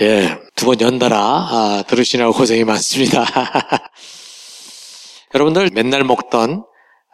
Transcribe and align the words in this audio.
예, 0.00 0.38
두 0.54 0.66
번 0.66 0.80
연달아 0.80 1.16
아, 1.18 1.84
들으시느라고 1.86 2.32
고생이 2.34 2.64
많습니다. 2.64 3.24
여러분들 5.34 5.70
맨날 5.72 6.04
먹던 6.04 6.64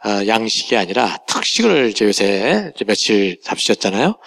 어, 0.05 0.27
양식이 0.27 0.77
아니라 0.77 1.17
특식을 1.25 1.89
이제 1.89 2.05
요새 2.05 2.71
며칠 2.85 3.39
잡수셨잖아요. 3.41 4.17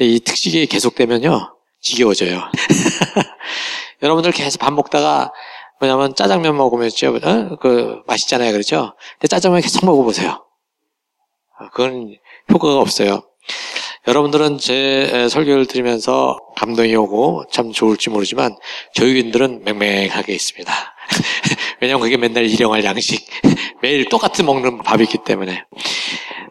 이 0.00 0.20
특식이 0.20 0.66
계속되면요 0.66 1.56
지겨워져요. 1.80 2.42
여러분들 4.02 4.32
계속 4.32 4.58
밥 4.58 4.72
먹다가 4.72 5.32
뭐냐면 5.80 6.14
짜장면 6.14 6.56
먹으면 6.56 6.90
어? 7.24 7.56
그 7.60 8.02
맛있잖아요, 8.06 8.52
그렇죠? 8.52 8.94
근데 9.14 9.28
짜장면 9.28 9.62
계속 9.62 9.84
먹어보세요. 9.86 10.44
어, 11.60 11.68
그건 11.72 12.16
효과가 12.50 12.78
없어요. 12.80 13.22
여러분들은 14.06 14.58
제 14.58 15.28
설교를 15.30 15.66
들으면서 15.66 16.38
감동이 16.56 16.94
오고 16.96 17.44
참 17.52 17.72
좋을지 17.72 18.10
모르지만 18.10 18.56
저희들은 18.94 19.62
맹맹하게 19.64 20.32
있습니다. 20.32 20.72
왜냐하면 21.80 22.02
그게 22.02 22.16
맨날 22.16 22.46
일용할 22.46 22.84
양식, 22.84 23.24
매일 23.80 24.08
똑같이 24.08 24.42
먹는 24.42 24.78
밥이기 24.78 25.18
때문에 25.24 25.64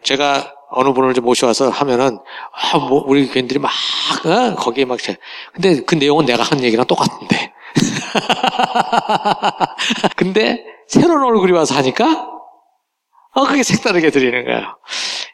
제가 0.02 0.54
어느 0.70 0.94
분을 0.94 1.12
좀 1.12 1.26
모셔와서 1.26 1.68
하면은 1.68 2.18
아, 2.52 2.78
뭐 2.78 3.04
우리 3.06 3.28
교인들이 3.28 3.58
막 3.58 3.70
어? 4.24 4.54
거기에 4.54 4.86
막 4.86 4.98
근데 5.52 5.82
그 5.82 5.94
내용은 5.94 6.24
내가 6.24 6.42
한 6.42 6.62
얘기랑 6.62 6.86
똑같은데 6.86 7.52
근데 10.16 10.64
새로운 10.88 11.22
얼굴이 11.22 11.52
와서 11.52 11.74
하니까 11.74 12.32
어, 13.34 13.46
그게 13.46 13.62
색다르게 13.62 14.10
들리는 14.10 14.44
거예요. 14.44 14.78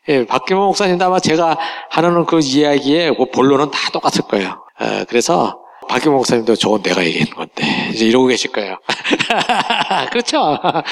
예, 0.09 0.25
박규모 0.25 0.67
목사님도 0.67 1.05
아마 1.05 1.21
제가 1.21 1.59
하는 1.91 2.25
그 2.25 2.41
이야기의 2.43 3.15
그 3.15 3.27
본론은 3.27 3.71
다 3.71 3.91
똑같을 3.93 4.23
거예요. 4.23 4.65
어, 4.81 5.05
그래서 5.07 5.61
박규모 5.87 6.17
목사님도 6.17 6.57
저건 6.57 6.83
내가 6.83 7.05
얘기하는 7.05 7.35
건데 7.35 7.91
이제 7.93 8.07
이러고 8.07 8.29
계실 8.29 8.51
거예요. 8.51 8.79
그렇죠? 10.11 10.41
어, 10.41 10.83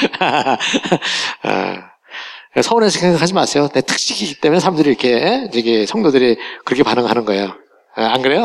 서울에서 2.63 2.99
생각하지 2.99 3.33
마세요. 3.33 3.69
내 3.73 3.81
특식이기 3.81 4.41
때문에 4.41 4.61
사람들이 4.61 4.91
이렇게 4.91 5.49
이게 5.55 5.87
성도들이 5.87 6.37
그렇게 6.67 6.83
반응하는 6.83 7.25
거예요. 7.25 7.55
어, 7.97 8.03
안 8.03 8.21
그래요? 8.21 8.45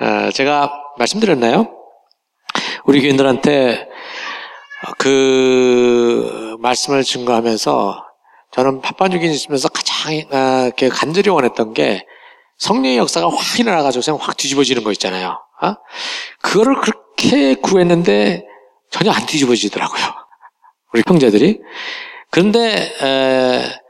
어, 0.00 0.30
제가 0.34 0.72
말씀드렸나요? 0.98 1.68
우리 2.86 3.02
교인들한테 3.02 3.86
그 4.98 6.56
말씀을 6.58 7.04
증거하면서 7.04 8.07
저는 8.52 8.80
파파주긴 8.80 9.30
있으면서 9.30 9.68
가장 9.68 10.22
아, 10.32 10.70
간절히 10.92 11.28
원했던 11.30 11.74
게 11.74 12.04
성령의 12.58 12.98
역사가 12.98 13.28
확 13.28 13.60
일어나가지고 13.60 14.02
그냥 14.04 14.18
확 14.20 14.36
뒤집어지는 14.36 14.82
거 14.84 14.90
있잖아요. 14.92 15.38
어? 15.62 15.74
그거를 16.42 16.80
그렇게 16.80 17.54
구했는데 17.54 18.44
전혀 18.90 19.10
안 19.12 19.26
뒤집어지더라고요. 19.26 20.02
우리 20.92 21.02
형제들이. 21.06 21.60
그런데 22.30 22.92
에, 23.02 23.80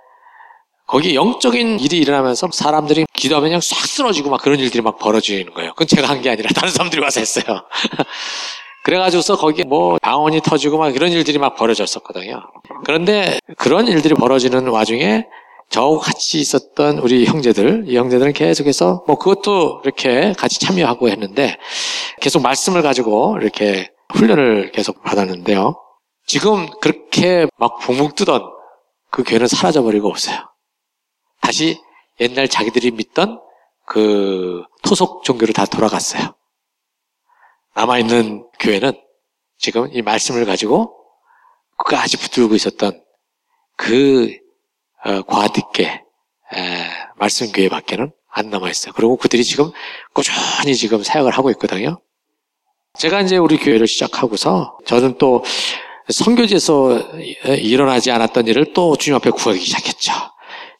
거기 0.86 1.14
영적인 1.14 1.80
일이 1.80 1.98
일어나면서 1.98 2.48
사람들이 2.52 3.04
기도하면 3.12 3.50
그냥 3.50 3.60
싹 3.60 3.86
쓰러지고 3.86 4.30
막 4.30 4.40
그런 4.40 4.58
일들이 4.58 4.82
막 4.82 4.98
벌어지는 4.98 5.52
거예요. 5.54 5.72
그건 5.72 5.86
제가 5.86 6.08
한 6.08 6.20
게 6.22 6.30
아니라 6.30 6.50
다른 6.54 6.70
사람들이 6.70 7.02
와서 7.02 7.20
했어요. 7.20 7.44
그래가지고서 8.88 9.36
거기에 9.36 9.66
뭐 9.66 9.98
방언이 10.00 10.40
터지고 10.40 10.78
막 10.78 10.96
이런 10.96 11.12
일들이 11.12 11.38
막 11.38 11.56
벌어졌었거든요. 11.56 12.40
그런데 12.86 13.38
그런 13.58 13.86
일들이 13.86 14.14
벌어지는 14.14 14.66
와중에 14.68 15.26
저하고 15.68 15.98
같이 15.98 16.40
있었던 16.40 16.96
우리 17.00 17.26
형제들, 17.26 17.84
이 17.86 17.98
형제들은 17.98 18.32
계속해서 18.32 19.04
뭐 19.06 19.18
그것도 19.18 19.82
이렇게 19.84 20.32
같이 20.32 20.58
참여하고 20.60 21.10
했는데 21.10 21.58
계속 22.22 22.40
말씀을 22.40 22.80
가지고 22.80 23.36
이렇게 23.42 23.90
훈련을 24.14 24.72
계속 24.72 25.02
받았는데요. 25.04 25.78
지금 26.26 26.70
그렇게 26.80 27.46
막 27.58 27.76
붕붕 27.80 28.14
뜨던 28.14 28.42
그 29.10 29.22
교회는 29.22 29.48
사라져버리고 29.48 30.08
없어요. 30.08 30.38
다시 31.42 31.78
옛날 32.20 32.48
자기들이 32.48 32.92
믿던 32.92 33.38
그 33.84 34.62
토속 34.82 35.24
종교로 35.24 35.52
다 35.52 35.66
돌아갔어요. 35.66 36.37
남아있는 37.74 38.46
교회는 38.60 38.92
지금 39.58 39.88
이 39.92 40.02
말씀을 40.02 40.44
가지고 40.44 40.94
끝까지 41.78 42.16
붙들고 42.16 42.54
있었던 42.54 43.02
그 43.76 44.34
어, 45.04 45.22
과뒷계 45.22 46.04
말씀 47.16 47.52
교회 47.52 47.68
밖에는 47.68 48.10
안 48.30 48.50
남아있어요. 48.50 48.92
그리고 48.94 49.16
그들이 49.16 49.44
지금 49.44 49.70
꾸준히 50.12 50.74
지금 50.74 51.02
사역을 51.02 51.32
하고 51.32 51.50
있거든요. 51.52 52.00
제가 52.98 53.20
이제 53.20 53.36
우리 53.36 53.58
교회를 53.58 53.86
시작하고서 53.86 54.78
저는 54.86 55.18
또 55.18 55.44
선교지에서 56.08 56.98
일어나지 57.58 58.10
않았던 58.10 58.46
일을 58.46 58.72
또 58.72 58.96
주님 58.96 59.16
앞에 59.16 59.30
구하기 59.30 59.60
시작했죠. 59.60 60.12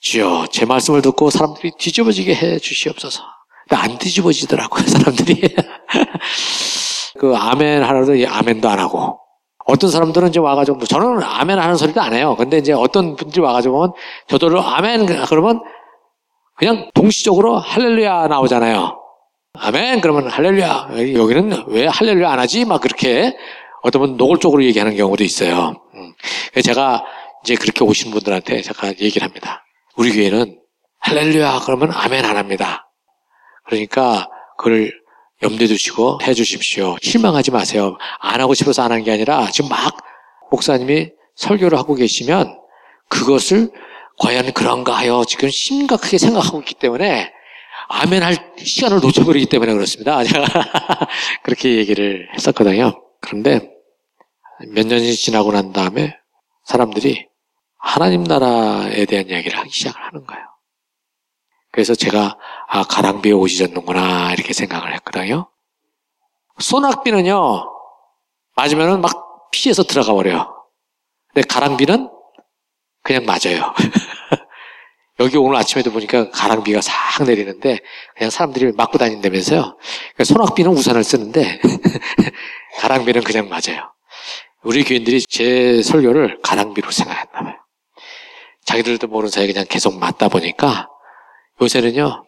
주여, 0.01 0.47
제 0.51 0.65
말씀을 0.65 1.03
듣고 1.03 1.31
사람들이 1.31 1.73
뒤집어지게 1.79 2.35
해 2.35 2.59
주시옵소서. 2.59 3.23
안 3.71 3.99
뒤집어지더라고요, 3.99 4.87
사람들이. 4.87 5.43
그 7.19 7.35
아멘 7.37 7.83
하라도 7.83 8.13
아멘도 8.27 8.69
안 8.69 8.79
하고 8.79 9.19
어떤 9.67 9.91
사람들은 9.91 10.29
이제 10.29 10.41
와가지고 10.41 10.85
저는 10.85 11.23
아멘 11.23 11.59
하는 11.59 11.77
소리도 11.77 12.01
안 12.01 12.15
해요. 12.15 12.35
근데 12.39 12.59
이제 12.59 12.73
어떤 12.73 13.17
분들이 13.17 13.43
와가지고 13.43 13.75
보면 13.75 13.93
저도 14.29 14.61
아멘 14.61 15.07
그러면 15.27 15.61
그냥 16.57 16.91
동시적으로 16.95 17.59
할렐루야 17.59 18.29
나오잖아요. 18.29 18.99
아멘 19.59 20.01
그러면 20.01 20.31
할렐루야 20.31 20.89
여기는 21.15 21.65
왜 21.69 21.87
할렐루야 21.87 22.31
안 22.31 22.39
하지? 22.39 22.65
막 22.65 22.81
그렇게 22.81 23.37
어떤 23.83 24.01
분 24.01 24.17
노골적으로 24.17 24.65
얘기하는 24.65 24.97
경우도 24.97 25.23
있어요. 25.23 25.75
음. 25.95 26.15
제가 26.63 27.05
이제 27.45 27.55
그렇게 27.55 27.85
오신 27.85 28.11
분들한테 28.11 28.63
제가 28.63 28.89
얘기를 29.01 29.23
합니다. 29.23 29.65
우리 29.97 30.13
교회는 30.13 30.59
할렐루야 31.01 31.61
그러면 31.67 31.91
아멘 31.93 32.25
안 32.25 32.37
합니다. 32.37 32.91
그러니까 33.67 34.29
그걸 34.57 34.91
염두에 35.43 35.67
두시고 35.69 36.19
해 36.23 36.35
주십시오. 36.35 36.97
실망하지 37.03 37.51
마세요. 37.53 37.97
안 38.19 38.41
하고 38.41 38.55
싶어서 38.55 38.83
안 38.83 38.93
한 38.93 39.05
게 39.05 39.13
아니라 39.13 39.49
지금 39.51 39.71
막 39.71 39.97
목사님이 40.51 41.11
설교를 41.37 41.79
하고 41.79 41.95
계시면 41.95 42.59
그것을 43.09 43.71
과연 44.19 44.53
그런가 44.53 44.97
하여 44.97 45.25
지금 45.27 45.49
심각하게 45.49 46.19
생각하고 46.19 46.59
있기 46.61 46.75
때문에 46.75 47.33
아멘 47.89 48.23
할 48.23 48.37
시간을 48.59 49.01
놓쳐버리기 49.01 49.47
때문에 49.47 49.73
그렇습니다. 49.73 50.23
제가 50.25 50.45
그렇게 51.45 51.77
얘기를 51.77 52.29
했었거든요. 52.35 53.01
그런데 53.21 53.71
몇 54.75 54.87
년이 54.87 55.15
지나고 55.15 55.53
난 55.53 55.73
다음에 55.73 56.17
사람들이 56.65 57.27
하나님 57.79 58.25
나라에 58.25 59.05
대한 59.05 59.29
이야기를 59.29 59.57
하기 59.57 59.71
시작을 59.71 60.01
하는 60.03 60.27
거예요. 60.27 60.45
그래서 61.71 61.95
제가 61.95 62.37
아 62.69 62.85
가랑비에 62.85 63.33
옷이 63.33 63.57
젖는구나 63.57 64.33
이렇게 64.35 64.53
생각을 64.53 64.95
했거든요. 64.95 65.49
소낙비는요 66.59 67.65
맞으면은 68.57 69.01
막 69.01 69.51
피해서 69.51 69.83
들어가 69.83 70.13
버려요. 70.13 70.55
근데 71.33 71.47
가랑비는 71.47 72.11
그냥 73.03 73.25
맞아요. 73.25 73.75
여기 75.21 75.37
오늘 75.37 75.57
아침에도 75.57 75.91
보니까 75.91 76.31
가랑비가 76.31 76.81
싹 76.83 77.25
내리는데 77.25 77.79
그냥 78.15 78.31
사람들이 78.31 78.73
맞고 78.73 78.99
다닌다면서요. 78.99 79.79
그러니까 80.13 80.25
소낙비는 80.25 80.71
우산을 80.71 81.03
쓰는데 81.03 81.61
가랑비는 82.81 83.23
그냥 83.23 83.49
맞아요. 83.49 83.93
우리 84.63 84.85
교인들이 84.85 85.23
제 85.23 85.83
설교를 85.83 86.41
가랑비로 86.43 86.91
생각했나 86.91 87.41
봐요. 87.43 87.55
자기들도 88.67 89.07
모르는 89.07 89.31
사이에 89.31 89.47
그냥 89.47 89.65
계속 89.69 89.99
맞다 89.99 90.29
보니까 90.29 90.89
요새는요, 91.63 92.25
예, 92.25 92.28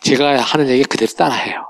제가 0.00 0.40
하는 0.40 0.68
얘기 0.68 0.84
그대로 0.84 1.10
따라해요. 1.12 1.66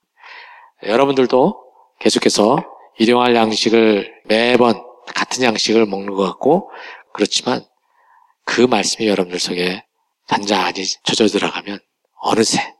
여러분들도 0.84 1.64
계속해서 1.98 2.64
일용할 2.98 3.34
양식을 3.34 4.22
매번 4.26 4.82
같은 5.14 5.42
양식을 5.42 5.86
먹는 5.86 6.14
것 6.14 6.24
같고, 6.24 6.70
그렇지만 7.12 7.64
그 8.44 8.60
말씀이 8.62 9.08
여러분들 9.08 9.38
속에 9.38 9.84
단단히 10.26 10.84
젖어 11.04 11.26
들어가면 11.26 11.80
어느새 12.20 12.74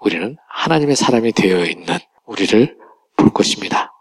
우리는 0.00 0.36
하나님의 0.48 0.96
사람이 0.96 1.32
되어 1.32 1.64
있는 1.64 1.98
우리를 2.24 2.76
볼 3.16 3.32
것입니다. 3.32 3.92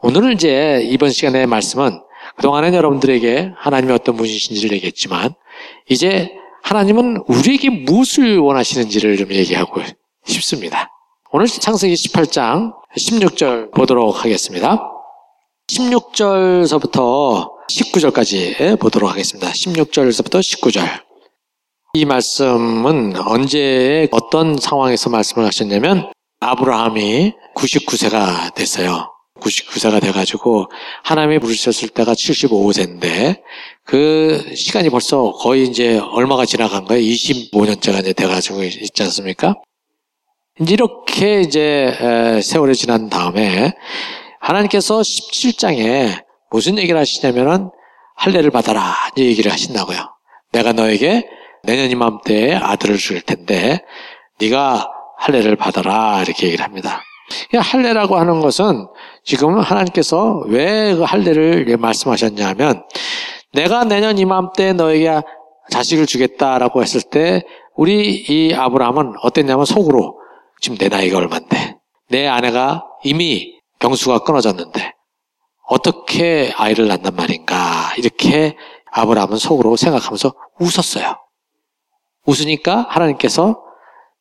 오늘은 0.00 0.32
이제 0.32 0.80
이번 0.84 1.10
시간의 1.10 1.46
말씀은 1.46 2.02
그동안은 2.36 2.74
여러분들에게 2.74 3.52
하나님의 3.56 3.94
어떤 3.94 4.16
분이신지를 4.16 4.76
얘기했지만 4.76 5.34
이제 5.88 6.34
하나님은 6.72 7.24
우리에게 7.26 7.68
무엇을 7.68 8.38
원하시는지를 8.38 9.18
좀 9.18 9.30
얘기하고 9.30 9.82
싶습니다. 10.24 10.88
오늘 11.30 11.46
창세기 11.46 11.92
18장 11.92 12.72
16절 12.96 13.74
보도록 13.74 14.24
하겠습니다. 14.24 14.90
16절서부터 15.68 17.50
19절까지 17.70 18.80
보도록 18.80 19.10
하겠습니다. 19.10 19.50
16절서부터 19.50 20.40
19절. 20.40 21.02
이 21.92 22.06
말씀은 22.06 23.18
언제 23.18 24.08
어떤 24.10 24.56
상황에서 24.56 25.10
말씀을 25.10 25.46
하셨냐면 25.46 26.10
아브라함이 26.40 27.34
99세가 27.54 28.54
됐어요. 28.54 29.12
99세가 29.42 30.00
돼가지고 30.00 30.66
하나님이 31.04 31.38
부르셨을 31.38 31.88
때가 31.90 32.12
75세인데 32.12 33.40
그 33.84 34.52
시간이 34.54 34.90
벌써 34.90 35.32
거의 35.32 35.64
이제 35.64 35.98
얼마가 35.98 36.44
지나간 36.46 36.84
거예요? 36.84 37.02
25년째가 37.02 38.00
이제 38.00 38.12
돼가지고 38.12 38.62
있지 38.62 39.02
않습니까? 39.02 39.54
이렇게 40.60 41.40
이제 41.40 42.40
세월이 42.42 42.74
지난 42.74 43.08
다음에 43.08 43.72
하나님께서 44.40 45.00
17장에 45.00 46.24
무슨 46.50 46.78
얘기를 46.78 46.98
하시냐면은 46.98 47.70
할례를 48.16 48.50
받아라 48.50 48.94
이 49.16 49.22
얘기를 49.22 49.50
하신다고요. 49.50 49.98
내가 50.52 50.72
너에게 50.72 51.26
내년 51.64 51.90
이맘때에 51.90 52.54
아들을 52.54 52.98
줄 52.98 53.20
텐데 53.22 53.80
네가 54.40 54.88
할례를 55.18 55.56
받아라 55.56 56.22
이렇게 56.22 56.46
얘기를 56.48 56.64
합니다. 56.64 57.02
할례라고 57.58 58.16
하는 58.16 58.40
것은 58.40 58.86
지금 59.24 59.58
하나님께서 59.60 60.42
왜 60.46 60.94
그 60.96 61.02
할례를 61.02 61.76
말씀하셨냐면 61.78 62.84
내가 63.52 63.84
내년 63.84 64.18
이맘때 64.18 64.72
너에게 64.72 65.20
자식을 65.70 66.06
주겠다라고 66.06 66.82
했을 66.82 67.00
때 67.02 67.42
우리 67.76 68.24
이 68.28 68.52
아브라함은 68.54 69.14
어땠냐면 69.22 69.64
속으로 69.64 70.18
지금 70.60 70.76
내 70.76 70.88
나이가 70.88 71.18
얼만데 71.18 71.76
내 72.10 72.26
아내가 72.26 72.84
이미 73.04 73.54
경수가 73.78 74.20
끊어졌는데 74.20 74.92
어떻게 75.68 76.52
아이를 76.56 76.88
낳단 76.88 77.14
말인가 77.16 77.94
이렇게 77.96 78.56
아브라함은 78.92 79.38
속으로 79.38 79.76
생각하면서 79.76 80.34
웃었어요. 80.60 81.16
웃으니까 82.26 82.86
하나님께서 82.90 83.62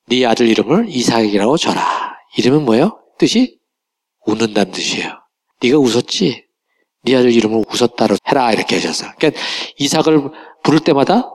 네 0.08 0.26
아들 0.26 0.48
이름을 0.48 0.86
이삭이라고 0.88 1.58
줘라. 1.58 1.82
이름은 2.38 2.64
뭐예요? 2.66 3.01
뜻이 3.22 3.60
웃는다는 4.26 4.72
뜻이에요. 4.72 5.20
네가 5.62 5.78
웃었지? 5.78 6.44
네 7.04 7.16
아들 7.16 7.32
이름을 7.32 7.64
웃었다로 7.70 8.18
해라 8.28 8.52
이렇게 8.52 8.78
하셨어. 8.78 9.14
그러니까 9.16 9.40
이삭을 9.78 10.32
부를 10.64 10.80
때마다 10.80 11.30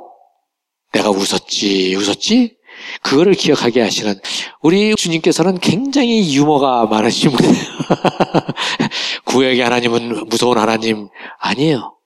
내가 0.93 1.11
웃었지, 1.11 1.95
웃었지? 1.95 2.57
그거를 3.03 3.35
기억하게 3.35 3.83
하시는 3.83 4.19
우리 4.63 4.97
주님께서는 4.97 5.61
굉장히 5.61 6.35
유머가 6.35 6.87
많으신 6.87 7.31
분이에요. 7.31 7.55
구약의 9.25 9.61
하나님은 9.61 10.27
무서운 10.27 10.59
하나님 10.59 11.09
아니에요. 11.39 11.97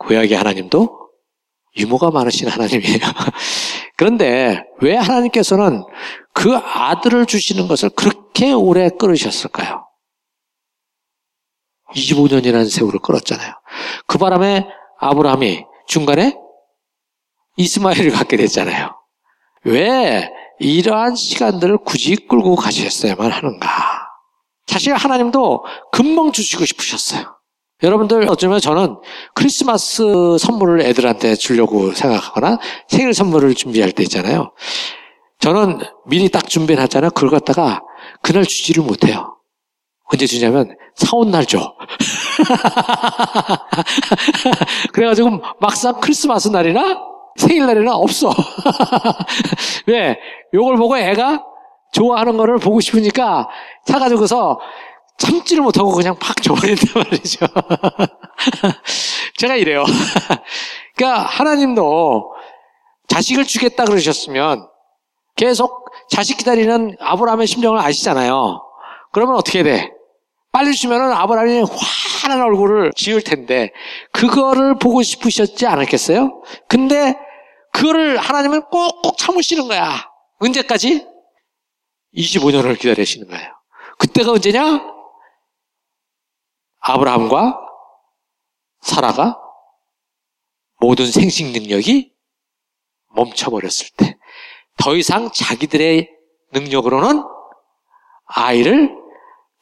구약의 0.00 0.36
하나님도 0.36 1.08
유머가 1.78 2.10
많으신 2.10 2.48
하나님이에요. 2.48 2.98
그런데 3.96 4.62
왜 4.80 4.96
하나님께서는 4.96 5.82
그 6.32 6.56
아들을 6.56 7.26
주시는 7.26 7.68
것을 7.68 7.90
그렇게 7.90 8.52
오래 8.52 8.88
끌으셨을까요? 8.88 9.86
25년이라는 11.94 12.70
세월을 12.70 13.00
끌었잖아요. 13.00 13.52
그 14.06 14.18
바람에 14.18 14.66
아브라함이 14.98 15.64
중간에 15.86 16.36
이스마엘을 17.56 18.10
갖게 18.12 18.36
됐잖아요. 18.36 18.94
왜 19.64 20.30
이러한 20.58 21.16
시간들을 21.16 21.78
굳이 21.84 22.16
끌고 22.16 22.56
가셨어야만 22.56 23.30
하는가? 23.30 23.68
사실 24.66 24.94
하나님도 24.94 25.64
금방 25.90 26.32
주시고 26.32 26.64
싶으셨어요. 26.64 27.36
여러분들 27.82 28.28
어쩌면 28.30 28.60
저는 28.60 28.96
크리스마스 29.34 30.38
선물을 30.38 30.80
애들한테 30.82 31.34
주려고 31.34 31.92
생각하거나 31.92 32.58
생일 32.88 33.12
선물을 33.12 33.54
준비할 33.54 33.90
때 33.92 34.04
있잖아요. 34.04 34.52
저는 35.42 35.80
미리 36.06 36.28
딱 36.28 36.48
준비를 36.48 36.80
하잖아요. 36.84 37.10
그걸 37.10 37.30
갖다가 37.30 37.82
그날 38.22 38.44
주지를 38.44 38.84
못해요. 38.84 39.36
언제 40.04 40.24
주냐면 40.24 40.76
사온 40.94 41.32
날 41.32 41.46
줘. 41.46 41.74
그래가지고 44.92 45.40
막상 45.58 46.00
크리스마스 46.00 46.46
날이나 46.46 46.96
생일날이나 47.36 47.96
없어. 47.96 48.32
왜? 49.86 50.16
요걸 50.54 50.76
보고 50.76 50.96
애가 50.96 51.44
좋아하는 51.92 52.36
거를 52.36 52.58
보고 52.58 52.80
싶으니까 52.80 53.48
사가지고서 53.86 54.60
참지를 55.18 55.64
못하고 55.64 55.90
그냥 55.90 56.14
팍 56.20 56.40
줘버린단 56.40 57.02
말이죠. 57.02 57.46
제가 59.38 59.56
이래요. 59.56 59.82
그러니까 60.94 61.24
하나님도 61.24 62.30
자식을 63.08 63.44
주겠다 63.44 63.86
그러셨으면 63.86 64.68
계속 65.36 65.86
자식 66.10 66.38
기다리는 66.38 66.96
아브라함의 67.00 67.46
심정을 67.46 67.78
아시잖아요. 67.78 68.62
그러면 69.12 69.36
어떻게 69.36 69.62
돼? 69.62 69.90
빨리 70.52 70.74
주면은 70.74 71.12
아브라함이 71.12 71.64
환한 72.20 72.42
얼굴을 72.42 72.92
지을 72.94 73.22
텐데 73.22 73.72
그거를 74.12 74.78
보고 74.78 75.02
싶으셨지 75.02 75.66
않았겠어요? 75.66 76.42
근데 76.68 77.16
그거를 77.72 78.18
하나님은 78.18 78.62
꼭꼭 78.70 79.16
참으시는 79.16 79.66
거야. 79.68 80.10
언제까지? 80.40 81.06
25년을 82.14 82.78
기다리시는 82.78 83.28
거예요. 83.28 83.50
그때가 83.98 84.32
언제냐? 84.32 84.82
아브라함과 86.80 87.58
사라가 88.80 89.38
모든 90.80 91.06
생식 91.06 91.52
능력이 91.52 92.12
멈춰버렸을 93.14 93.86
때, 93.96 94.18
더 94.78 94.96
이상 94.96 95.30
자기들의 95.32 96.08
능력으로는 96.52 97.22
아이를 98.26 98.94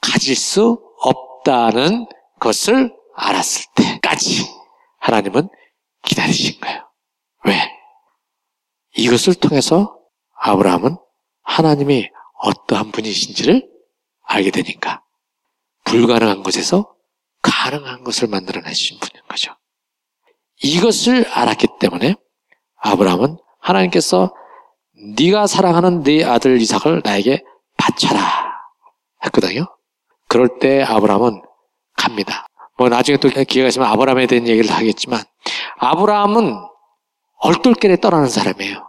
가질 0.00 0.36
수 0.36 0.80
없다는 1.00 2.06
것을 2.38 2.94
알았을 3.14 3.66
때까지 3.74 4.46
하나님은 4.98 5.48
기다리신 6.02 6.60
거예요. 6.60 6.88
왜? 7.44 7.54
이것을 8.96 9.34
통해서 9.34 9.98
아브라함은 10.34 10.96
하나님이 11.42 12.08
어떠한 12.38 12.92
분이신지를 12.92 13.68
알게 14.22 14.50
되니까 14.50 15.02
불가능한 15.84 16.42
것에서 16.42 16.94
가능한 17.42 18.04
것을 18.04 18.28
만들어내신 18.28 18.98
분인 19.00 19.22
거죠. 19.28 19.54
이것을 20.62 21.26
알았기 21.28 21.66
때문에 21.80 22.14
아브라함은 22.76 23.38
하나님께서 23.60 24.34
네가 25.18 25.46
사랑하는 25.46 26.02
네 26.02 26.24
아들 26.24 26.60
이삭을 26.60 27.02
나에게 27.04 27.42
바쳐라 27.76 28.20
했거든요. 29.24 29.66
그럴 30.28 30.58
때 30.58 30.82
아브라함은 30.82 31.42
갑니다. 31.96 32.46
뭐 32.76 32.88
나중에 32.88 33.18
또 33.18 33.28
기회가 33.28 33.68
있으면 33.68 33.88
아브라함에 33.88 34.26
대한 34.26 34.46
얘기를 34.46 34.70
하겠지만 34.70 35.20
아브라함은 35.78 36.54
얼떨결에 37.40 37.96
떠나는 37.96 38.28
사람이에요. 38.28 38.86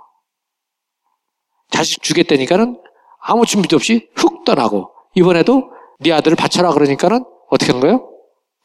자식 1.69 2.01
주겠다니까는 2.03 2.81
아무 3.19 3.45
준비도 3.45 3.77
없이 3.77 4.09
훅 4.15 4.43
떠나고 4.43 4.93
이번에도 5.15 5.71
네 5.99 6.11
아들을 6.11 6.35
바쳐라 6.35 6.71
그러니까는 6.73 7.23
어떻게 7.49 7.71
한 7.71 7.81
거예요? 7.81 8.09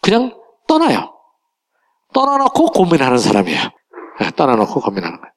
그냥 0.01 0.33
떠나요. 0.67 1.13
떠나놓고 2.13 2.73
고민하는 2.73 3.19
사람이에요. 3.19 3.61
네, 4.21 4.31
떠나놓고 4.35 4.81
고민하는 4.81 5.21
거예요. 5.21 5.33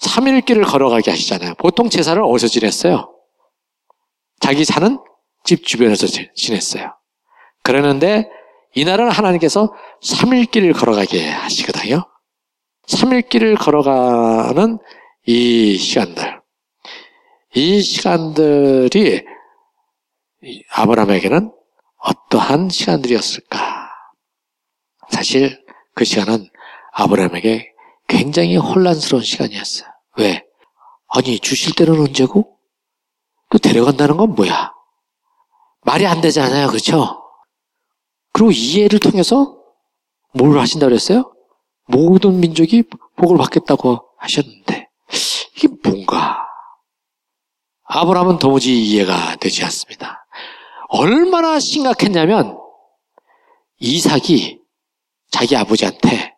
3일 0.00 0.44
길을 0.44 0.64
걸어가게 0.64 1.10
하시잖아요. 1.10 1.54
보통 1.54 1.88
제사를 1.88 2.20
어디서 2.22 2.48
지냈어요? 2.48 3.10
자기 4.40 4.64
사는 4.64 4.98
집 5.44 5.64
주변에서 5.64 6.06
지냈어요. 6.34 6.94
그러는데 7.62 8.28
이날은 8.74 9.10
하나님께서 9.10 9.72
3일 10.02 10.50
길을 10.50 10.72
걸어가게 10.72 11.28
하시거든요. 11.28 12.04
3일 12.88 13.28
길을 13.28 13.54
걸어가는 13.56 14.78
이 15.26 15.76
시간들. 15.76 16.40
이 17.54 17.80
시간들이 17.80 19.24
아브라함에게는 20.72 21.52
어떠한 21.98 22.68
시간들이었을까? 22.68 23.90
사실 25.10 25.64
그 25.94 26.04
시간은 26.04 26.48
아브라함에게 26.92 27.73
굉장히 28.08 28.56
혼란스러운 28.56 29.22
시간이었어요. 29.24 29.88
왜? 30.18 30.44
아니, 31.08 31.38
주실 31.38 31.74
때는 31.74 32.00
언제고? 32.00 32.58
또 33.50 33.58
데려간다는 33.58 34.16
건 34.16 34.34
뭐야? 34.34 34.72
말이 35.82 36.06
안 36.06 36.20
되잖아요. 36.20 36.68
그렇죠? 36.68 37.22
그리고 38.32 38.50
이해를 38.50 38.98
통해서 38.98 39.56
뭘 40.32 40.58
하신다고 40.58 40.90
그랬어요? 40.90 41.32
모든 41.86 42.40
민족이 42.40 42.84
복을 43.16 43.36
받겠다고 43.36 44.08
하셨는데 44.18 44.88
이게 45.56 45.68
뭔가? 45.84 46.44
아브라함은 47.84 48.38
도무지 48.38 48.82
이해가 48.82 49.36
되지 49.36 49.62
않습니다. 49.64 50.26
얼마나 50.88 51.60
심각했냐면 51.60 52.58
이삭이 53.78 54.58
자기 55.30 55.56
아버지한테 55.56 56.34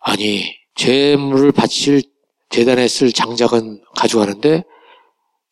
아니 0.00 0.54
재물을 0.74 1.52
바칠 1.52 2.02
재단에 2.50 2.88
쓸 2.88 3.12
장작은 3.12 3.82
가져가는데 3.96 4.64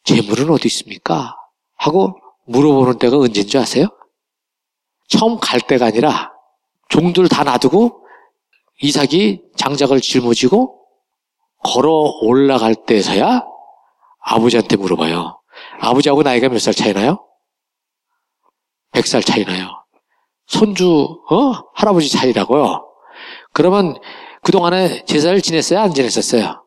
재물은 0.04 0.50
어디 0.50 0.68
있습니까? 0.68 1.36
하고 1.76 2.16
물어보는 2.46 2.98
때가 2.98 3.18
언제인 3.18 3.46
줄 3.46 3.60
아세요? 3.60 3.86
처음 5.08 5.38
갈 5.38 5.60
때가 5.60 5.86
아니라 5.86 6.32
종들 6.88 7.28
다 7.28 7.44
놔두고 7.44 8.04
이삭이 8.80 9.42
장작을 9.56 10.00
짊어지고 10.00 10.80
걸어 11.64 11.90
올라갈 12.22 12.74
때서야 12.74 13.44
아버지한테 14.20 14.76
물어봐요. 14.76 15.40
아버지하고 15.80 16.22
나이가 16.22 16.48
몇 16.48 16.58
살 16.58 16.74
차이 16.74 16.92
나요? 16.92 17.24
100살 18.92 19.24
차이 19.24 19.44
나요. 19.44 19.68
손주, 20.46 21.22
어? 21.30 21.52
할아버지 21.74 22.10
차이라고요. 22.10 22.84
그러면 23.52 23.94
그동안에 24.42 25.04
제사를 25.04 25.40
지냈어요? 25.40 25.80
안 25.80 25.94
지냈었어요? 25.94 26.64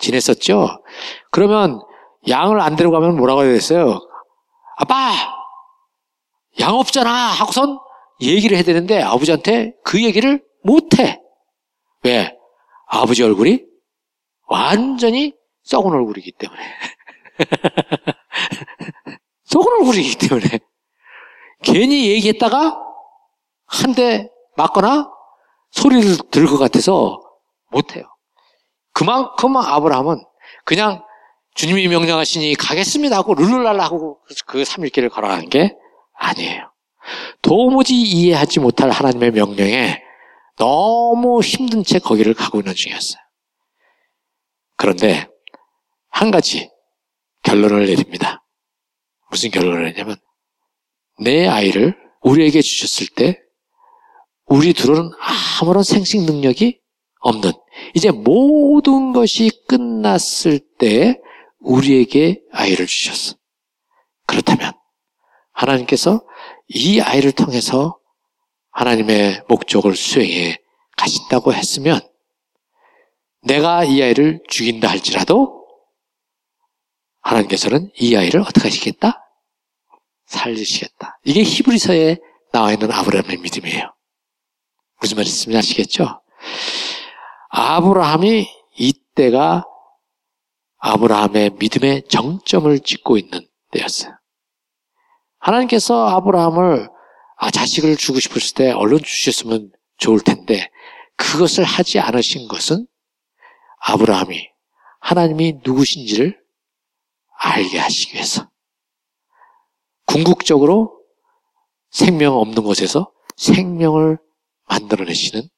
지냈었죠? 0.00 0.82
그러면 1.30 1.80
양을 2.28 2.60
안 2.60 2.76
데려가면 2.76 3.16
뭐라고 3.16 3.42
해야 3.42 3.52
됐어요? 3.52 4.00
아빠! 4.76 5.12
양 6.60 6.74
없잖아! 6.74 7.10
하고선 7.10 7.78
얘기를 8.20 8.56
해야 8.56 8.64
되는데 8.64 9.02
아버지한테 9.02 9.72
그 9.84 10.02
얘기를 10.02 10.42
못 10.64 10.98
해. 10.98 11.20
왜? 12.04 12.32
아버지 12.86 13.22
얼굴이 13.22 13.64
완전히 14.48 15.34
썩은 15.64 15.92
얼굴이기 15.92 16.32
때문에. 16.38 16.60
썩은 19.44 19.66
얼굴이기 19.80 20.28
때문에. 20.28 20.46
괜히 21.62 22.08
얘기했다가 22.10 22.80
한 23.66 23.94
대 23.94 24.28
맞거나 24.56 25.10
소리를 25.70 26.16
들 26.30 26.46
것 26.46 26.58
같아서 26.58 27.20
못해요. 27.70 28.04
그만큼 28.92 29.56
아브라함은 29.56 30.24
그냥 30.64 31.04
주님이 31.54 31.88
명령하시니 31.88 32.54
가겠습니다 32.54 33.16
하고 33.16 33.34
룰루랄라 33.34 33.84
하고 33.84 34.20
그 34.46 34.62
3일길을 34.62 35.10
걸어가는 35.10 35.48
게 35.48 35.74
아니에요. 36.14 36.72
도무지 37.42 37.94
이해하지 37.94 38.60
못할 38.60 38.90
하나님의 38.90 39.30
명령에 39.32 40.02
너무 40.56 41.40
힘든 41.40 41.84
채 41.84 41.98
거기를 41.98 42.34
가고 42.34 42.58
있는 42.58 42.74
중이었어요. 42.74 43.20
그런데 44.76 45.28
한 46.10 46.30
가지 46.30 46.70
결론을 47.42 47.86
내립니다. 47.86 48.44
무슨 49.30 49.50
결론을 49.50 49.84
내냐면 49.84 50.16
내 51.20 51.46
아이를 51.46 51.96
우리에게 52.22 52.60
주셨을 52.60 53.08
때 53.14 53.40
우리 54.48 54.72
둘은 54.72 55.10
아무런 55.60 55.82
생식 55.82 56.22
능력이 56.22 56.80
없는 57.20 57.52
이제 57.94 58.10
모든 58.10 59.12
것이 59.12 59.50
끝났을 59.68 60.60
때 60.78 61.20
우리에게 61.60 62.40
아이를 62.52 62.86
주셨어. 62.86 63.36
그렇다면 64.26 64.72
하나님께서 65.52 66.24
이 66.68 67.00
아이를 67.00 67.32
통해서 67.32 67.98
하나님의 68.70 69.42
목적을 69.48 69.96
수행해 69.96 70.56
가신다고 70.96 71.52
했으면 71.52 72.00
내가 73.42 73.84
이 73.84 74.02
아이를 74.02 74.42
죽인다 74.48 74.88
할지라도 74.88 75.66
하나님께서는 77.20 77.90
이 77.96 78.16
아이를 78.16 78.40
어떻게 78.40 78.62
하시겠다? 78.62 79.24
살리시겠다. 80.26 81.18
이게 81.24 81.42
히브리서에 81.42 82.18
나와 82.52 82.72
있는 82.72 82.90
아브라함의 82.90 83.38
믿음이에요. 83.38 83.97
무슨 85.00 85.16
말인지 85.16 85.56
아시겠죠? 85.56 86.20
아브라함이 87.50 88.46
이때가 88.76 89.64
아브라함의 90.78 91.50
믿음의 91.58 92.04
정점을 92.08 92.78
찍고 92.80 93.18
있는 93.18 93.46
때였어요. 93.72 94.16
하나님께서 95.38 96.08
아브라함을 96.08 96.88
아, 97.36 97.50
자식을 97.50 97.96
주고 97.96 98.18
싶었을 98.18 98.54
때 98.54 98.72
얼른 98.72 98.98
주셨으면 98.98 99.70
좋을 99.96 100.20
텐데 100.20 100.70
그것을 101.16 101.64
하지 101.64 102.00
않으신 102.00 102.48
것은 102.48 102.86
아브라함이 103.80 104.48
하나님이 105.00 105.60
누구신지를 105.64 106.38
알게 107.38 107.78
하시기 107.78 108.14
위해서 108.14 108.48
궁극적으로 110.06 111.00
생명 111.90 112.36
없는 112.36 112.62
곳에서 112.64 113.12
생명을 113.36 114.18
만들어내시는 114.68 115.48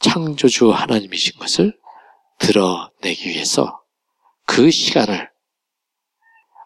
창조주 0.00 0.70
하나님이신 0.70 1.38
것을 1.38 1.76
드러내기 2.38 3.28
위해서 3.28 3.80
그 4.46 4.70
시간을 4.70 5.30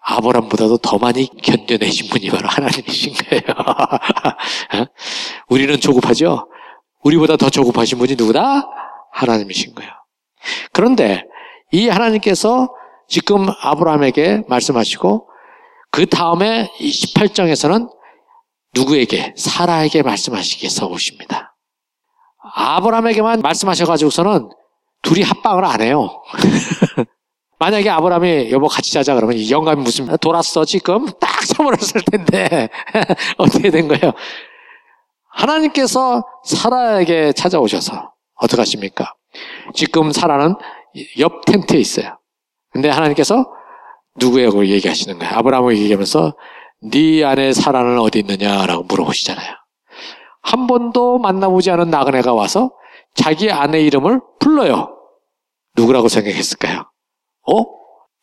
아브람보다도 0.07 0.79
더 0.79 0.99
많이 0.99 1.29
견뎌내신 1.43 2.09
분이 2.11 2.29
바로 2.31 2.49
하나님이신 2.49 3.15
거예요. 3.15 3.43
어? 4.75 4.87
우리는 5.49 5.81
조급하죠? 5.81 6.49
우리보다 7.03 7.37
더 7.37 7.49
조급하신 7.51 7.99
분이 7.99 8.17
누구다? 8.17 8.69
하나님이신 9.13 9.75
거예요. 9.75 9.91
그런데 10.73 11.25
이 11.73 11.89
하나님께서 11.89 12.69
지금 13.09 13.47
아브라함에게 13.61 14.43
말씀하시고 14.49 15.29
그 15.91 16.07
다음에 16.07 16.71
18장에서는 16.81 17.91
누구에게? 18.75 19.35
사라에게 19.37 20.03
말씀하시기 20.03 20.65
위해서 20.65 20.87
오십니다. 20.87 21.54
아브라함에게만 22.53 23.41
말씀하셔가지고서는 23.41 24.51
둘이 25.03 25.23
합방을 25.23 25.65
안 25.65 25.81
해요. 25.81 26.23
만약에 27.59 27.89
아브라함이 27.89 28.51
여보 28.51 28.67
같이 28.69 28.93
자자 28.93 29.15
그러면 29.15 29.37
이 29.37 29.51
영감이 29.51 29.83
무슨 29.83 30.07
돌았어 30.19 30.65
지금 30.65 31.07
딱 31.21 31.47
쳐버렸을 31.47 32.03
텐데 32.03 32.69
어떻게 33.39 33.71
된 33.71 33.89
거예요? 33.89 34.13
하나님께서 35.31 36.23
사라에게 36.45 37.33
찾아오셔서 37.33 38.13
어떻게 38.35 38.61
하십니까? 38.61 39.15
지금 39.73 40.13
사라는 40.13 40.57
옆 41.19 41.45
텐트에 41.45 41.79
있어요. 41.79 42.19
근데 42.71 42.89
하나님께서 42.89 43.47
누구에게 44.17 44.69
얘기하시는 44.69 45.19
거예요? 45.19 45.35
아브라함을 45.37 45.77
얘기하면서 45.79 46.37
네 46.93 47.25
안에 47.25 47.53
사라는 47.53 47.99
어디 47.99 48.21
있느냐라고 48.21 48.85
물어보시잖아요. 48.85 49.64
한 50.45 50.67
번도 50.67 51.19
만나보지 51.19 51.71
않은 51.71 51.89
나그네가 51.89 52.35
와서 52.35 52.71
자기 53.15 53.51
아내 53.51 53.81
이름을 53.81 54.21
불러요. 54.39 54.95
누구라고 55.75 56.09
생각했을까요? 56.09 56.85
어? 57.51 57.65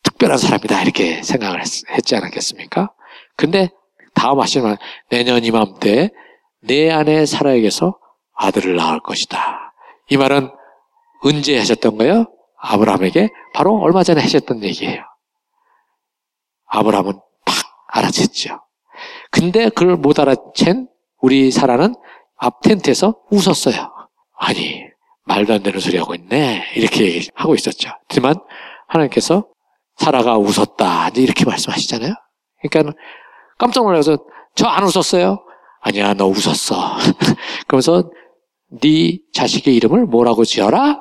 특별한 0.04 0.38
사람이다. 0.38 0.82
이렇게 0.82 1.22
생각을 1.22 1.60
했, 1.60 2.02
지 2.04 2.16
않았겠습니까? 2.16 2.92
근데 3.36 3.70
다음 4.14 4.40
하시는 4.40 4.76
내년 5.10 5.44
이맘때 5.44 6.10
내 6.62 6.90
안에 6.90 7.26
살아야겠어 7.26 7.98
아들을 8.34 8.76
낳을 8.76 9.00
것이다. 9.00 9.74
이 10.08 10.16
말은 10.16 10.48
언제 11.24 11.58
하셨던 11.58 11.98
거예요? 11.98 12.26
아브라함에게 12.58 13.30
바로 13.52 13.80
얼마 13.80 14.04
전에 14.04 14.20
하셨던 14.20 14.62
얘기예요. 14.62 15.02
아브라함은 16.66 17.14
팍 17.44 17.56
알아챘죠. 17.92 18.60
근데 19.30 19.68
그걸 19.70 19.96
못 19.96 20.16
알아챈 20.18 20.91
우리 21.22 21.50
사라는 21.50 21.94
앞 22.36 22.60
텐트에서 22.62 23.16
웃었어요. 23.30 23.90
아니, 24.36 24.82
말도 25.24 25.54
안 25.54 25.62
되는 25.62 25.78
소리 25.80 25.96
하고 25.96 26.14
있네. 26.14 26.64
이렇게 26.76 27.22
하고 27.34 27.54
있었죠. 27.54 27.90
하지만 28.08 28.34
하나님께서 28.88 29.46
사라가 29.96 30.36
웃었다. 30.36 31.10
이렇게 31.14 31.44
말씀하시잖아요. 31.44 32.12
그러니까 32.60 32.94
깜짝 33.58 33.84
놀라서 33.84 34.18
저 34.56 34.66
안 34.68 34.82
웃었어요? 34.84 35.38
아니야, 35.80 36.14
너 36.14 36.26
웃었어. 36.26 36.74
그러면서 37.68 38.10
네 38.80 39.18
자식의 39.32 39.74
이름을 39.76 40.06
뭐라고 40.06 40.44
지어라? 40.44 41.00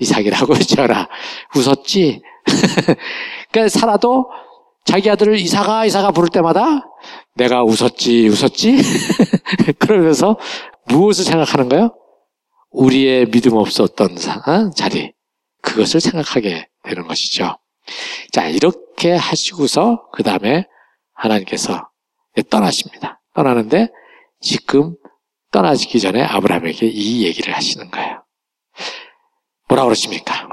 이삭이라고 0.00 0.54
지어라. 0.62 1.08
웃었지? 1.56 2.22
그러니까 3.50 3.68
사라도 3.78 4.28
자기 4.84 5.10
아들을 5.10 5.38
이사가 5.38 5.86
이사가 5.86 6.10
부를 6.10 6.28
때마다 6.28 6.86
내가 7.34 7.64
웃었지 7.64 8.28
웃었지 8.28 8.76
그러면서 9.78 10.38
무엇을 10.86 11.24
생각하는 11.24 11.68
거예요? 11.68 11.94
우리의 12.70 13.30
믿음 13.30 13.54
없었던 13.54 14.16
어? 14.46 14.70
자리 14.76 15.12
그것을 15.62 16.00
생각하게 16.00 16.68
되는 16.82 17.06
것이죠. 17.06 17.56
자 18.32 18.48
이렇게 18.48 19.12
하시고서 19.12 20.08
그 20.12 20.22
다음에 20.22 20.66
하나님께서 21.14 21.88
떠나십니다. 22.50 23.22
떠나는데 23.34 23.88
지금 24.40 24.96
떠나기 25.50 26.00
전에 26.00 26.22
아브라함에게 26.22 26.86
이 26.86 27.24
얘기를 27.24 27.54
하시는 27.54 27.90
거예요. 27.90 28.24
뭐라 29.68 29.84
그러십니까? 29.84 30.48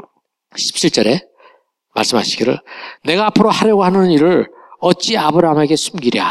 17절에 0.56 1.31
말씀하시기를 1.96 2.60
내가 3.04 3.28
앞으로 3.28 3.50
하려고 3.50 3.84
하는 3.84 4.12
일을 4.12 4.50
어찌 4.80 5.18
아브라함에게 5.18 5.76
숨기랴. 5.76 6.26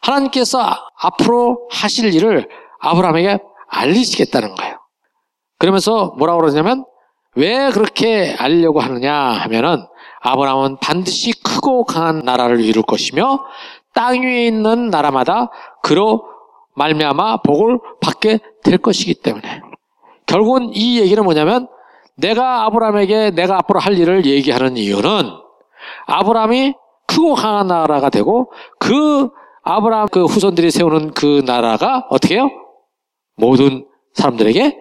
하나님께서 0.00 0.58
앞으로 1.00 1.68
하실 1.70 2.12
일을 2.14 2.48
아브라함에게 2.80 3.38
알리시겠다는 3.68 4.54
거예요. 4.54 4.78
그러면서 5.58 6.14
뭐라고 6.18 6.40
그러냐면 6.40 6.84
왜 7.34 7.70
그렇게 7.70 8.34
알려고 8.38 8.80
하느냐 8.80 9.14
하면은 9.14 9.86
아브라함은 10.20 10.78
반드시 10.80 11.32
크고 11.42 11.84
강한 11.84 12.20
나라를 12.24 12.60
이룰 12.60 12.82
것이며 12.82 13.40
땅 13.94 14.22
위에 14.22 14.46
있는 14.46 14.90
나라마다 14.90 15.50
그로 15.82 16.24
말미암아 16.74 17.38
복을 17.38 17.78
받게 18.00 18.38
될 18.64 18.78
것이기 18.78 19.14
때문에 19.14 19.60
결국은 20.26 20.70
이 20.74 20.98
얘기는 21.00 21.22
뭐냐면 21.22 21.68
내가 22.22 22.64
아브라함에게 22.66 23.32
내가 23.32 23.58
앞으로 23.58 23.80
할 23.80 23.98
일을 23.98 24.24
얘기하는 24.24 24.76
이유는 24.76 25.30
아브라함이 26.06 26.74
크고 27.08 27.34
강한 27.34 27.66
나라가 27.66 28.08
되고 28.08 28.50
그 28.78 29.28
아브라함 29.64 30.08
그 30.10 30.24
후손들이 30.24 30.70
세우는 30.70 31.12
그 31.12 31.42
나라가 31.44 32.06
어떻게 32.10 32.36
해요? 32.36 32.48
모든 33.36 33.86
사람들에게 34.14 34.78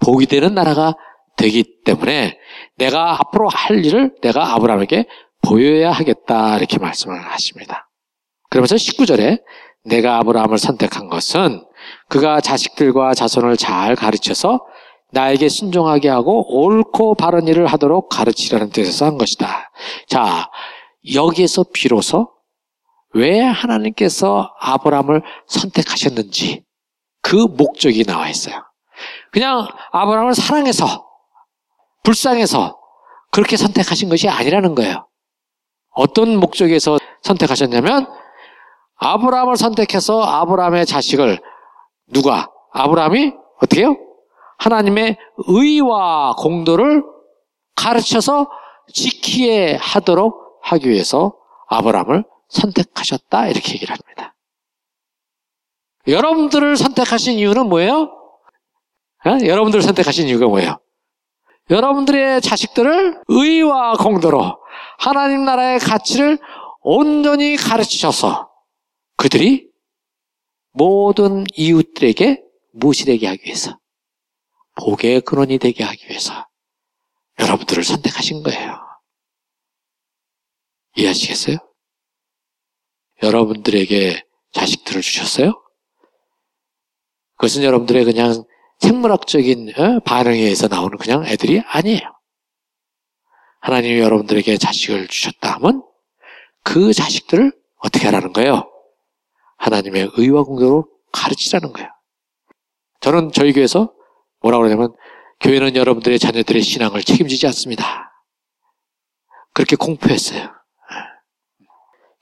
복이 0.00 0.26
되는 0.26 0.54
나라가 0.54 0.94
되기 1.36 1.64
때문에 1.84 2.38
내가 2.76 3.14
앞으로 3.20 3.48
할 3.48 3.84
일을 3.84 4.14
내가 4.20 4.54
아브라함에게 4.54 5.06
보여야 5.42 5.90
하겠다 5.90 6.58
이렇게 6.58 6.78
말씀을 6.78 7.18
하십니다. 7.18 7.88
그러면서 8.50 8.74
19절에 8.74 9.40
내가 9.84 10.18
아브라함을 10.18 10.58
선택한 10.58 11.08
것은 11.08 11.64
그가 12.08 12.40
자식들과 12.40 13.14
자손을 13.14 13.56
잘 13.56 13.94
가르쳐서 13.94 14.60
나에게 15.12 15.48
순종하게 15.48 16.08
하고 16.08 16.46
옳고 16.62 17.14
바른 17.14 17.48
일을 17.48 17.66
하도록 17.66 18.08
가르치라는 18.08 18.70
뜻에서 18.70 19.06
한 19.06 19.18
것이다. 19.18 19.70
자, 20.08 20.50
여기에서 21.14 21.64
비로소 21.72 22.30
왜 23.12 23.40
하나님께서 23.40 24.54
아브라함을 24.60 25.22
선택하셨는지 25.46 26.64
그 27.22 27.34
목적이 27.34 28.04
나와 28.04 28.28
있어요. 28.28 28.62
그냥 29.32 29.66
아브라함을 29.92 30.34
사랑해서 30.34 31.06
불쌍해서 32.04 32.78
그렇게 33.30 33.56
선택하신 33.56 34.08
것이 34.08 34.28
아니라는 34.28 34.74
거예요. 34.74 35.06
어떤 35.90 36.36
목적에서 36.38 36.98
선택하셨냐면 37.22 38.06
아브라함을 38.96 39.56
선택해서 39.56 40.22
아브라함의 40.22 40.86
자식을 40.86 41.40
누가 42.12 42.48
아브라함이 42.72 43.32
어떻게 43.60 43.82
해요? 43.82 43.96
하나님의 44.60 45.16
의와 45.48 46.34
공도를 46.36 47.02
가르쳐서 47.74 48.50
지키게 48.92 49.76
하도록 49.76 50.60
하기 50.62 50.90
위해서 50.90 51.36
아브라함을 51.68 52.24
선택하셨다 52.48 53.48
이렇게 53.48 53.74
얘기를 53.74 53.94
합니다. 53.94 54.34
여러분들을 56.06 56.76
선택하신 56.76 57.38
이유는 57.38 57.68
뭐예요? 57.68 58.12
어? 59.24 59.30
여러분들을 59.44 59.82
선택하신 59.82 60.28
이유가 60.28 60.46
뭐예요? 60.46 60.78
여러분들의 61.70 62.40
자식들을 62.40 63.22
의와 63.28 63.94
공도로 63.96 64.58
하나님 64.98 65.44
나라의 65.44 65.78
가치를 65.78 66.38
온전히 66.80 67.56
가르치셔서 67.56 68.50
그들이 69.16 69.68
모든 70.72 71.44
이웃들에게 71.54 72.42
무엇이 72.72 73.04
되게 73.04 73.26
하기 73.28 73.42
위해서 73.44 73.79
복의 74.80 75.20
근원이 75.20 75.58
되게 75.58 75.84
하기 75.84 76.06
위해서 76.08 76.46
여러분들을 77.38 77.84
선택하신 77.84 78.42
거예요. 78.42 78.80
이해하시겠어요? 80.96 81.58
여러분들에게 83.22 84.24
자식들을 84.52 85.02
주셨어요? 85.02 85.62
그것은 87.36 87.62
여러분들의 87.62 88.04
그냥 88.04 88.44
생물학적인 88.80 89.72
어? 89.78 90.00
반응에 90.00 90.38
의해서 90.38 90.68
나오는 90.68 90.96
그냥 90.98 91.24
애들이 91.26 91.60
아니에요. 91.60 92.00
하나님이 93.60 94.00
여러분들에게 94.00 94.56
자식을 94.56 95.08
주셨다 95.08 95.54
하면 95.56 95.84
그 96.62 96.92
자식들을 96.92 97.52
어떻게 97.76 98.06
하라는 98.06 98.32
거예요? 98.32 98.70
하나님의 99.58 100.12
의와 100.16 100.44
공도로 100.44 100.88
가르치라는 101.12 101.72
거예요. 101.72 101.88
저는 103.00 103.32
저희 103.32 103.52
교회에서 103.52 103.92
뭐라고 104.42 104.62
그러냐면 104.62 104.94
교회는 105.40 105.76
여러분들의 105.76 106.18
자녀들의 106.18 106.62
신앙을 106.62 107.02
책임지지 107.02 107.46
않습니다. 107.46 108.12
그렇게 109.54 109.76
공표했어요. 109.76 110.50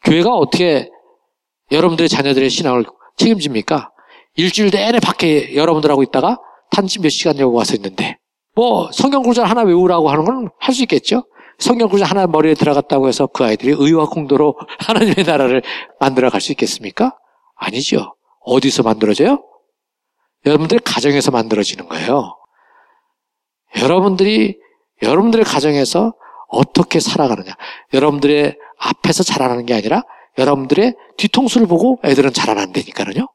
교회가 0.05 0.31
어떻게 0.31 0.89
여러분들의 1.71 2.09
자녀들의 2.09 2.49
신앙을 2.49 2.85
책임집니까? 3.17 3.91
일주일 4.37 4.71
내내 4.71 5.01
밖에 5.01 5.55
여러분들하고 5.57 6.03
있다가 6.05 6.39
단지 6.71 7.01
몇 7.01 7.09
시간 7.11 7.39
여고 7.39 7.57
와서 7.57 7.75
있는데 7.75 8.19
뭐 8.55 8.91
성경 8.93 9.23
구절 9.23 9.47
하나 9.47 9.63
외우라고 9.63 10.09
하는 10.11 10.25
건 10.25 10.49
할 10.61 10.75
수 10.75 10.83
있겠죠. 10.83 11.25
성경 11.59 11.89
구절 11.89 12.07
하나 12.07 12.27
머리에 12.29 12.55
들어갔다고 12.55 13.09
해서 13.09 13.27
그 13.27 13.45
아이들이 13.45 13.75
의와 13.77 14.07
공도로 14.07 14.55
하나님의 14.79 15.25
나라를 15.27 15.63
만들어 15.99 16.31
갈 16.31 16.41
수 16.41 16.53
있겠습니까? 16.53 17.17
아니죠. 17.57 18.15
어디서 18.45 18.85
만들어져요? 18.85 19.43
여러분들의 20.47 20.81
가정에서 20.85 21.31
만들어지는 21.31 21.89
거예요. 21.89 22.37
여러분들이 23.83 24.59
여러분들의 25.03 25.45
가정에서 25.45 26.15
어떻게 26.49 27.01
살아가느냐. 27.01 27.53
여러분들의 27.93 28.57
앞에서 28.79 29.23
자라나는 29.23 29.67
게 29.67 29.75
아니라 29.75 30.03
여러분들의 30.39 30.95
뒤통수를 31.17 31.67
보고 31.67 32.01
애들은 32.05 32.33
자라난다니까요. 32.33 33.27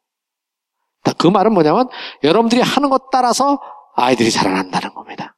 그 1.18 1.28
말은 1.28 1.54
뭐냐면 1.54 1.90
여러분들이 2.24 2.62
하는 2.62 2.90
것 2.90 3.10
따라서 3.12 3.60
아이들이 3.96 4.32
자라난다는 4.32 4.94
겁니다. 4.94 5.36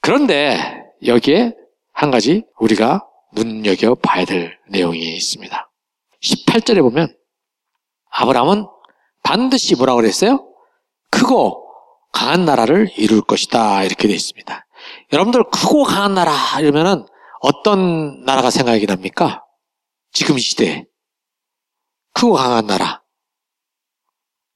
그런데 0.00 0.84
여기에 1.04 1.54
한 1.92 2.10
가지 2.10 2.44
우리가 2.58 3.06
눈여겨 3.34 3.96
봐야 3.96 4.24
될 4.24 4.58
내용이 4.68 4.98
있습니다. 5.16 5.70
18절에 6.22 6.80
보면 6.82 7.14
아브라함은 8.10 8.66
반드시 9.22 9.76
뭐라고 9.76 10.00
그랬어요? 10.00 10.48
크고 11.10 11.66
강한 12.12 12.44
나라를 12.44 12.90
이룰 12.96 13.22
것이다. 13.22 13.84
이렇게 13.84 14.08
되어 14.08 14.14
있습니다. 14.16 14.66
여러분들 15.12 15.44
크고 15.50 15.84
강한 15.84 16.14
나라 16.14 16.32
이러면은 16.60 17.06
어떤 17.40 18.24
나라가 18.24 18.50
생각이 18.50 18.86
납니까? 18.86 19.44
지금 20.12 20.38
이 20.38 20.40
시대에. 20.40 20.84
크고 22.14 22.34
강한 22.34 22.66
나라. 22.66 23.02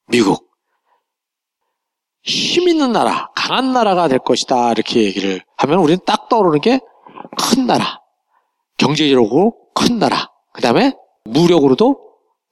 미국. 0.07 0.47
힘 2.23 2.67
있는 2.67 2.91
나라, 2.91 3.29
강한 3.35 3.71
나라가 3.71 4.07
될 4.09 4.19
것이다. 4.19 4.71
이렇게 4.71 5.03
얘기를 5.03 5.41
하면 5.57 5.79
우리는 5.79 5.99
딱 6.05 6.27
떠오르는 6.29 6.59
게 6.61 6.79
큰 7.37 7.67
나라. 7.67 8.01
경제적으로 8.77 9.53
큰 9.73 9.99
나라. 9.99 10.31
그 10.53 10.61
다음에 10.61 10.93
무력으로도 11.25 11.97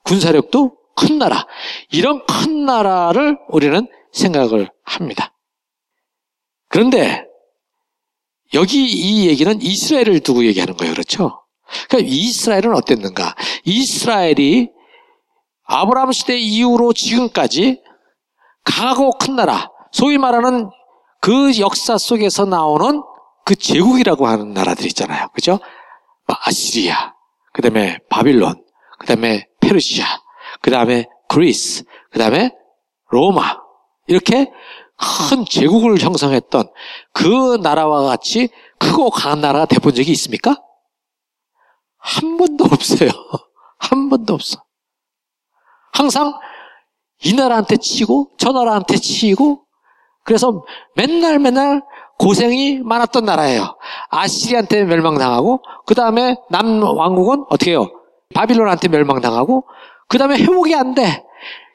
군사력도 0.04 0.75
큰 0.96 1.18
나라. 1.18 1.46
이런 1.90 2.24
큰 2.26 2.64
나라를 2.64 3.38
우리는 3.48 3.86
생각을 4.12 4.70
합니다. 4.84 5.32
그런데 6.68 7.24
여기 8.54 8.84
이 8.84 9.28
얘기는 9.28 9.60
이스라엘을 9.60 10.20
두고 10.20 10.44
얘기하는 10.46 10.76
거예요. 10.76 10.92
그렇죠? 10.94 11.42
그러니까 11.88 12.08
이스라엘은 12.10 12.74
어땠는가? 12.74 13.34
이스라엘이 13.64 14.70
아브라함 15.64 16.12
시대 16.12 16.38
이후로 16.38 16.92
지금까지 16.92 17.82
강하고 18.64 19.12
큰 19.18 19.36
나라, 19.36 19.70
소위 19.92 20.18
말하는 20.18 20.70
그 21.20 21.58
역사 21.58 21.98
속에서 21.98 22.44
나오는 22.44 23.02
그 23.44 23.56
제국이라고 23.56 24.26
하는 24.26 24.52
나라들 24.52 24.86
있잖아요. 24.86 25.28
그죠? 25.34 25.58
아시리아, 26.26 27.14
그 27.52 27.62
다음에 27.62 27.98
바빌론, 28.10 28.64
그 28.98 29.06
다음에 29.06 29.46
페르시아, 29.60 30.06
그 30.66 30.72
다음에 30.72 31.08
그리스, 31.28 31.84
그 32.10 32.18
다음에 32.18 32.50
로마. 33.10 33.56
이렇게 34.08 34.50
큰 35.30 35.44
제국을 35.48 36.00
형성했던 36.00 36.68
그 37.12 37.58
나라와 37.62 38.02
같이 38.02 38.48
크고 38.80 39.10
강한 39.10 39.40
나라가 39.40 39.66
돼본 39.66 39.94
적이 39.94 40.10
있습니까? 40.10 40.60
한 41.98 42.36
번도 42.36 42.64
없어요. 42.64 43.10
한 43.78 44.10
번도 44.10 44.34
없어. 44.34 44.60
항상 45.92 46.32
이 47.22 47.32
나라한테 47.34 47.76
치고 47.76 48.32
저 48.36 48.50
나라한테 48.50 48.96
치고 48.96 49.62
그래서 50.24 50.64
맨날 50.96 51.38
맨날 51.38 51.80
고생이 52.18 52.80
많았던 52.80 53.24
나라예요. 53.24 53.78
아시리한테 54.10 54.82
멸망당하고 54.82 55.62
그 55.86 55.94
다음에 55.94 56.34
남왕국은 56.50 57.44
어떻게 57.50 57.70
해요? 57.70 57.86
바빌론한테 58.34 58.88
멸망당하고 58.88 59.64
그 60.08 60.18
다음에 60.18 60.36
회복이 60.36 60.74
안 60.74 60.94
돼. 60.94 61.24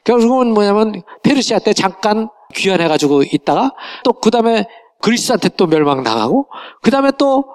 결국은 0.04 0.54
뭐냐면 0.54 1.04
페르시아 1.24 1.60
때 1.60 1.74
잠깐 1.74 2.30
귀환해가지고 2.56 3.24
있다가 3.24 3.72
또 4.04 4.14
그 4.14 4.32
다음에 4.32 4.66
그리스한테 5.02 5.50
또 5.58 5.68
멸망당하고 5.68 6.48
그 6.82 6.92
다음에 6.92 7.12
또 7.18 7.46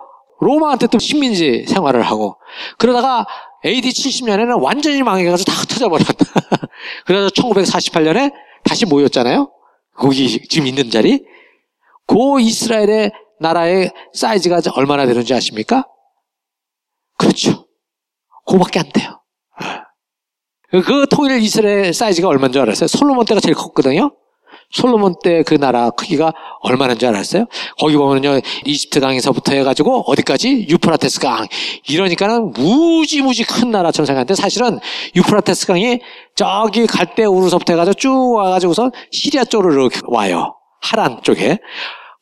로마한테 0.41 0.89
또 0.89 0.99
식민지 0.99 1.65
생활을 1.67 2.03
하고 2.03 2.37
그러다가 2.79 3.27
AD 3.65 3.89
70년에는 3.89 4.63
완전히 4.63 5.03
망해가지고 5.03 5.51
다 5.51 5.61
흩어져 5.61 5.89
버렸다. 5.89 6.13
그래서 7.07 7.29
1948년에 7.29 8.33
다시 8.65 8.85
모였잖아요. 8.85 9.51
거기 9.97 10.47
지금 10.49 10.67
있는 10.67 10.91
자리. 10.91 11.25
그 12.07 12.41
이스라엘의 12.41 13.13
나라의 13.41 13.93
사이즈가 14.13 14.61
얼마나 14.75 15.07
되는지 15.07 15.35
아십니까? 15.35 15.85
그렇죠. 17.19 17.67
그거밖에 18.47 18.79
안 18.79 18.89
돼요. 18.93 19.21
그 20.83 21.07
통일 21.11 21.41
이스라엘 21.41 21.93
사이즈가 21.93 22.29
얼마인 22.29 22.53
줄 22.53 22.63
알았어요? 22.63 22.89
솔로몬 22.89 23.25
때가 23.25 23.41
제일 23.41 23.55
컸거든요. 23.55 24.13
솔로몬 24.73 25.15
때 25.23 25.43
그 25.45 25.55
나라 25.55 25.91
크기가 25.91 26.33
얼마나인 26.61 26.99
줄 26.99 27.09
알았어요? 27.09 27.47
거기 27.79 27.97
보면요, 27.97 28.41
이집트 28.65 28.99
강에서부터 28.99 29.53
해가지고 29.55 30.03
어디까지? 30.11 30.67
유프라테스 30.69 31.21
강. 31.21 31.47
이러니까는 31.89 32.51
무지무지 32.53 33.45
큰 33.45 33.71
나라처럼 33.71 34.07
생각하는데 34.07 34.35
사실은 34.35 34.81
유프라테스 35.15 35.69
강이 35.69 36.01
저기 36.35 36.87
갈대우르서부터 36.87 37.75
해가지고 37.75 37.95
쭉 37.95 38.33
와가지고서 38.35 38.91
시리아 39.13 39.45
쪽으로 39.45 39.73
이렇게 39.73 40.01
와요. 40.09 40.55
하란 40.83 41.21
쪽에. 41.23 41.59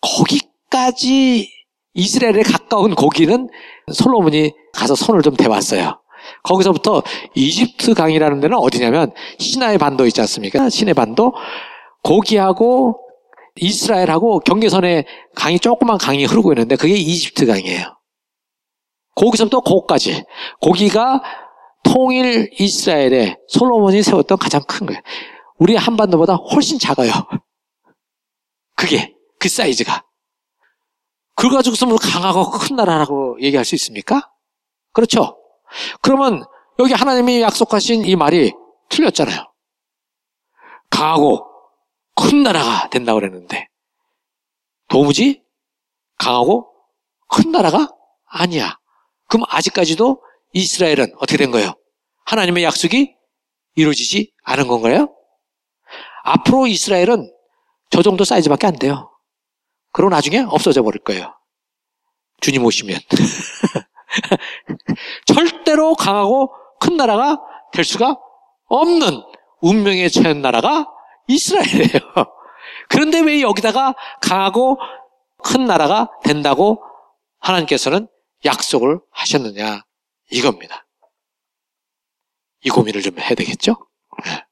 거기까지 0.02 1.48
이스라엘에 1.94 2.42
가까운 2.42 2.94
고기는 2.94 3.48
솔로몬이 3.90 4.52
가서 4.74 4.94
손을 4.94 5.22
좀 5.22 5.34
대봤어요. 5.34 5.98
거기서부터 6.44 7.02
이집트 7.34 7.94
강이라는 7.94 8.40
데는 8.40 8.56
어디냐면 8.58 9.12
시나의 9.38 9.78
반도 9.78 10.06
있지 10.06 10.20
않습니까? 10.20 10.68
시내 10.70 10.92
반도 10.92 11.32
고기하고 12.02 13.00
이스라엘하고 13.56 14.40
경계선에 14.40 15.06
강이 15.34 15.58
조그만 15.58 15.98
강이 15.98 16.24
흐르고 16.24 16.52
있는데 16.52 16.76
그게 16.76 16.94
이집트 16.94 17.46
강이에요. 17.46 17.98
거기서부터 19.14 19.60
거기까지 19.60 20.24
고기가 20.60 21.22
통일 21.84 22.50
이스라엘에 22.58 23.36
솔로몬이 23.48 24.02
세웠던 24.02 24.38
가장 24.38 24.62
큰 24.66 24.86
거예요. 24.86 25.00
우리 25.58 25.76
한반도보다 25.76 26.34
훨씬 26.34 26.78
작아요. 26.78 27.12
그게 28.76 29.14
그 29.38 29.48
사이즈가. 29.48 30.04
그걸 31.36 31.52
가지고서 31.52 31.86
뭐 31.86 31.96
강하고 31.96 32.50
큰 32.50 32.76
나라라고 32.76 33.38
얘기할 33.40 33.64
수 33.64 33.74
있습니까? 33.76 34.30
그렇죠? 34.92 35.38
그러면 36.00 36.44
여기 36.78 36.92
하나님이 36.92 37.40
약속하신 37.42 38.04
이 38.04 38.16
말이 38.16 38.52
틀렸잖아요. 38.88 39.52
강하고 40.90 41.46
큰 42.14 42.42
나라가 42.42 42.88
된다고 42.90 43.18
그랬는데 43.18 43.68
도무지 44.88 45.42
강하고 46.18 46.72
큰 47.28 47.50
나라가 47.50 47.88
아니야. 48.26 48.78
그럼 49.28 49.46
아직까지도 49.48 50.22
이스라엘은 50.52 51.14
어떻게 51.16 51.36
된 51.36 51.50
거예요? 51.50 51.74
하나님의 52.26 52.62
약속이 52.64 53.14
이루어지지 53.74 54.32
않은 54.44 54.68
건가요? 54.68 55.14
앞으로 56.22 56.66
이스라엘은 56.66 57.32
저 57.90 58.02
정도 58.02 58.24
사이즈밖에 58.24 58.66
안 58.66 58.76
돼요. 58.76 59.10
그리고 59.92 60.10
나중에 60.10 60.38
없어져 60.38 60.82
버릴 60.82 61.02
거예요. 61.02 61.34
주님 62.40 62.64
오시면. 62.64 62.98
절대로 65.26 65.94
강하고 65.94 66.52
큰 66.80 66.96
나라가 66.96 67.40
될 67.72 67.84
수가 67.84 68.18
없는 68.66 69.22
운명에 69.60 70.08
처한 70.08 70.42
나라가 70.42 70.86
이스라엘이에요. 71.26 72.00
그런데 72.88 73.20
왜 73.20 73.40
여기다가 73.40 73.94
강하고 74.20 74.78
큰 75.42 75.64
나라가 75.64 76.10
된다고 76.22 76.82
하나님께서는 77.38 78.08
약속을 78.44 79.00
하셨느냐 79.10 79.82
이겁니다. 80.30 80.86
이 82.62 82.70
고민을 82.70 83.02
좀 83.02 83.18
해야 83.18 83.34
되겠죠? 83.34 83.76
네. 84.24 84.44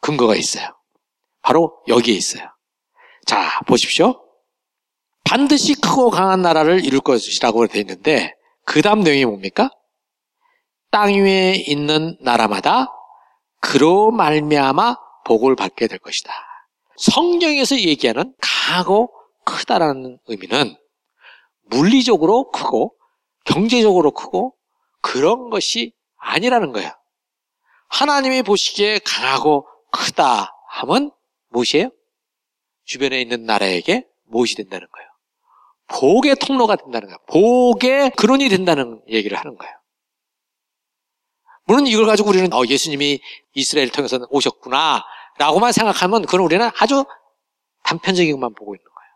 근거가 0.00 0.36
있어요. 0.36 0.76
바로 1.42 1.80
여기에 1.88 2.14
있어요. 2.14 2.48
자, 3.24 3.60
보십시오. 3.66 4.25
반드시 5.26 5.74
크고 5.74 6.10
강한 6.10 6.40
나라를 6.40 6.84
이룰 6.84 7.00
것이라고 7.00 7.66
되어 7.66 7.80
있는데 7.80 8.34
그 8.64 8.80
다음 8.80 9.00
내용이 9.00 9.24
뭡니까? 9.24 9.70
땅 10.92 11.12
위에 11.12 11.56
있는 11.66 12.16
나라마다 12.20 12.86
그로 13.60 14.12
말미암아 14.12 14.96
복을 15.24 15.56
받게 15.56 15.88
될 15.88 15.98
것이다. 15.98 16.32
성경에서 16.96 17.80
얘기하는 17.80 18.34
강하고 18.40 19.12
크다라는 19.44 20.18
의미는 20.26 20.76
물리적으로 21.64 22.50
크고 22.52 22.94
경제적으로 23.44 24.12
크고 24.12 24.54
그런 25.00 25.50
것이 25.50 25.92
아니라는 26.18 26.72
거예요. 26.72 26.92
하나님이 27.88 28.42
보시기에 28.42 29.00
강하고 29.04 29.66
크다 29.90 30.52
하면 30.70 31.10
무엇이에요? 31.48 31.90
주변에 32.84 33.20
있는 33.20 33.44
나라에게 33.44 34.06
무엇이 34.24 34.54
된다는 34.54 34.86
거예요? 34.92 35.15
복의 35.88 36.36
통로가 36.36 36.76
된다는 36.76 37.08
거예요. 37.08 37.18
복의 37.28 38.10
근원이 38.16 38.48
된다는 38.48 39.00
얘기를 39.08 39.38
하는 39.38 39.56
거예요. 39.56 39.74
물론 41.64 41.86
이걸 41.86 42.06
가지고 42.06 42.30
우리는 42.30 42.52
어, 42.52 42.62
예수님이 42.64 43.20
이스라엘을 43.54 43.90
통해서 43.90 44.18
오셨구나 44.30 45.04
라고만 45.38 45.72
생각하면 45.72 46.22
그건 46.22 46.40
우리는 46.40 46.70
아주 46.78 47.04
단편적인 47.82 48.32
것만 48.32 48.54
보고 48.54 48.74
있는 48.74 48.84
거예요. 48.84 49.10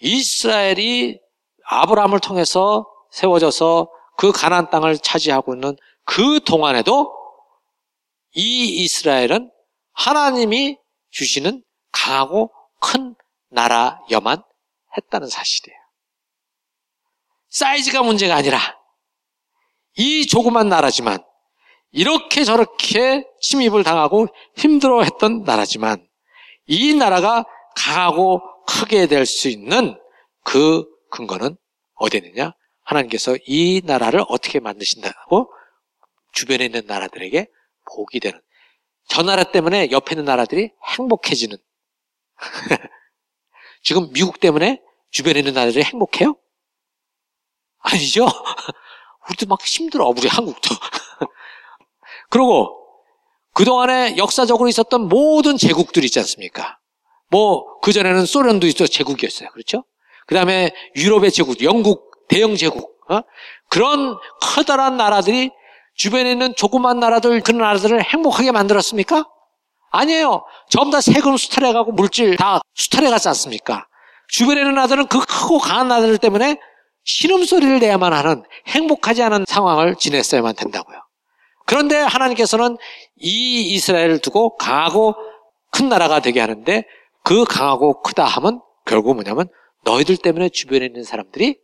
이스라엘이 0.00 1.20
아브라함을 1.64 2.20
통해서 2.20 2.86
세워져서 3.10 3.90
그 4.16 4.32
가나안 4.32 4.70
땅을 4.70 4.98
차지하고 4.98 5.54
있는 5.54 5.76
그 6.04 6.40
동안에도 6.44 7.14
이 8.32 8.84
이스라엘은 8.84 9.50
하나님이 9.92 10.78
주시는 11.10 11.62
강하고 11.92 12.52
큰 12.80 13.14
나라여만 13.48 14.42
했다는 14.96 15.28
사실이에요. 15.28 15.78
사이즈가 17.48 18.02
문제가 18.02 18.36
아니라 18.36 18.58
이 19.96 20.26
조그만 20.26 20.68
나라지만 20.68 21.22
이렇게 21.92 22.44
저렇게 22.44 23.24
침입을 23.40 23.82
당하고 23.82 24.28
힘들어 24.56 25.02
했던 25.02 25.42
나라지만 25.42 26.06
이 26.66 26.94
나라가 26.94 27.44
강하고 27.76 28.40
크게 28.66 29.06
될 29.06 29.26
수 29.26 29.48
있는 29.48 29.98
그 30.44 30.84
근거는 31.10 31.56
어디 31.94 32.18
있느냐? 32.18 32.52
하나님께서 32.84 33.36
이 33.46 33.82
나라를 33.84 34.24
어떻게 34.28 34.60
만드신다고 34.60 35.52
주변에 36.32 36.66
있는 36.66 36.86
나라들에게 36.86 37.46
복이 37.92 38.20
되는 38.20 38.40
저 39.08 39.22
나라 39.22 39.42
때문에 39.42 39.90
옆에 39.90 40.14
있는 40.14 40.24
나라들이 40.24 40.70
행복해지는 40.96 41.56
지금 43.82 44.12
미국 44.12 44.40
때문에 44.40 44.80
주변에 45.10 45.40
있는 45.40 45.54
나라들이 45.54 45.82
행복해요? 45.84 46.36
아니죠? 47.80 48.26
우리도 49.28 49.46
막 49.46 49.64
힘들어, 49.64 50.06
우리 50.08 50.28
한국도. 50.28 50.70
그리고 52.30 52.76
그동안에 53.54 54.16
역사적으로 54.16 54.68
있었던 54.68 55.08
모든 55.08 55.56
제국들이 55.56 56.06
있지 56.06 56.18
않습니까? 56.20 56.78
뭐, 57.28 57.78
그전에는 57.80 58.26
소련도 58.26 58.66
있어 58.66 58.86
제국이었어요. 58.86 59.50
그렇죠? 59.50 59.84
그 60.26 60.34
다음에 60.34 60.72
유럽의 60.96 61.32
제국, 61.32 61.62
영국, 61.62 62.28
대영 62.28 62.56
제국, 62.56 63.00
어? 63.10 63.22
그런 63.68 64.16
커다란 64.40 64.96
나라들이 64.96 65.50
주변에 65.94 66.32
있는 66.32 66.54
조그만 66.54 67.00
나라들, 67.00 67.40
그런 67.40 67.60
나라들을 67.60 68.02
행복하게 68.02 68.52
만들었습니까? 68.52 69.24
아니에요. 69.90 70.44
전부 70.68 70.90
다 70.90 71.00
세금 71.00 71.36
수탈해가고 71.36 71.92
물질 71.92 72.36
다 72.36 72.60
수탈해갔지 72.74 73.28
않습니까? 73.28 73.86
주변에 74.28 74.60
있는 74.60 74.74
나라들은 74.74 75.06
그 75.08 75.20
크고 75.20 75.58
강한 75.58 75.88
나라들 75.88 76.16
때문에 76.18 76.58
신음소리를 77.04 77.80
내야만 77.80 78.12
하는 78.12 78.44
행복하지 78.68 79.22
않은 79.22 79.44
상황을 79.48 79.96
지냈어야만 79.96 80.54
된다고요. 80.54 80.98
그런데 81.66 81.96
하나님께서는 81.96 82.76
이 83.16 83.74
이스라엘을 83.74 84.20
두고 84.20 84.56
강하고 84.56 85.14
큰 85.72 85.88
나라가 85.88 86.20
되게 86.20 86.40
하는데 86.40 86.84
그 87.24 87.44
강하고 87.44 88.02
크다 88.02 88.24
하면 88.24 88.60
결국 88.86 89.14
뭐냐면 89.14 89.48
너희들 89.84 90.16
때문에 90.16 90.48
주변에 90.48 90.86
있는 90.86 91.04
사람들이 91.04 91.58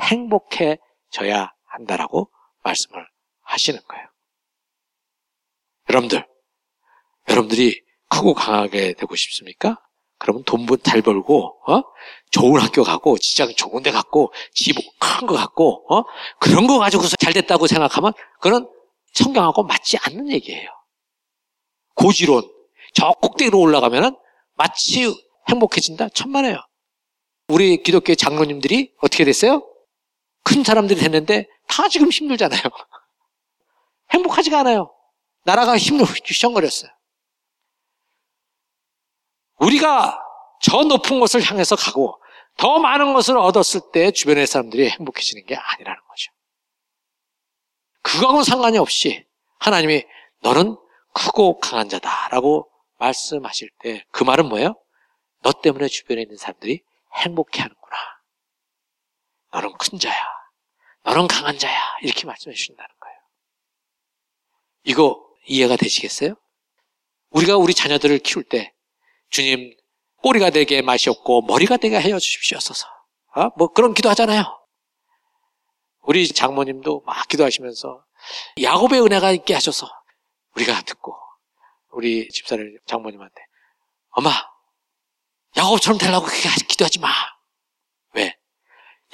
행복해져야 0.00 1.52
한다라고 1.66 2.30
말씀을 2.62 3.06
하시는 3.42 3.78
거예요. 3.86 4.06
여러분들, 5.90 6.26
여러분들이 7.28 7.80
크고 8.08 8.34
강하게 8.34 8.94
되고 8.94 9.14
싶습니까? 9.16 9.78
그러면 10.18 10.44
돈 10.44 10.66
잘 10.82 11.02
벌고, 11.02 11.58
어? 11.68 11.82
좋은 12.30 12.60
학교 12.60 12.82
가고, 12.84 13.18
직장 13.18 13.52
좋은 13.56 13.82
데 13.82 13.90
갔고, 13.90 14.32
집 14.54 14.76
큰 15.00 15.26
거 15.26 15.34
갖고, 15.34 15.84
어? 15.92 16.04
그런 16.38 16.66
거 16.66 16.78
가지고서 16.78 17.16
잘 17.20 17.32
됐다고 17.32 17.66
생각하면, 17.66 18.12
그건 18.40 18.68
성경하고 19.14 19.64
맞지 19.64 19.98
않는 19.98 20.30
얘기예요. 20.30 20.68
고지론. 21.94 22.48
저 22.94 23.10
꼭대기로 23.20 23.58
올라가면은 23.58 24.16
마치 24.54 25.12
행복해진다? 25.48 26.10
천만에요. 26.10 26.56
우리 27.48 27.82
기독교 27.82 28.14
장로님들이 28.14 28.92
어떻게 29.02 29.24
됐어요? 29.24 29.66
큰 30.44 30.62
사람들이 30.64 31.00
됐는데 31.00 31.46
다 31.68 31.88
지금 31.88 32.10
힘들잖아요. 32.10 32.60
행복하지가 34.12 34.60
않아요. 34.60 34.92
나라가 35.44 35.76
힘을 35.76 36.04
휘청거렸어요. 36.04 36.90
우리가 39.62 40.18
저 40.60 40.82
높은 40.82 41.20
곳을 41.20 41.42
향해서 41.42 41.76
가고 41.76 42.20
더 42.56 42.78
많은 42.78 43.12
것을 43.14 43.36
얻었을 43.38 43.80
때 43.92 44.10
주변의 44.10 44.46
사람들이 44.46 44.88
행복해지는 44.90 45.46
게 45.46 45.56
아니라는 45.56 46.00
거죠. 46.08 46.32
그거하고는 48.02 48.44
상관이 48.44 48.78
없이 48.78 49.24
하나님이 49.58 50.04
너는 50.40 50.76
크고 51.14 51.58
강한 51.60 51.88
자다라고 51.88 52.68
말씀하실 52.98 53.70
때 53.80 54.04
그 54.10 54.24
말은 54.24 54.48
뭐예요? 54.48 54.74
너 55.42 55.52
때문에 55.52 55.88
주변에 55.88 56.22
있는 56.22 56.36
사람들이 56.36 56.82
행복해 57.14 57.62
하는구나. 57.62 57.96
너는 59.52 59.72
큰 59.78 59.98
자야. 59.98 60.14
너는 61.04 61.26
강한 61.26 61.58
자야. 61.58 61.78
이렇게 62.02 62.26
말씀해 62.26 62.54
주신다는 62.54 62.88
거예요. 63.00 63.18
이거 64.84 65.24
이해가 65.46 65.76
되시겠어요? 65.76 66.34
우리가 67.30 67.56
우리 67.56 67.74
자녀들을 67.74 68.18
키울 68.20 68.44
때 68.44 68.72
주님 69.32 69.74
꼬리가 70.22 70.50
되게 70.50 70.82
마시옵고 70.82 71.42
머리가 71.42 71.78
되게 71.78 71.96
하여 71.96 72.18
주십시옵소서. 72.18 72.86
어? 73.34 73.48
뭐 73.56 73.68
그런 73.72 73.94
기도 73.94 74.08
하잖아요. 74.10 74.44
우리 76.02 76.28
장모님도 76.28 77.02
막 77.06 77.26
기도하시면서 77.28 78.04
야곱의 78.62 79.02
은혜가 79.02 79.32
있게 79.32 79.54
하셔서 79.54 79.88
우리가 80.54 80.82
듣고 80.82 81.16
우리 81.90 82.28
집사를 82.28 82.78
장모님한테 82.86 83.34
엄마 84.10 84.30
야곱처럼 85.56 85.98
되려고 85.98 86.26
그렇게 86.26 86.48
기도하지 86.68 87.00
마. 87.00 87.08
왜? 88.14 88.36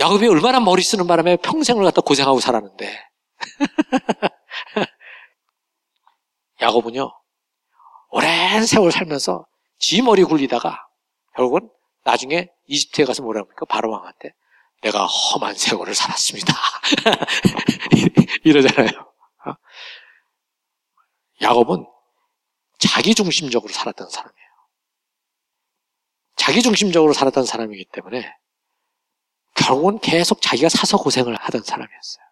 야곱이 0.01 0.27
얼마나 0.27 0.61
머리 0.61 0.83
쓰는 0.83 1.07
바람에 1.07 1.37
평생을 1.37 1.85
갖다 1.85 2.01
고생하고 2.01 2.41
살았는데 2.41 3.09
야곱은요 6.61 7.09
오랜 8.11 8.67
세월 8.67 8.91
살면서 8.91 9.47
지 9.79 10.03
머리 10.03 10.25
굴리다가 10.25 10.87
결국은 11.37 11.71
나중에 12.05 12.49
이집트에 12.67 13.05
가서 13.05 13.23
뭐라 13.23 13.41
합니까? 13.41 13.65
바로 13.67 13.91
왕한테 13.91 14.33
내가 14.83 15.07
험한 15.07 15.55
세월을 15.55 15.95
살았습니다. 15.95 16.53
이러잖아요. 18.45 18.89
어? 19.47 19.55
야곱은 21.43 21.87
자기 22.79 23.15
중심적으로 23.15 23.73
살았던 23.73 24.09
사람이에요. 24.09 24.49
자기 26.37 26.63
중심적으로 26.63 27.13
살았던 27.13 27.45
사람이기 27.45 27.87
때문에 27.93 28.33
결국은 29.55 29.99
계속 29.99 30.41
자기가 30.41 30.69
사서 30.69 30.99
고생을 30.99 31.35
하던 31.35 31.63
사람이었어요. 31.63 32.25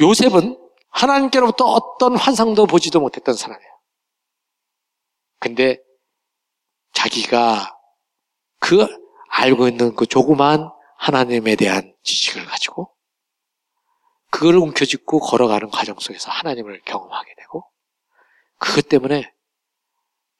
요셉은 0.00 0.58
하나님께로부터 0.90 1.64
어떤 1.64 2.16
환상도 2.16 2.66
보지도 2.66 3.00
못했던 3.00 3.34
사람이에요. 3.34 3.75
근데 5.46 5.78
자기가 6.92 7.78
그 8.58 8.84
알고 9.28 9.68
있는 9.68 9.94
그 9.94 10.04
조그만 10.04 10.68
하나님에 10.98 11.54
대한 11.54 11.94
지식을 12.02 12.44
가지고 12.46 12.92
그걸 14.30 14.56
움켜쥐고 14.56 15.20
걸어가는 15.20 15.70
과정 15.70 15.96
속에서 16.00 16.32
하나님을 16.32 16.82
경험하게 16.82 17.34
되고 17.36 17.64
그것 18.58 18.88
때문에 18.88 19.32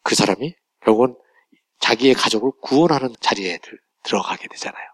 그 0.03 0.17
사람이 0.17 0.57
결국은 0.85 1.17
자기의 1.79 2.15
가족을 2.15 2.51
구원하는 2.61 3.15
자리에 3.21 3.61
들어가게 4.03 4.49
되잖아요. 4.49 4.85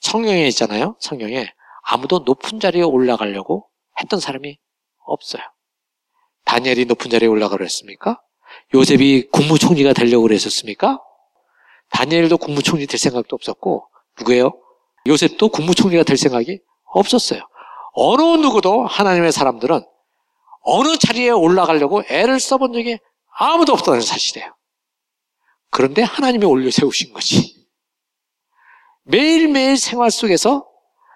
성경에 0.00 0.48
있잖아요. 0.48 0.96
성경에 0.98 1.46
아무도 1.82 2.20
높은 2.20 2.58
자리에 2.58 2.82
올라가려고 2.82 3.70
했던 4.00 4.18
사람이 4.18 4.58
없어요. 5.04 5.42
다니엘이 6.46 6.86
높은 6.86 7.10
자리에 7.10 7.28
올라가려 7.28 7.62
했습니까? 7.64 8.20
요셉이 8.74 9.28
국무총리가 9.32 9.92
되려고 9.92 10.22
그랬었습니까? 10.22 11.00
다니엘도 11.90 12.38
국무총리 12.38 12.86
될 12.86 12.98
생각도 12.98 13.34
없었고 13.34 13.86
누구예요? 14.18 14.52
요셉도 15.06 15.48
국무총리가 15.48 16.04
될 16.04 16.16
생각이 16.16 16.60
없었어요. 16.92 17.40
어느 17.92 18.22
누구도 18.22 18.86
하나님의 18.86 19.32
사람들은 19.32 19.84
어느 20.62 20.96
자리에 20.96 21.30
올라가려고 21.30 22.02
애를 22.08 22.38
써본 22.38 22.72
적이 22.72 22.98
아무도 23.36 23.72
없다는 23.72 24.00
사실이에요. 24.00 24.54
그런데 25.70 26.02
하나님이 26.02 26.44
올려 26.44 26.70
세우신 26.70 27.12
거지. 27.12 27.66
매일매일 29.04 29.76
생활 29.76 30.10
속에서 30.10 30.66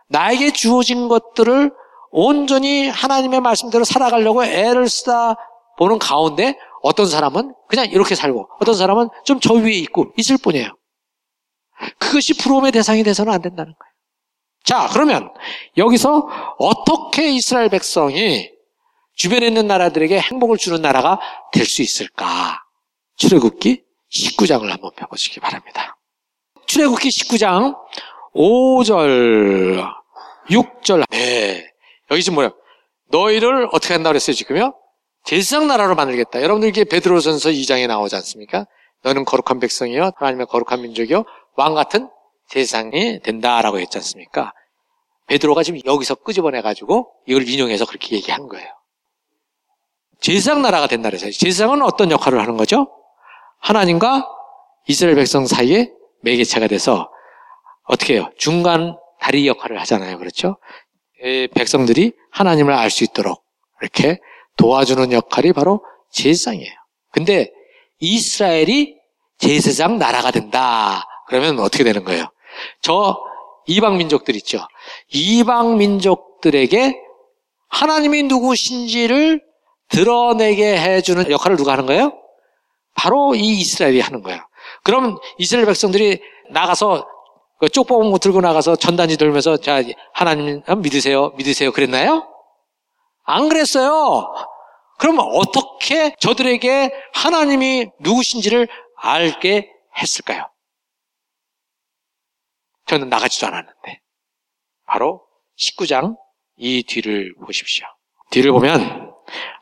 나에게 0.09 0.53
주어진 0.53 1.09
것들을 1.09 1.73
온전히 2.11 2.89
하나님의 2.89 3.41
말씀대로 3.41 3.85
살아가려고 3.85 4.45
애를 4.45 4.89
쓰다 4.89 5.37
보는 5.79 5.99
가운데 5.99 6.57
어떤 6.85 7.07
사람은 7.07 7.55
그냥 7.67 7.87
이렇게 7.87 8.15
살고 8.15 8.49
어떤 8.61 8.75
사람은 8.75 9.09
좀 9.25 9.41
저 9.41 9.55
위에 9.55 9.73
있고 9.73 10.13
있을 10.19 10.37
뿐이에요. 10.39 10.69
그것이 11.99 12.35
부러움의 12.37 12.73
대상이 12.73 13.03
돼서는 13.03 13.33
안 13.33 13.41
된다는 13.43 13.73
거예요. 13.73 13.93
자, 14.65 14.89
그러면 14.93 15.31
여기서 15.77 16.29
어떻게 16.59 17.31
이스라엘 17.31 17.69
백성이 17.71 18.51
주변에 19.17 19.47
있는 19.47 19.67
나라들에게 19.67 20.19
행복을 20.21 20.59
주는 20.59 20.81
나라가 20.83 21.19
될 21.53 21.65
수 21.67 21.83
있을까? 21.83 22.63
출애굽기 23.17 23.83
19장을 24.13 24.67
한번 24.69 24.91
펴보시기 24.97 25.41
바랍니다. 25.41 25.97
출애굽기 26.67 27.09
19장 27.09 27.77
5절, 28.35 29.91
6절. 30.51 31.05
네. 31.11 31.67
여기 32.11 32.23
지금 32.23 32.35
뭐야? 32.37 32.51
너희를 33.11 33.69
어떻게 33.73 33.95
한다 33.95 34.11
그랬어요, 34.11 34.35
지금요? 34.35 34.75
제사장 35.25 35.67
나라로 35.67 35.95
만들겠다. 35.95 36.43
여러분들 36.43 36.69
이게 36.69 36.85
베드로전서 36.85 37.51
2장에 37.51 37.87
나오지 37.87 38.15
않습니까? 38.17 38.67
너는 39.03 39.25
거룩한 39.25 39.59
백성이요, 39.59 40.13
하나님의 40.17 40.47
거룩한 40.47 40.83
민족이요, 40.83 41.25
왕 41.57 41.75
같은 41.75 42.11
세상이 42.49 43.21
된다라고 43.23 43.79
했지 43.81 43.99
않습니까? 43.99 44.53
베드로가 45.27 45.63
지금 45.63 45.81
여기서 45.85 46.17
끄집어내 46.17 46.61
가지고 46.61 47.11
이걸 47.27 47.49
인용해서 47.49 47.87
그렇게 47.87 48.17
얘기한 48.17 48.49
거예요. 48.49 48.67
제사장 50.21 50.63
나라가 50.63 50.87
된다 50.87 51.09
그래서 51.09 51.31
제사장은 51.31 51.83
어떤 51.83 52.11
역할을 52.11 52.39
하는 52.41 52.57
거죠? 52.57 52.91
하나님과 53.61 54.29
이스라엘 54.87 55.17
백성 55.17 55.47
사이에 55.47 55.91
매개체가 56.23 56.69
돼서 56.69 57.11
어떻게 57.85 58.15
해요? 58.15 58.31
중간 58.37 58.97
다리 59.21 59.49
역할을 59.49 59.81
하잖아요. 59.81 60.19
그렇죠? 60.19 60.59
백성들이 61.55 62.13
하나님을 62.31 62.75
알 62.75 62.91
수 62.91 63.05
있도록 63.05 63.43
이렇게 63.81 64.19
도와주는 64.57 65.13
역할이 65.13 65.53
바로 65.53 65.85
제사장이에요. 66.13 66.73
근데 67.11 67.51
이스라엘이 68.01 68.97
제사장 69.39 69.99
나라가 69.99 70.31
된다. 70.31 71.05
그러면 71.29 71.59
어떻게 71.61 71.85
되는 71.85 72.05
거예요? 72.05 72.27
저 72.83 73.19
이방 73.67 73.97
민족들 73.97 74.37
있죠. 74.37 74.61
이방 75.09 75.79
민족들에게 75.79 77.01
하나님이 77.69 78.25
누구신지를 78.25 79.43
드러내게 79.89 80.79
해주는 80.79 81.31
역할을 81.31 81.57
누가 81.57 81.73
하는 81.73 81.87
거예요? 81.87 82.13
바로 82.95 83.35
이 83.35 83.59
이스라엘이 83.61 84.01
하는 84.01 84.23
거예요. 84.23 84.41
그럼 84.83 85.19
이스라엘 85.39 85.67
백성들이 85.67 86.21
나가서 86.51 87.07
그 87.59 87.69
쪽봉 87.69 88.17
들고 88.19 88.41
나가서 88.41 88.77
전단지 88.77 89.17
들면서 89.17 89.57
자 89.57 89.83
하나님 90.13 90.63
믿으세요, 90.79 91.33
믿으세요 91.37 91.73
그랬나요? 91.73 92.29
안 93.25 93.49
그랬어요. 93.49 94.33
그러면 94.99 95.27
어떻게 95.33 96.15
저들에게 96.21 96.93
하나님이 97.15 97.91
누구신지를 98.01 98.69
알게 98.97 99.71
했을까요? 99.99 100.49
저는 102.87 103.09
나가지도 103.09 103.47
않았는데. 103.47 104.01
바로 104.87 105.27
19장 105.59 106.17
이 106.57 106.83
뒤를 106.85 107.35
보십시오. 107.45 107.87
뒤를 108.31 108.53
보면 108.53 109.13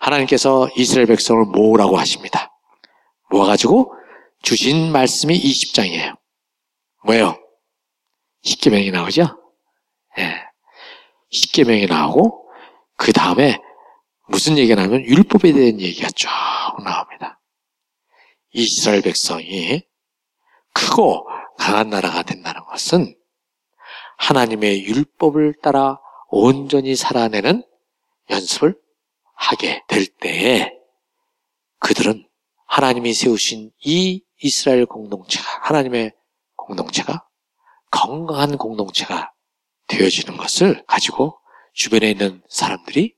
하나님께서 0.00 0.68
이스라엘 0.76 1.06
백성을 1.06 1.44
모으라고 1.46 1.96
하십니다. 1.96 2.50
모아가지고 3.30 3.94
주신 4.42 4.92
말씀이 4.92 5.38
20장이에요. 5.38 6.16
뭐예요? 7.04 7.38
십계명이 8.42 8.90
나오죠? 8.90 9.22
예. 10.18 10.22
네. 10.22 10.44
십계명이 11.30 11.86
나오고 11.86 12.41
그 13.02 13.12
다음에 13.12 13.60
무슨 14.28 14.56
얘기가 14.56 14.76
나오면 14.76 15.04
율법에 15.04 15.52
대한 15.52 15.80
얘기가 15.80 16.08
쭉 16.10 16.28
나옵니다. 16.84 17.40
이스라엘 18.52 19.02
백성이 19.02 19.82
크고 20.72 21.26
강한 21.58 21.90
나라가 21.90 22.22
된다는 22.22 22.62
것은 22.66 23.16
하나님의 24.18 24.84
율법을 24.84 25.54
따라 25.60 25.98
온전히 26.28 26.94
살아내는 26.94 27.64
연습을 28.30 28.80
하게 29.34 29.82
될 29.88 30.06
때에 30.06 30.72
그들은 31.80 32.24
하나님이 32.68 33.14
세우신 33.14 33.72
이 33.84 34.22
이스라엘 34.40 34.86
공동체가 34.86 35.44
하나님의 35.62 36.12
공동체가 36.54 37.26
건강한 37.90 38.56
공동체가 38.56 39.32
되어지는 39.88 40.36
것을 40.36 40.84
가지고 40.86 41.41
주변에 41.72 42.10
있는 42.10 42.42
사람들이 42.48 43.14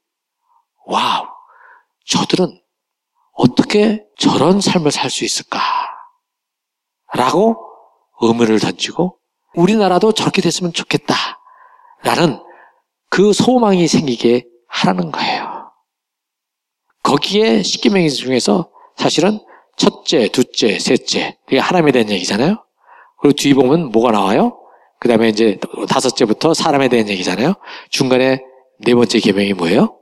와우 0.87 1.27
저들은 2.07 2.61
어떻게 3.33 4.05
저런 4.19 4.61
삶을 4.61 4.91
살 4.93 5.11
수 5.11 5.25
있을까 5.25 5.61
라고 7.13 7.57
의문을 8.21 8.61
던지고 8.61 9.19
우리나라도 9.55 10.13
저렇게 10.13 10.43
됐으면 10.43 10.73
좋겠다. 10.73 11.15
라는 12.03 12.41
그 13.09 13.33
소망이 13.33 13.87
생기게 13.87 14.45
하라는 14.69 15.13
거예요. 15.13 15.71
거기에 17.03 17.63
십계명의 17.63 18.11
중에서 18.11 18.71
사실은 18.97 19.39
첫째, 19.77 20.29
둘째, 20.29 20.79
셋째 20.79 21.39
이게 21.47 21.59
하나님에 21.59 21.93
대한 21.93 22.11
얘기잖아요. 22.11 22.65
그리고 23.21 23.35
뒤 23.37 23.55
보면 23.55 23.91
뭐가 23.93 24.11
나와요? 24.11 24.59
그 25.01 25.09
다음에 25.09 25.29
이제 25.29 25.59
다섯째부터 25.89 26.55
사람에 26.55 26.89
대한 26.89 27.09
얘기잖아요. 27.09 27.55
중간에 27.91 28.41
네 28.81 28.95
번째 28.95 29.19
계명이 29.21 29.53
뭐예요? 29.55 29.99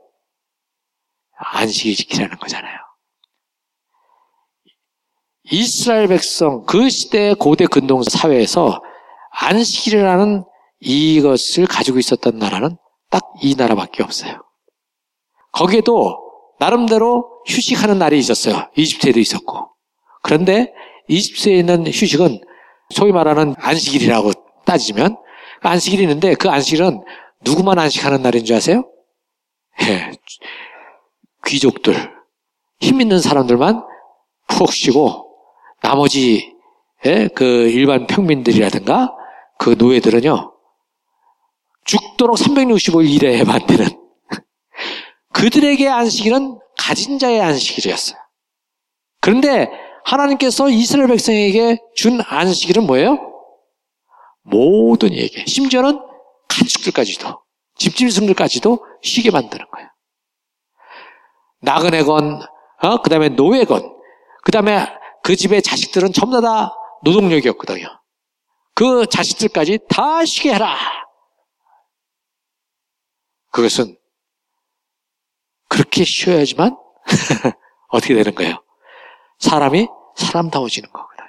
안식일 1.37 1.95
지키라는 1.95 2.37
거잖아요. 2.37 2.77
이스라엘 5.51 6.07
백성 6.07 6.65
그 6.65 6.89
시대 6.89 7.33
고대 7.33 7.65
근동 7.65 8.01
사회에서 8.01 8.81
안식일이라는 9.31 10.45
이것을 10.79 11.65
가지고 11.67 11.99
있었던 11.99 12.37
나라는 12.37 12.77
딱 13.09 13.23
이 13.41 13.55
나라밖에 13.55 14.03
없어요. 14.03 14.41
거기에도 15.51 16.19
나름대로 16.59 17.41
휴식하는 17.47 17.97
날이 17.99 18.17
있었어요. 18.17 18.69
이집트에도 18.75 19.19
있었고. 19.19 19.69
그런데 20.21 20.71
이집트에 21.09 21.57
있는 21.57 21.85
휴식은 21.87 22.39
소위 22.91 23.11
말하는 23.11 23.55
안식일이라고 23.57 24.31
따지면 24.65 25.17
안식일이 25.61 26.03
있는데 26.03 26.35
그 26.35 26.49
안식일은 26.49 27.03
누구만 27.41 27.79
안식하는 27.79 28.21
날인 28.21 28.45
줄 28.45 28.55
아세요? 28.55 28.89
예. 29.83 30.11
귀족들, 31.45 32.11
힘 32.79 33.01
있는 33.01 33.19
사람들만 33.19 33.83
푹 34.47 34.71
쉬고 34.71 35.29
나머지 35.81 36.53
예? 37.05 37.27
그 37.35 37.69
일반 37.69 38.07
평민들이라든가 38.07 39.13
그 39.57 39.75
노예들은요 39.77 40.53
죽도록 41.85 42.37
365일 42.37 43.09
일해야만 43.09 43.65
되는 43.67 43.85
그들에게 45.33 45.89
안식일은 45.89 46.59
가진 46.77 47.19
자의 47.19 47.41
안식일이었어요. 47.41 48.17
그런데 49.19 49.69
하나님께서 50.05 50.69
이스라엘 50.69 51.07
백성에게 51.07 51.79
준 51.95 52.21
안식일은 52.25 52.85
뭐예요? 52.85 53.32
모든 54.43 55.11
이에게 55.13 55.45
심지어는 55.45 55.99
가축들까지도 56.49 57.41
집집승들까지도 57.75 58.85
쉬게 59.01 59.31
만드는 59.31 59.65
거예요. 59.71 59.89
나그네건 61.61 62.41
어? 62.83 63.01
그 63.01 63.09
다음에 63.09 63.29
노예건 63.29 63.97
그 64.43 64.51
다음에 64.51 64.85
그 65.23 65.35
집의 65.35 65.61
자식들은 65.61 66.13
전부 66.13 66.41
다 66.41 66.73
노동력이었거든요. 67.03 67.87
그 68.75 69.05
자식들까지 69.07 69.79
다 69.89 70.25
쉬게 70.25 70.53
해라. 70.53 70.77
그것은 73.51 73.97
그렇게 75.69 76.03
쉬어야지만 76.03 76.77
어떻게 77.89 78.15
되는 78.15 78.35
거예요? 78.35 78.63
사람이 79.39 79.87
사람다워지는 80.15 80.91
거거든요. 80.91 81.27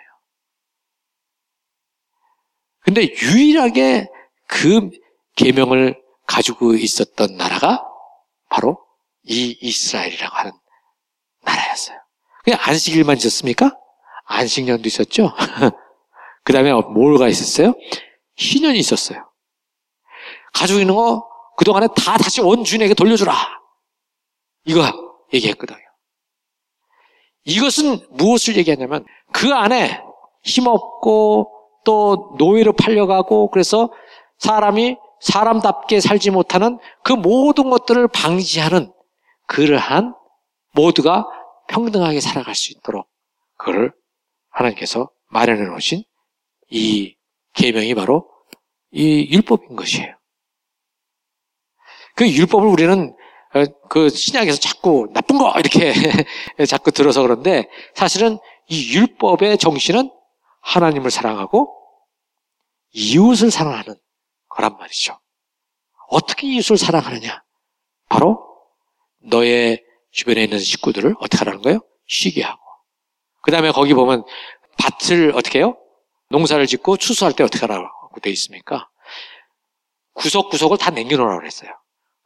근데 2.85 3.09
유일하게 3.15 4.09
그 4.47 4.91
계명을 5.37 6.01
가지고 6.27 6.75
있었던 6.75 7.37
나라가 7.37 7.83
바로 8.51 8.79
이 9.25 9.57
이스라엘이라고 9.61 10.37
하는 10.37 10.53
나라였어요. 11.43 11.99
그냥 12.45 12.59
안식일만 12.63 13.17
있었습니까? 13.17 13.77
안식년도 14.27 14.87
있었죠. 14.87 15.33
그 16.45 16.53
다음에 16.53 16.73
뭐가 16.73 17.29
있었어요? 17.29 17.75
희년이 18.37 18.79
있었어요. 18.79 19.31
가지고 20.53 20.81
있는 20.81 20.95
거 20.95 21.27
그동안에 21.57 21.89
다 21.97 22.19
다시 22.19 22.41
원주인에게 22.41 22.95
돌려주라. 22.95 23.35
이거 24.67 24.83
얘기했거든요. 25.33 25.79
이것은 27.45 28.07
무엇을 28.11 28.57
얘기하냐면 28.57 29.05
그 29.33 29.53
안에 29.53 30.03
힘없고 30.43 31.54
또 31.85 32.35
노예로 32.39 32.73
팔려가고 32.73 33.51
그래서 33.51 33.93
사람이 34.39 34.97
사람답게 35.21 36.01
살지 36.01 36.31
못하는 36.31 36.79
그 37.03 37.13
모든 37.13 37.71
것들을 37.71 38.09
방지하는 38.09 38.93
그러한 39.47 40.15
모두가 40.73 41.27
평등하게 41.69 42.21
살아갈 42.21 42.55
수 42.55 42.73
있도록 42.73 43.09
그를 43.57 43.93
하나님께서 44.51 45.09
마련해 45.29 45.63
놓으신 45.65 46.05
이 46.71 47.15
계명이 47.55 47.95
바로 47.95 48.29
이 48.91 49.29
율법인 49.31 49.77
것이에요. 49.77 50.15
그 52.17 52.29
율법을 52.29 52.69
우리는 52.69 53.15
어, 53.55 53.65
그 53.89 54.09
신약에서 54.09 54.59
자꾸 54.59 55.09
나쁜 55.13 55.39
거 55.39 55.53
이렇게 55.59 55.93
자꾸 56.69 56.91
들어서 56.91 57.23
그런데 57.23 57.69
사실은 57.95 58.39
이 58.69 58.95
율법의 58.95 59.59
정신은 59.59 60.11
하나님을 60.65 61.11
사랑하고 61.11 61.81
이웃을 62.93 63.51
사랑하는 63.51 63.97
거란 64.49 64.77
말이죠. 64.77 65.19
어떻게 66.09 66.47
이웃을 66.47 66.79
사랑하느냐? 66.79 67.43
바로 68.09 68.41
너의 69.21 69.85
주변에 70.11 70.45
있는 70.45 70.59
식구들을 70.59 71.15
어떻게 71.19 71.39
하라는 71.39 71.63
거예요? 71.63 71.81
쉬게 72.07 72.43
하고. 72.43 72.63
그 73.43 73.51
다음에 73.51 73.73
거기 73.73 73.95
보면 73.95 74.25
밭을 74.79 75.33
어떻게 75.35 75.59
해요? 75.59 75.77
농사를 76.31 76.67
짓고 76.67 76.97
추수할 76.97 77.33
때 77.33 77.45
어떻게 77.45 77.67
하라고 77.67 78.21
되어 78.21 78.33
있습니까? 78.33 78.89
구석구석을 80.15 80.79
다 80.79 80.91
남겨놓으라고 80.91 81.41
그랬어요. 81.41 81.71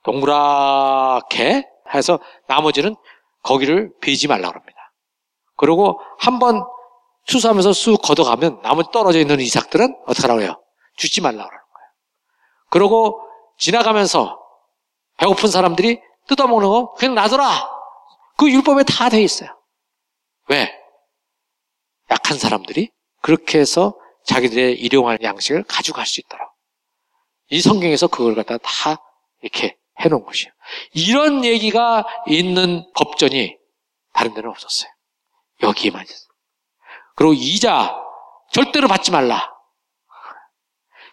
동그랗게 0.05 1.67
해서 1.95 2.21
나머지는 2.47 2.95
거기를 3.43 3.93
베지 4.01 4.29
말라고 4.29 4.55
합니다. 4.55 4.93
그리고 5.57 6.01
한번 6.19 6.63
추수하면서 7.29 7.73
쑥 7.75 8.01
걷어가면 8.03 8.63
나머지 8.63 8.89
떨어져 8.93 9.19
있는 9.21 9.39
이삭들은 9.39 9.97
어떻게 10.07 10.23
하라고 10.23 10.41
해요? 10.43 10.63
주지 10.97 11.21
말라고 11.21 11.43
하는 11.45 11.51
거예요. 11.51 11.91
그리고 12.71 13.21
지나가면서 13.59 14.39
배고픈 15.19 15.51
사람들이 15.51 16.01
뜯어먹는 16.27 16.69
거 16.69 16.95
그냥 16.95 17.15
놔둬라. 17.15 17.71
그 18.39 18.51
율법에 18.51 18.85
다 18.85 19.09
돼 19.11 19.23
있어요. 19.23 19.51
왜? 20.49 20.73
약한 22.11 22.39
사람들이 22.39 22.91
그렇게 23.21 23.59
해서 23.59 23.95
자기들의 24.25 24.81
일용할 24.81 25.19
양식을 25.23 25.65
가져갈 25.65 26.07
수 26.07 26.21
있도록. 26.21 26.49
이 27.51 27.61
성경에서 27.61 28.07
그걸 28.09 28.35
갖다 28.35 28.57
다 28.59 29.03
이렇게 29.43 29.77
해놓은 30.01 30.25
것이에요. 30.25 30.53
이런 30.93 31.45
얘기가 31.45 32.07
있는 32.27 32.91
법전이 32.95 33.57
다른 34.15 34.35
데는 34.35 34.49
없었어요. 34.51 34.91
여기에만 35.63 36.05
있었어요. 36.05 36.28
그리고 37.19 37.33
이자 37.35 38.01
절대로 38.53 38.87
받지 38.87 39.11
말라. 39.11 39.53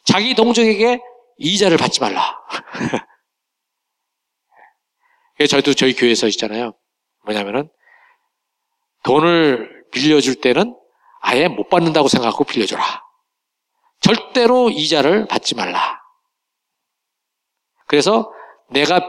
자기 0.03 0.35
동족에게 0.35 1.01
이자를 1.37 1.77
받지 1.77 1.99
말라. 1.99 2.39
저희도 5.49 5.73
저희 5.73 5.95
교회에서 5.95 6.27
있잖아요. 6.27 6.75
뭐냐면은 7.25 7.71
돈을 9.03 9.85
빌려줄 9.91 10.41
때는 10.41 10.77
아예 11.21 11.47
못 11.47 11.69
받는다고 11.69 12.07
생각하고 12.07 12.43
빌려줘라. 12.43 13.03
절대로 13.99 14.69
이자를 14.69 15.25
받지 15.25 15.55
말라. 15.55 15.99
그래서 17.87 18.31
내가 18.69 19.01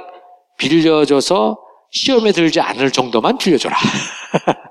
빌려줘서 0.57 1.63
시험에 1.91 2.33
들지 2.33 2.59
않을 2.59 2.91
정도만 2.91 3.37
빌려줘라. 3.37 3.77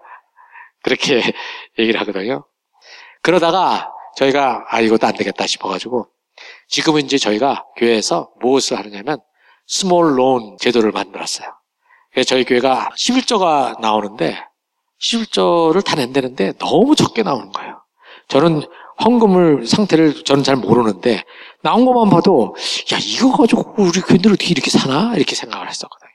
그렇게 0.86 1.20
얘기를 1.80 2.00
하거든요. 2.02 2.46
그러다가 3.24 3.92
저희가 4.16 4.66
아 4.70 4.80
이것도 4.82 5.08
안 5.08 5.14
되겠다 5.16 5.48
싶어가지고 5.48 6.08
지금은 6.68 7.02
이제 7.06 7.18
저희가 7.18 7.66
교회에서 7.78 8.32
무엇을 8.40 8.78
하느냐면 8.78 9.20
small 9.66 10.18
loan 10.18 10.58
제도를 10.60 10.92
만들었어요. 10.92 11.50
그래서 12.12 12.28
저희 12.28 12.44
교회가 12.46 12.92
11조가 12.96 13.80
나오는데 13.82 14.38
11조를 15.02 15.84
다 15.84 15.96
낸다는데 15.96 16.54
너무 16.60 16.96
적게 16.96 17.24
나오는 17.24 17.52
거예요. 17.52 17.82
저는 18.28 18.62
헌금을 19.04 19.66
상태를 19.66 20.24
저는 20.24 20.44
잘 20.44 20.56
모르는데 20.56 21.24
나온 21.64 21.84
것만 21.86 22.10
봐도 22.12 22.56
야 22.94 22.98
이거 23.02 23.36
가지고 23.36 23.74
우리 23.80 24.00
교인들 24.02 24.32
어떻게 24.32 24.52
이렇게 24.52 24.70
사나 24.70 25.16
이렇게 25.16 25.36
생각을 25.36 25.68
했었거든요. 25.68 26.12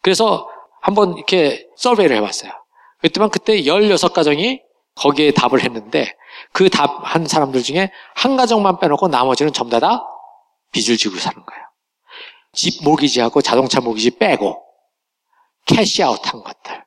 그래서 0.00 0.48
한번 0.80 1.16
이렇게 1.16 1.68
서베이를 1.76 2.16
해봤어요. 2.16 2.61
그랬더만 3.02 3.30
그때 3.30 3.60
16가정이 3.62 4.62
거기에 4.94 5.32
답을 5.32 5.62
했는데 5.62 6.16
그 6.52 6.70
답한 6.70 7.26
사람들 7.26 7.62
중에 7.62 7.90
한 8.14 8.36
가정만 8.36 8.78
빼놓고 8.78 9.08
나머지는 9.08 9.52
전부 9.52 9.78
다 9.80 10.04
빚을 10.70 10.96
지고 10.96 11.16
사는 11.16 11.34
거예요. 11.44 11.62
집 12.52 12.84
모기지하고 12.84 13.42
자동차 13.42 13.80
모기지 13.80 14.18
빼고 14.18 14.62
cash 15.66 16.04
out 16.04 16.32
한 16.32 16.42
것들. 16.42 16.84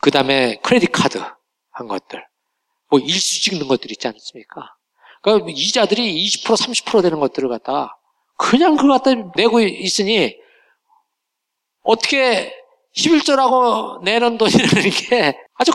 그 0.00 0.10
다음에 0.10 0.56
credit 0.62 0.90
card 0.92 1.22
한 1.70 1.88
것들. 1.88 2.24
뭐 2.88 3.00
일수 3.00 3.42
찍는 3.42 3.68
것들 3.68 3.90
있지 3.90 4.06
않습니까? 4.08 4.74
그러니까 5.22 5.50
이자들이 5.50 6.26
20% 6.26 6.84
30% 6.84 7.02
되는 7.02 7.20
것들을 7.20 7.48
갖다가 7.48 7.94
그냥 8.36 8.76
그걸 8.76 8.90
갖다 8.90 9.10
내고 9.36 9.60
있으니 9.60 10.36
어떻게 11.82 12.52
11조라고 12.96 14.02
내는 14.02 14.38
돈이라는 14.38 14.90
게 14.90 15.38
아주 15.54 15.72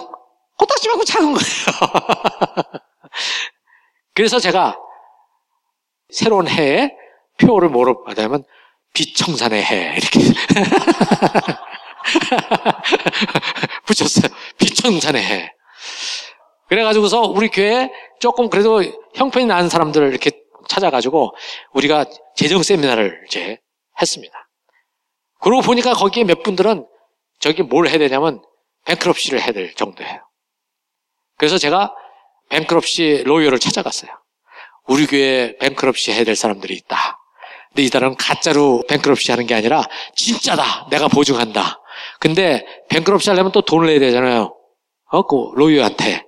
코딱지 0.58 0.88
만큼 0.88 1.06
작은 1.06 1.34
거예요. 1.34 1.44
그래서 4.14 4.40
제가 4.40 4.78
새로운 6.10 6.48
해에 6.48 6.92
표를 7.40 7.70
뭐로 7.70 8.04
받으면 8.04 8.44
비청산의 8.94 9.64
해 9.64 9.98
이렇게 9.98 10.20
붙였어요. 13.86 14.32
비청산의 14.58 15.24
해. 15.24 15.54
그래가지고서 16.68 17.22
우리 17.22 17.50
교회 17.50 17.92
조금 18.20 18.50
그래도 18.50 18.84
형편이 19.16 19.46
나는 19.46 19.70
사람들을 19.70 20.10
이렇게 20.10 20.32
찾아가지고 20.68 21.36
우리가 21.74 22.06
재정 22.36 22.64
세미나를 22.64 23.24
이제 23.28 23.60
했습니다. 24.02 24.50
그러고 25.40 25.62
보니까 25.62 25.94
거기에 25.94 26.24
몇 26.24 26.42
분들은 26.44 26.86
저기 27.40 27.64
뭘 27.64 27.88
해야 27.88 27.98
되냐면 27.98 28.42
뱅크럽시를 28.86 29.42
해야 29.42 29.52
될 29.52 29.74
정도예요. 29.74 30.22
그래서 31.38 31.58
제가 31.58 31.94
뱅크럽시 32.50 33.24
로이어를 33.26 33.60
찾아갔어요. 33.60 34.12
우리 34.88 35.06
교회에 35.06 35.58
뱅크럽시 35.58 36.12
해야 36.12 36.24
될 36.24 36.36
사람들이 36.36 36.74
있다. 36.76 37.20
근데 37.70 37.84
이 37.84 37.88
사람은 37.90 38.16
가짜로 38.18 38.84
뱅크럽시 38.88 39.32
하는 39.32 39.46
게 39.46 39.54
아니라 39.54 39.84
진짜다. 40.16 40.88
내가 40.90 41.08
보증한다. 41.08 41.82
근데 42.20 42.66
뱅크럽시 42.90 43.30
하려면 43.30 43.52
또 43.52 43.62
돈을 43.62 43.88
내야 43.88 44.00
되잖아요. 44.00 44.56
어, 45.12 45.28
그 45.28 45.52
로이어한테. 45.56 46.26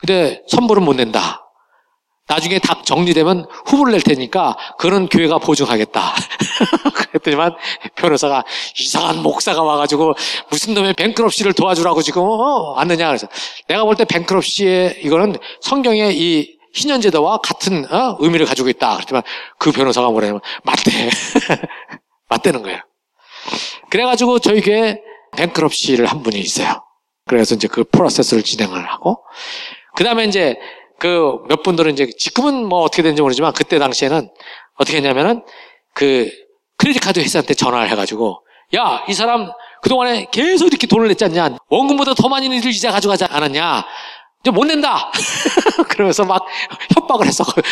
근데 0.00 0.42
선불은 0.48 0.82
못 0.84 0.94
낸다. 0.94 1.45
나중에 2.28 2.58
다 2.58 2.80
정리되면 2.84 3.46
후보를 3.66 3.92
낼 3.92 4.02
테니까 4.02 4.56
그런 4.78 5.08
교회가 5.08 5.38
보증하겠다. 5.38 6.14
그랬더니만 7.12 7.54
변호사가 7.94 8.44
이상한 8.78 9.22
목사가 9.22 9.62
와가지고 9.62 10.14
무슨 10.50 10.74
놈의 10.74 10.94
뱅크럽시를 10.94 11.52
도와주라고 11.52 12.02
지금 12.02 12.22
어, 12.22 12.72
왔느냐 12.76 13.06
그래서 13.08 13.28
내가 13.68 13.84
볼 13.84 13.94
때 13.96 14.04
뱅크럽시의 14.04 15.00
이거는 15.02 15.36
성경의 15.60 16.18
이 16.18 16.56
신현제도와 16.74 17.38
같은 17.38 17.90
어? 17.90 18.16
의미를 18.20 18.44
가지고 18.44 18.68
있다. 18.68 18.94
그랬지만 18.96 19.22
그 19.58 19.72
변호사가 19.72 20.10
뭐냐면 20.10 20.40
맞대. 20.64 20.90
맞대는 22.28 22.62
거예요. 22.62 22.80
그래가지고 23.88 24.40
저희 24.40 24.60
교회 24.60 25.00
뱅크럽시를 25.36 26.06
한 26.06 26.22
분이 26.22 26.38
있어요. 26.40 26.82
그래서 27.26 27.54
이제 27.54 27.68
그 27.68 27.84
프로세스를 27.84 28.42
진행을 28.42 28.84
하고 28.84 29.22
그 29.94 30.04
다음에 30.04 30.24
이제 30.24 30.56
그 30.98 31.44
몇 31.48 31.62
분들은 31.62 31.92
이제 31.92 32.08
지금은 32.18 32.66
뭐 32.66 32.80
어떻게 32.82 33.02
되는지 33.02 33.22
모르지만 33.22 33.52
그때 33.52 33.78
당시에는 33.78 34.30
어떻게 34.76 34.96
했냐면은 34.98 35.42
그 35.94 36.30
크레딧 36.78 37.02
카드 37.02 37.20
회사한테 37.20 37.54
전화를 37.54 37.90
해가지고 37.90 38.42
야 38.74 39.04
이 39.08 39.14
사람 39.14 39.50
그동안에 39.82 40.26
계속 40.32 40.66
이렇게 40.66 40.86
돈을 40.86 41.08
냈지 41.08 41.24
않냐? 41.24 41.56
원금보다 41.68 42.14
더 42.14 42.28
많이 42.28 42.48
는 42.48 42.56
이자 42.58 42.90
가져가지 42.90 43.24
않았냐? 43.24 43.84
이제 44.40 44.50
못 44.50 44.64
낸다! 44.64 45.10
그러면서 45.88 46.24
막 46.24 46.44
협박을 46.94 47.26
했어 47.26 47.44
그 47.44 47.62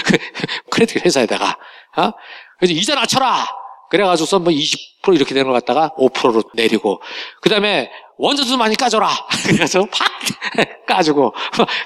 크레딧 0.71 1.05
회사에다가 1.05 1.59
어? 1.97 2.11
그래서 2.59 2.75
이자 2.75 2.95
낮춰라 2.95 3.47
그래가지고서 3.95 4.41
뭐 4.41 4.53
20% 4.53 5.15
이렇게 5.15 5.35
되는 5.35 5.45
걸 5.45 5.53
갖다가 5.53 5.91
5%로 5.97 6.43
내리고 6.55 7.01
그 7.41 7.49
다음에 7.49 7.93
원전도 8.17 8.57
많이 8.57 8.75
까줘라. 8.75 9.09
그래서 9.47 9.87
팍 9.87 10.09
까주고 10.87 11.33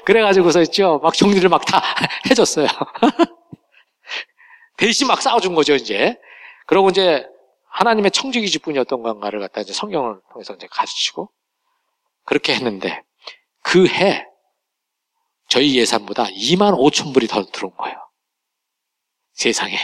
그래가지고서 0.05 0.61
있죠. 0.63 0.99
막 1.03 1.13
정리를 1.13 1.47
막 1.49 1.65
다 1.65 1.83
해줬어요. 2.31 2.67
대신 4.77 5.07
막 5.07 5.21
싸워준 5.21 5.53
거죠 5.53 5.75
이제. 5.75 6.17
그러고 6.65 6.89
이제 6.89 7.27
하나님의 7.71 8.09
청지기 8.09 8.49
직분이었던 8.49 9.03
건가를 9.03 9.39
갖다 9.39 9.61
이제 9.61 9.71
성경을 9.71 10.19
통해서 10.33 10.55
이제 10.55 10.67
가르치고 10.71 11.29
그렇게 12.25 12.53
했는데 12.55 13.03
그 13.61 13.87
해 13.87 14.25
저희 15.47 15.77
예산보다 15.77 16.25
2만 16.25 16.75
5천 16.75 17.13
불이 17.13 17.27
더 17.27 17.43
들어온 17.45 17.75
거예요. 17.75 17.97
세상에. 19.33 19.77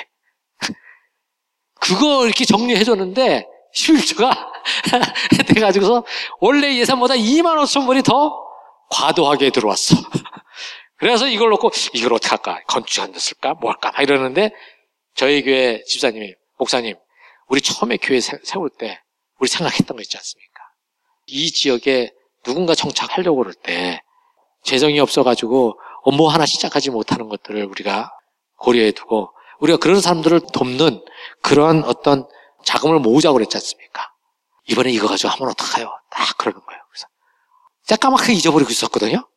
그거 1.86 2.25
이렇게 2.25 2.45
정리해줬는데 2.45 3.47
11조가 3.75 4.36
돼가지고서 5.53 6.03
원래 6.39 6.75
예산보다 6.77 7.13
2만 7.15 7.57
5천 7.63 7.86
불이 7.86 8.01
더 8.01 8.43
과도하게 8.89 9.51
들어왔어. 9.51 9.95
그래서 10.97 11.27
이걸 11.27 11.49
놓고 11.49 11.71
이걸 11.93 12.13
어떻게 12.13 12.29
할까? 12.29 12.61
건축 12.67 13.03
안 13.03 13.11
됐을까? 13.11 13.53
뭐 13.55 13.69
할까? 13.71 13.91
막 13.91 14.01
이러는데 14.01 14.51
저희 15.13 15.43
교회 15.43 15.83
집사님이 15.83 16.33
목사님 16.57 16.95
우리 17.47 17.61
처음에 17.61 17.97
교회 17.97 18.19
세울 18.19 18.69
때 18.79 18.99
우리 19.39 19.47
생각했던 19.49 19.95
거 19.95 20.01
있지 20.01 20.17
않습니까? 20.17 20.61
이 21.27 21.51
지역에 21.51 22.11
누군가 22.43 22.73
정착하려고 22.73 23.38
그럴 23.38 23.53
때 23.53 24.01
재정이 24.63 24.99
없어가지고 24.99 25.79
업무 26.03 26.27
하나 26.27 26.45
시작하지 26.45 26.89
못하는 26.89 27.29
것들을 27.29 27.63
우리가 27.65 28.11
고려해 28.57 28.91
두고 28.91 29.34
우리가 29.60 29.78
그런 29.78 30.01
사람들을 30.01 30.41
돕는 30.53 31.03
그런 31.41 31.84
어떤 31.84 32.28
자금을 32.64 32.99
모으자고 32.99 33.34
그랬지 33.36 33.58
않습니까? 33.58 34.12
이번에 34.68 34.91
이거 34.91 35.08
가지고 35.08 35.30
하면 35.30 35.49
어떡해요? 35.49 35.91
딱 36.10 36.38
그러는 36.38 36.60
거예요. 36.66 36.82
그래서 36.89 37.08
새까맣게 37.84 38.34
잊어버리고 38.34 38.72
있었거든요. 38.72 39.28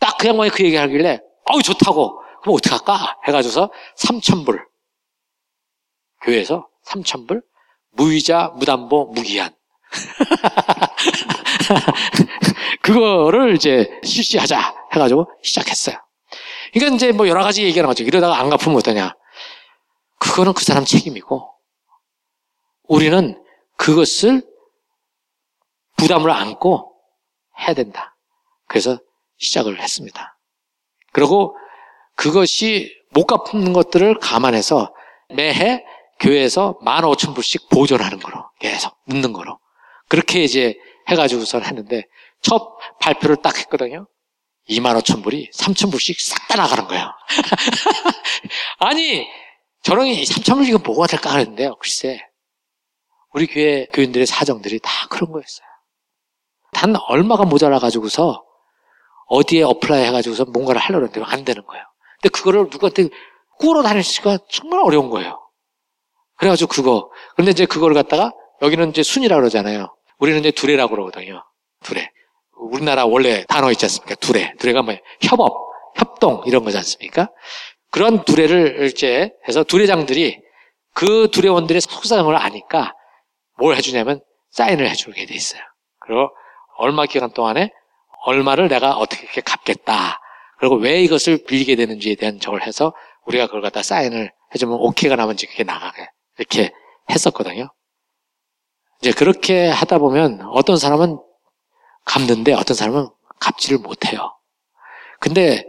딱 0.00 0.16
그 0.18 0.28
양반이 0.28 0.50
그 0.50 0.64
얘기 0.64 0.76
하길래 0.76 1.20
어우 1.46 1.62
좋다고 1.62 2.20
그럼 2.42 2.54
어떻게 2.54 2.70
할까? 2.70 3.18
해가지고서 3.26 3.70
3천불 3.98 4.60
교회에서 6.22 6.68
3천불 6.86 7.42
무이자 7.92 8.52
무담보 8.56 9.06
무기한 9.14 9.54
그거를 12.82 13.54
이제 13.54 13.88
실시하자 14.04 14.74
해가지고 14.94 15.30
시작했어요. 15.42 15.96
그러니까 16.72 16.96
이제 16.96 17.12
뭐 17.12 17.28
여러 17.28 17.42
가지 17.42 17.64
얘기하는 17.64 17.88
거죠. 17.88 18.04
이러다가 18.04 18.38
안 18.38 18.50
갚으면 18.50 18.76
어떠냐. 18.78 19.14
그거는 20.18 20.52
그 20.52 20.64
사람 20.64 20.84
책임이고 20.84 21.52
우리는 22.84 23.42
그것을 23.76 24.42
부담을 25.96 26.30
안고 26.30 26.94
해야 27.60 27.74
된다. 27.74 28.16
그래서 28.66 28.98
시작을 29.38 29.80
했습니다. 29.80 30.38
그리고 31.12 31.56
그것이 32.14 32.92
못 33.10 33.26
갚는 33.26 33.72
것들을 33.72 34.18
감안해서 34.18 34.94
매해 35.34 35.84
교회에서 36.20 36.78
만 36.82 37.04
오천 37.04 37.34
불씩 37.34 37.68
보존하는 37.68 38.18
거로 38.18 38.44
계속 38.58 38.96
묻는 39.04 39.32
거로 39.32 39.58
그렇게 40.08 40.42
이제 40.42 40.76
해가지고서 41.08 41.60
했는데 41.60 42.04
첫 42.42 42.76
발표를 43.00 43.36
딱 43.36 43.58
했거든요. 43.58 44.06
2만 44.68 45.00
5천 45.00 45.22
불이 45.22 45.50
3천 45.54 45.90
불씩 45.90 46.20
싹 46.20 46.48
다 46.48 46.56
나가는 46.56 46.86
거예요. 46.86 47.10
아니 48.78 49.26
저는 49.82 50.04
3천 50.04 50.56
불 50.56 50.66
이거 50.66 50.78
뭐가 50.78 51.06
될까 51.06 51.30
하는데요. 51.32 51.76
글쎄 51.76 52.20
우리 53.34 53.46
교회 53.46 53.86
교인들의 53.86 54.26
사정들이 54.26 54.80
다 54.82 54.90
그런 55.08 55.30
거였어요. 55.32 55.66
단 56.72 56.94
얼마가 57.08 57.44
모자라 57.44 57.78
가지고서 57.78 58.44
어디에 59.28 59.62
apply 59.62 60.04
해가지고서 60.06 60.46
뭔가를 60.46 60.80
하려고 60.80 61.06
했는데 61.06 61.30
안 61.30 61.44
되는 61.44 61.64
거예요. 61.64 61.84
근데 62.20 62.30
그거를 62.30 62.68
누구한테 62.70 63.08
꾸러 63.58 63.82
다닐 63.82 64.02
수가 64.02 64.38
정말 64.48 64.80
어려운 64.80 65.10
거예요. 65.10 65.38
그래가지고 66.36 66.68
그거. 66.68 67.10
그런데 67.34 67.50
이제 67.50 67.66
그걸 67.66 67.94
갖다가 67.94 68.32
여기는 68.62 68.90
이제 68.90 69.02
순이라고 69.02 69.40
그러잖아요. 69.40 69.94
우리는 70.18 70.40
이제 70.40 70.50
두레라고 70.50 70.90
그러거든요. 70.90 71.44
두레. 71.84 72.10
우리나라 72.56 73.06
원래 73.06 73.44
단어 73.44 73.70
있지 73.70 73.84
않습니까? 73.84 74.14
두레. 74.16 74.54
두레가 74.58 74.82
뭐예요? 74.82 75.00
협업, 75.22 75.52
협동 75.96 76.42
이런 76.46 76.64
거지 76.64 76.76
않습니까? 76.76 77.28
그런 77.90 78.24
두레를 78.24 78.86
이제 78.86 79.32
해서 79.48 79.64
두레장들이 79.64 80.40
그 80.94 81.28
두레원들의 81.30 81.80
속상을 81.80 82.34
아니까 82.36 82.94
뭘 83.56 83.76
해주냐면 83.76 84.20
사인을 84.50 84.88
해주게 84.90 85.26
돼 85.26 85.34
있어요. 85.34 85.62
그리고 86.00 86.30
얼마 86.76 87.06
기간 87.06 87.30
동안에 87.30 87.70
얼마를 88.24 88.68
내가 88.68 88.96
어떻게 88.96 89.40
갚겠다. 89.40 90.20
그리고 90.58 90.76
왜 90.76 91.02
이것을 91.02 91.44
빌리게 91.44 91.76
되는지에 91.76 92.16
대한 92.16 92.40
적을 92.40 92.66
해서 92.66 92.94
우리가 93.26 93.46
그걸 93.46 93.60
갖다 93.62 93.82
사인을 93.82 94.32
해주면 94.54 94.76
오케이가 94.78 95.16
나면 95.16 95.34
이제 95.34 95.46
그게 95.46 95.64
나가게 95.64 96.08
이렇게 96.38 96.72
했었거든요. 97.10 97.70
이제 99.00 99.12
그렇게 99.12 99.68
하다 99.68 99.98
보면 99.98 100.42
어떤 100.52 100.76
사람은 100.76 101.18
갚는데 102.04 102.54
어떤 102.54 102.74
사람은 102.74 103.08
갚지를 103.38 103.78
못해요. 103.78 104.34
근데 105.20 105.64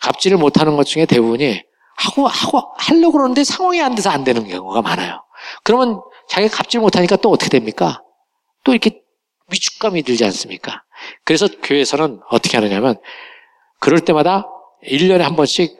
갚지를 0.00 0.38
못하는 0.38 0.76
것 0.76 0.84
중에 0.84 1.06
대부분이 1.06 1.62
하고 1.96 2.26
하고 2.26 2.72
하려고 2.76 3.12
그러는데 3.12 3.44
상황이 3.44 3.80
안 3.80 3.94
돼서 3.94 4.10
안 4.10 4.24
되는 4.24 4.46
경우가 4.46 4.82
많아요. 4.82 5.22
그러면 5.64 6.00
자기가 6.28 6.54
갚지 6.56 6.78
못하니까 6.78 7.16
또 7.16 7.30
어떻게 7.30 7.50
됩니까? 7.50 8.02
또 8.64 8.72
이렇게 8.72 9.00
위축감이 9.50 10.02
들지 10.02 10.24
않습니까? 10.24 10.82
그래서 11.24 11.48
교회에서는 11.62 12.20
어떻게 12.30 12.56
하느냐면 12.56 12.96
그럴 13.80 14.00
때마다 14.00 14.46
1년에 14.84 15.20
한 15.20 15.36
번씩 15.36 15.78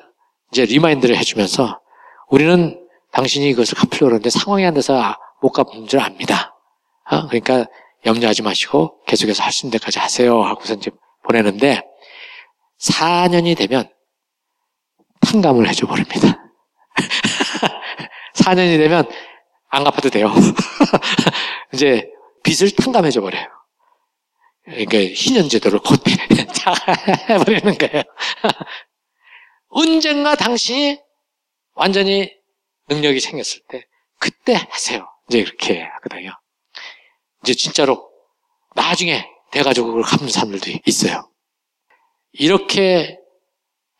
이제 0.52 0.64
remind를 0.64 1.16
해주면서 1.16 1.80
우리는 2.28 2.80
당신이 3.12 3.48
이것을 3.50 3.76
갚으려고 3.76 4.06
하는데 4.06 4.30
상황이 4.30 4.64
안 4.64 4.74
돼서 4.74 5.16
못 5.40 5.50
갚는 5.52 5.86
줄 5.88 6.00
압니다. 6.00 6.54
어? 7.10 7.26
그러니까 7.26 7.66
염려하지 8.04 8.42
마시고 8.42 9.02
계속해서 9.06 9.42
할 9.42 9.52
수 9.52 9.66
있는 9.66 9.78
데까지 9.78 9.98
하세요. 9.98 10.42
하고서 10.42 10.74
이제 10.74 10.90
보내는데 11.24 11.82
4년이 12.80 13.56
되면 13.56 13.88
탕감을 15.26 15.68
해줘 15.68 15.86
버립니다. 15.86 16.40
4년이 18.36 18.78
되면 18.78 19.10
안 19.68 19.82
갚아도 19.82 20.08
돼요. 20.08 20.32
이제 21.74 22.08
빚을 22.44 22.70
탕감해줘 22.76 23.20
버려요. 23.20 23.46
그러니까 24.64 24.98
신현제도를 25.14 25.80
곧대 25.80 26.12
해버리는 27.28 27.78
거예요. 27.78 28.02
언젠가 29.68 30.36
당신이 30.36 31.00
완전히 31.74 32.32
능력이 32.88 33.20
생겼을 33.20 33.62
때 33.68 33.84
그때 34.18 34.54
하세요. 34.54 35.06
이제 35.28 35.38
이렇게 35.38 35.82
하거든요. 35.82 36.32
이제 37.42 37.54
진짜로 37.54 38.08
나중에 38.74 39.28
그걸 39.84 40.02
갚는 40.02 40.28
사람들도 40.30 40.70
있어요. 40.86 41.28
이렇게 42.32 43.18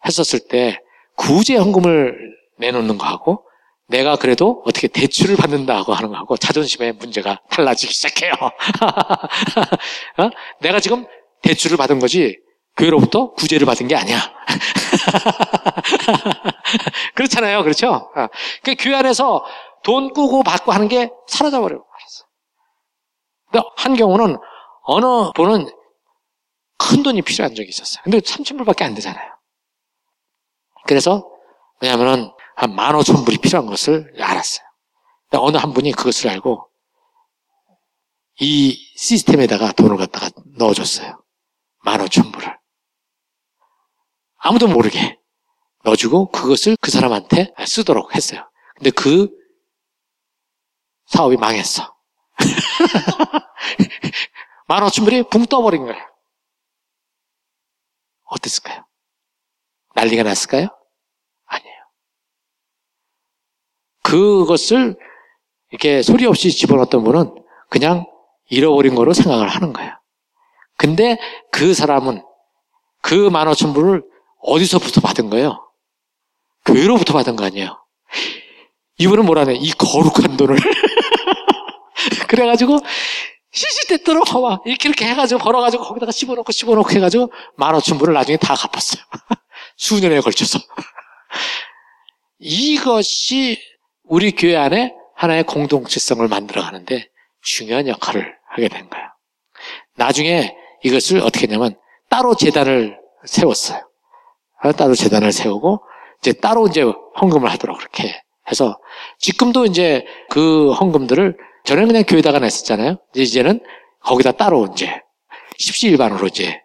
했었을 0.05 0.41
때 0.49 0.81
구제 1.16 1.56
현금을 1.56 2.14
내놓는 2.58 2.98
거하고 2.98 3.44
내가 3.88 4.16
그래도 4.16 4.62
어떻게 4.66 4.88
대출을 4.88 5.36
받는다고 5.36 5.94
하는 5.94 6.10
거하고 6.10 6.36
자존심에 6.36 6.92
문제가 6.92 7.40
달라지기 7.50 7.92
시작해요. 7.92 8.32
어? 10.18 10.30
내가 10.60 10.80
지금 10.80 11.06
대출을 11.42 11.76
받은 11.76 12.00
거지 12.00 12.36
교회로부터 12.76 13.32
구제를 13.32 13.66
받은 13.66 13.88
게 13.88 13.96
아니야. 13.96 14.18
그렇잖아요. 17.14 17.62
그렇죠? 17.62 18.10
어. 18.14 18.26
그 18.62 18.74
교회 18.78 18.96
안에서 18.96 19.44
돈 19.82 20.12
꾸고 20.12 20.42
받고 20.42 20.72
하는 20.72 20.88
게 20.88 21.10
사라져 21.28 21.60
버려요. 21.60 21.84
근데 23.50 23.64
한 23.76 23.94
경우는 23.94 24.36
어느 24.82 25.30
분은 25.34 25.70
큰 26.78 27.02
돈이 27.02 27.22
필요한 27.22 27.54
적이 27.54 27.68
있었어요. 27.68 28.02
근데 28.02 28.18
3천불밖에 28.18 28.82
안 28.82 28.94
되잖아요. 28.94 29.36
그래서 30.87 31.28
왜냐하면 31.80 32.32
한만 32.57 32.95
오천 32.97 33.24
불이 33.24 33.39
필요한 33.39 33.66
것을 33.66 34.12
알았어요. 34.20 34.66
어느 35.32 35.57
한 35.57 35.72
분이 35.72 35.93
그것을 35.93 36.30
알고 36.30 36.68
이 38.41 38.74
시스템에다가 38.97 39.72
돈을 39.72 39.97
갖다가 39.97 40.28
넣어줬어요. 40.57 41.22
만 41.84 42.01
오천 42.01 42.32
불을. 42.32 42.57
아무도 44.39 44.68
모르게 44.68 45.18
넣어주고 45.84 46.30
그것을 46.30 46.76
그 46.80 46.91
사람한테 46.91 47.55
쓰도록 47.66 48.14
했어요. 48.14 48.49
근데 48.76 48.91
그 48.91 49.30
사업이 51.07 51.37
망했어. 51.37 51.97
만 54.66 54.82
오천 54.82 55.05
불이 55.05 55.24
붕 55.30 55.47
떠버린 55.47 55.84
거예요. 55.84 56.03
어땠을까요? 58.24 58.84
난리가 59.95 60.24
났을까요? 60.24 60.76
그것을 64.07 64.96
이렇게 65.72 66.00
소리 66.00 66.26
없이 66.26 66.52
집어넣었던 66.52 67.02
분은 67.02 67.34
그냥 67.68 68.07
잃어버린 68.48 68.94
거로 68.94 69.12
생각을 69.12 69.48
하는 69.48 69.72
거예요. 69.72 69.92
근데 70.76 71.18
그 71.50 71.74
사람은 71.74 72.22
그만 73.02 73.48
오천 73.48 73.72
불을 73.72 74.04
어디서부터 74.42 75.00
받은 75.00 75.28
거예요? 75.30 75.61
교회로부터 76.64 77.14
받은 77.14 77.34
거 77.34 77.46
아니에요. 77.46 77.84
이분은 78.98 79.26
뭐라네? 79.26 79.57
이 79.57 79.72
거룩한 79.72 80.36
돈을. 80.36 80.57
그래가지고 82.28 82.78
시시때때로 83.50 84.22
봐봐. 84.22 84.61
이렇게 84.66 84.88
이렇게 84.88 85.04
해가지고 85.07 85.40
벌어가지고 85.40 85.82
거기다가 85.82 86.12
씹어놓고 86.12 86.52
씹어놓고 86.52 86.90
해가지고 86.90 87.32
만 87.57 87.74
오천 87.74 87.98
불을 87.98 88.14
나중에 88.14 88.36
다 88.36 88.54
갚았어요. 88.54 89.02
수년에 89.76 90.20
걸쳐서. 90.20 90.61
이것이 92.38 93.59
우리 94.09 94.32
교회 94.32 94.57
안에 94.57 94.94
하나의 95.14 95.44
공동체성을 95.44 96.26
만들어가는데 96.28 97.09
중요한 97.42 97.88
역할을 97.88 98.34
하게 98.50 98.68
된 98.68 98.88
거예요. 98.88 99.07
나중에 99.96 100.54
이것을 100.82 101.18
어떻게 101.20 101.42
했냐면 101.46 101.76
따로 102.09 102.34
재단을 102.34 102.98
세웠어요. 103.24 103.80
따로 104.76 104.94
재단을 104.94 105.32
세우고 105.32 105.80
이제 106.20 106.32
따로 106.32 106.66
이제 106.66 106.82
헌금을 107.20 107.50
하도록 107.52 107.76
그렇게 107.78 108.20
해서 108.50 108.78
지금도 109.18 109.64
이제 109.64 110.04
그 110.30 110.72
헌금들을 110.72 111.36
저는 111.64 111.86
그냥 111.88 112.04
교회다가 112.04 112.38
냈었잖아요. 112.38 112.98
이제는 113.14 113.61
거기다 114.02 114.32
따로 114.32 114.66
이제 114.72 115.00
십시일반으로 115.59 116.26
이제 116.28 116.61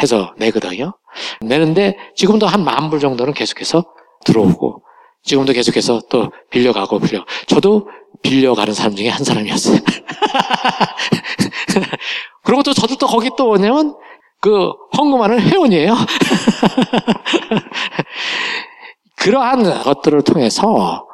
해서 0.00 0.34
내거든요. 0.38 0.94
내는데 1.40 1.96
지금도 2.16 2.46
한 2.46 2.64
만 2.64 2.90
불 2.90 2.98
정도는 2.98 3.34
계속해서 3.34 3.84
들어오고 4.24 4.82
지금도 5.22 5.52
계속해서 5.52 6.02
또 6.08 6.32
빌려가고 6.50 6.98
빌려. 6.98 7.24
저도 7.46 7.88
빌려가는 8.22 8.74
사람 8.74 8.94
중에 8.94 9.08
한 9.08 9.24
사람이었어요. 9.24 9.78
그리고 12.44 12.62
또 12.62 12.72
저도 12.72 12.96
또 12.96 13.06
거기 13.06 13.30
또 13.36 13.46
뭐냐면 13.46 13.96
그 14.40 14.72
헌금하는 14.96 15.40
회원이에요. 15.40 15.94
그러한 19.16 19.82
것들을 19.84 20.22
통해서 20.22 21.06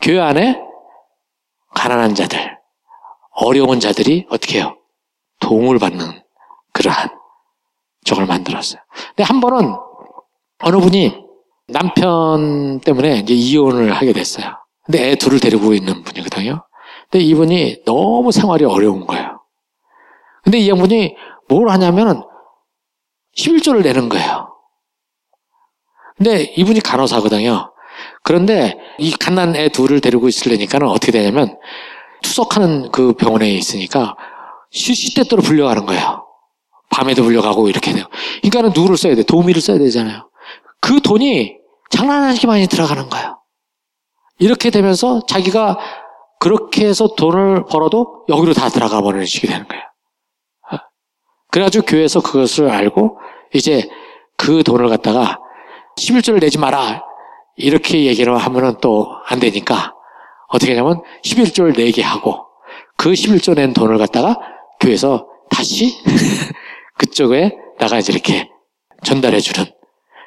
교회 0.00 0.20
안에 0.20 0.60
가난한 1.74 2.14
자들, 2.14 2.56
어려운 3.32 3.80
자들이 3.80 4.26
어떻게 4.30 4.58
해요? 4.58 4.76
도움을 5.40 5.78
받는 5.78 6.22
그러한 6.72 7.10
저걸 8.04 8.26
만들었어요. 8.26 8.80
근데 9.08 9.24
한 9.24 9.40
번은 9.40 9.74
어느 10.62 10.76
분이 10.76 11.29
남편 11.72 12.80
때문에 12.80 13.18
이제 13.18 13.34
이혼을 13.34 13.92
하게 13.92 14.12
됐어요. 14.12 14.56
근데 14.84 15.10
애 15.10 15.14
둘을 15.14 15.40
데리고 15.40 15.72
있는 15.72 16.02
분이거든요. 16.02 16.64
근데 17.10 17.24
이분이 17.24 17.84
너무 17.84 18.32
생활이 18.32 18.64
어려운 18.64 19.06
거예요. 19.06 19.40
근데 20.42 20.58
이 20.58 20.68
양분이 20.68 21.16
뭘 21.48 21.68
하냐면은 21.68 22.22
11조를 23.36 23.82
내는 23.82 24.08
거예요. 24.08 24.48
근데 26.16 26.42
이분이 26.56 26.80
간호사거든요. 26.80 27.72
그런데 28.22 28.78
이 28.98 29.12
갓난 29.12 29.56
애 29.56 29.68
둘을 29.68 30.00
데리고 30.00 30.28
있으려니까는 30.28 30.86
어떻게 30.88 31.12
되냐면 31.12 31.56
투석하는 32.22 32.90
그 32.90 33.14
병원에 33.14 33.50
있으니까 33.50 34.16
시시때때로 34.70 35.42
불려가는 35.42 35.86
거예요. 35.86 36.26
밤에도 36.90 37.22
불려가고 37.22 37.68
이렇게 37.68 37.92
돼요. 37.92 38.04
그러니까는 38.42 38.72
누구를 38.74 38.96
써야 38.96 39.14
돼? 39.14 39.22
도우미를 39.22 39.60
써야 39.62 39.78
되잖아요. 39.78 40.28
그 40.80 41.00
돈이 41.00 41.59
장난 41.90 42.24
아니게 42.24 42.46
많이 42.46 42.66
들어가는 42.66 43.08
거예요. 43.08 43.40
이렇게 44.38 44.70
되면서 44.70 45.20
자기가 45.26 45.78
그렇게 46.38 46.86
해서 46.86 47.08
돈을 47.16 47.66
벌어도 47.66 48.24
여기로 48.28 48.54
다 48.54 48.68
들어가 48.68 49.00
버리는 49.02 49.26
식이 49.26 49.46
되는 49.46 49.68
거예요. 49.68 49.82
그래가지고 51.50 51.84
교회에서 51.84 52.20
그것을 52.22 52.70
알고 52.70 53.18
이제 53.54 53.88
그 54.36 54.62
돈을 54.62 54.88
갖다가 54.88 55.38
11조를 55.98 56.40
내지 56.40 56.58
마라. 56.58 57.02
이렇게 57.56 58.06
얘기를 58.06 58.34
하면은 58.36 58.78
또 58.80 59.20
안 59.26 59.38
되니까 59.38 59.94
어떻게 60.48 60.72
하냐면 60.72 61.02
11조를 61.24 61.76
내게 61.76 62.02
하고 62.02 62.46
그 62.96 63.12
11조 63.12 63.54
낸 63.54 63.72
돈을 63.72 63.98
갖다가 63.98 64.38
교회에서 64.80 65.26
다시 65.50 65.92
그쪽에 66.98 67.56
나가 67.78 67.98
이제 67.98 68.12
이렇게 68.12 68.48
전달해 69.04 69.40
주는 69.40 69.70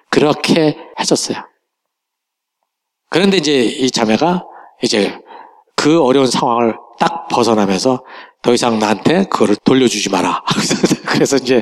그렇게 0.09 0.77
했었어요. 0.99 1.37
그런데 3.13 3.37
이제 3.37 3.61
이 3.61 3.91
자매가 3.91 4.43
이제 4.81 5.15
그 5.75 6.03
어려운 6.03 6.25
상황을 6.25 6.75
딱 6.99 7.27
벗어나면서 7.27 8.03
더 8.41 8.53
이상 8.55 8.79
나한테 8.79 9.25
그거를 9.25 9.55
돌려주지 9.63 10.09
마라. 10.09 10.41
그래서 11.05 11.37
이제 11.37 11.61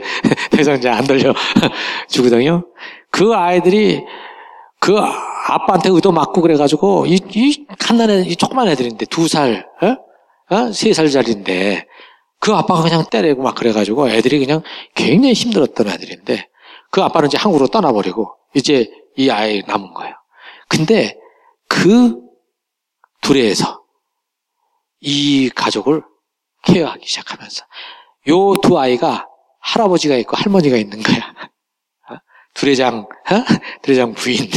더 0.49 0.62
이상 0.62 0.78
이제 0.78 0.88
안 0.88 1.04
돌려주거든요. 1.06 2.64
그 3.12 3.34
아이들이 3.34 4.02
그 4.80 4.95
아빠한테 4.97 5.89
의도 5.89 6.14
맞고 6.14 6.41
그래가지고 6.41 7.06
이, 7.08 7.20
이 7.36 7.66
갓난애, 7.78 8.22
이 8.28 8.38
조그만 8.38 8.70
애들인데 8.70 9.08
두 9.08 9.28
살, 9.28 9.68
어? 9.82 10.56
어? 10.56 10.72
세 10.72 10.93
살짜리인데 10.93 11.86
그 12.39 12.54
아빠가 12.54 12.82
그냥 12.82 13.04
때리고 13.12 13.43
막 13.43 13.56
그래가지고 13.56 14.08
애들이 14.08 14.39
그냥 14.39 14.62
굉장히 14.95 15.34
힘들었던 15.34 15.89
애들인데 15.89 16.47
그 16.91 17.02
아빠는 17.02 17.28
이제 17.28 17.38
한국으로 17.38 17.68
떠나버리고 17.68 18.36
이제 18.56 18.89
이 19.18 19.30
아이 19.30 19.64
남은 19.68 19.93
거예요. 19.93 20.16
근데 20.70 21.20
그 21.72 22.19
둘에서 23.22 23.82
이 24.99 25.49
가족을 25.49 26.03
케어하기 26.63 27.07
시작하면서 27.07 27.65
요 28.28 28.55
두 28.61 28.78
아이가 28.78 29.28
할아버지가 29.61 30.15
있고 30.17 30.36
할머니가 30.36 30.76
있는 30.76 31.01
거야. 31.01 31.34
두레장, 32.53 32.99
어? 33.07 33.36
두레장 33.82 34.13
부인. 34.13 34.49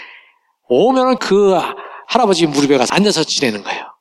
오면은 0.68 1.18
그 1.18 1.52
할아버지 2.08 2.46
무릎에 2.46 2.78
가서 2.78 2.94
앉아서 2.94 3.24
지내는 3.24 3.62
거예요. 3.62 3.94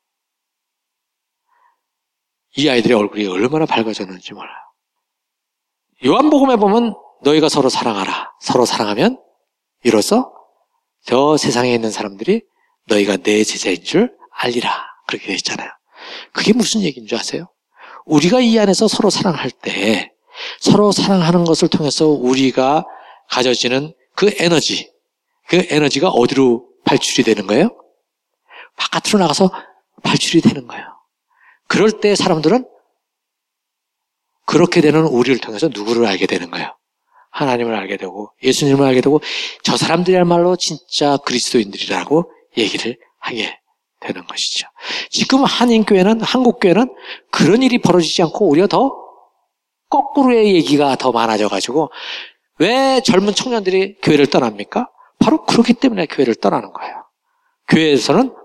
이 2.56 2.70
아이들의 2.70 2.96
얼굴이 2.96 3.28
얼마나 3.28 3.66
밝아졌는지 3.66 4.34
몰라요. 4.34 4.56
요한복음에 6.06 6.56
보면 6.56 6.96
너희가 7.24 7.50
서로 7.50 7.68
사랑하라. 7.68 8.32
서로 8.40 8.66
사랑하면 8.66 9.22
이로써 9.84 10.34
저 11.06 11.36
세상에 11.36 11.74
있는 11.74 11.92
사람들이 11.92 12.42
너희가 12.86 13.18
내 13.18 13.44
제자인 13.44 13.84
줄 13.84 14.14
알리라. 14.38 14.72
그렇게 15.08 15.28
되어 15.28 15.36
있잖아요. 15.36 15.70
그게 16.34 16.54
무슨 16.54 16.82
얘기인 16.82 17.08
줄 17.08 17.18
아세요? 17.18 17.48
우리가 18.06 18.42
이 18.42 18.58
안에서 18.60 18.88
서로 18.88 19.10
사랑할 19.10 19.52
때 19.52 20.12
서로 20.60 20.92
사랑하는 20.92 21.46
것을 21.46 21.68
통해서 21.68 22.08
우리가 22.08 22.86
가져지는 23.30 23.94
그 24.16 24.34
에너지, 24.40 24.92
그 25.48 25.66
에너지가 25.70 26.10
어디로 26.10 26.68
발출이 26.86 27.24
되는 27.24 27.48
거예요? 27.48 27.70
바깥으로 28.76 29.20
나가서 29.20 29.52
발출이 30.04 30.42
되는 30.42 30.68
거예요. 30.68 30.86
그럴 31.68 31.92
때 31.92 32.16
사람들은 32.16 32.66
그렇게 34.46 34.82
되는 34.82 35.04
우리를 35.06 35.40
통해서 35.40 35.70
누구를 35.70 36.06
알게 36.06 36.26
되는 36.26 36.52
거예요. 36.52 36.76
하나님을 37.32 37.74
알게 37.74 37.98
되고 37.98 38.32
예수님을 38.44 38.86
알게 38.86 39.02
되고 39.02 39.22
저 39.64 39.78
사람들이야말로 39.78 40.56
진짜 40.56 41.18
그리스도인들이라고 41.18 42.32
얘기를 42.58 42.98
하게 43.20 43.60
되는 44.00 44.26
것이죠. 44.26 44.68
지금 45.10 45.44
한인교회는 45.44 46.22
한국교회는 46.22 46.94
그런 47.32 47.62
일이 47.64 47.80
벌어지지 47.80 48.22
않고 48.24 48.50
오히려 48.50 48.68
더 48.68 48.92
거꾸로의 49.90 50.56
얘기가 50.56 50.96
더 50.96 51.12
많아져 51.12 51.48
가지고 51.48 51.92
왜 52.60 53.02
젊은 53.02 53.34
청년들이 53.34 53.98
교회를 54.02 54.28
떠납니까? 54.28 54.90
바로 55.20 55.46
그렇기 55.46 55.74
때문에 55.74 56.06
교회를 56.08 56.36
떠나는 56.36 56.74
거예요. 56.74 57.06
교회에서는 57.70 58.36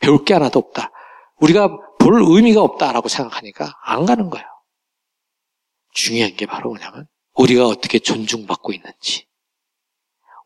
배울 0.00 0.24
게 0.24 0.34
하나도 0.34 0.58
없다. 0.58 0.90
우리가 1.36 1.68
볼 1.98 2.22
의미가 2.22 2.60
없다라고 2.60 3.08
생각하니까 3.08 3.72
안 3.82 4.04
가는 4.04 4.28
거예요. 4.30 4.46
중요한 5.92 6.34
게 6.34 6.44
바로 6.44 6.70
뭐냐면 6.70 7.06
우리가 7.34 7.66
어떻게 7.66 7.98
존중받고 7.98 8.72
있는지, 8.72 9.26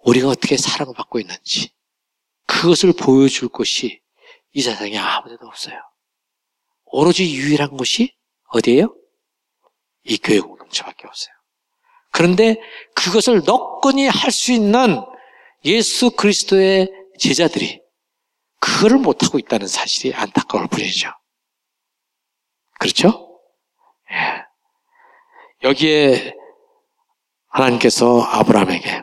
우리가 0.01 0.29
어떻게 0.29 0.57
사랑받고 0.57 1.19
있는지, 1.21 1.71
그것을 2.49 2.93
보여줄 2.95 3.49
곳이 3.51 4.01
이 4.53 4.63
세상에 4.63 4.97
아무 4.99 5.29
데도 5.29 5.47
없어요. 5.47 5.79
오로지 6.87 7.33
유일한 7.37 7.69
곳이 7.77 8.15
어디예요? 8.49 8.97
이 10.05 10.17
교회 10.19 10.41
공동체밖에 10.41 11.07
없어요. 11.07 11.35
그런데 12.11 12.57
그것을 12.95 13.43
너끈히 13.45 14.09
할 14.09 14.33
수 14.33 14.51
있는 14.53 15.05
예수 15.67 16.11
그리스도의 16.11 16.91
제자들이 17.19 17.83
그거를 18.59 18.97
못하고 18.99 19.39
있다는 19.39 19.67
사실이 19.69 20.15
안타까울 20.15 20.67
뿐이죠. 20.69 21.11
그렇죠? 22.81 23.41
예. 24.11 24.45
여기에 25.69 26.35
하나님께서 27.49 28.21
아브라함에게 28.23 29.03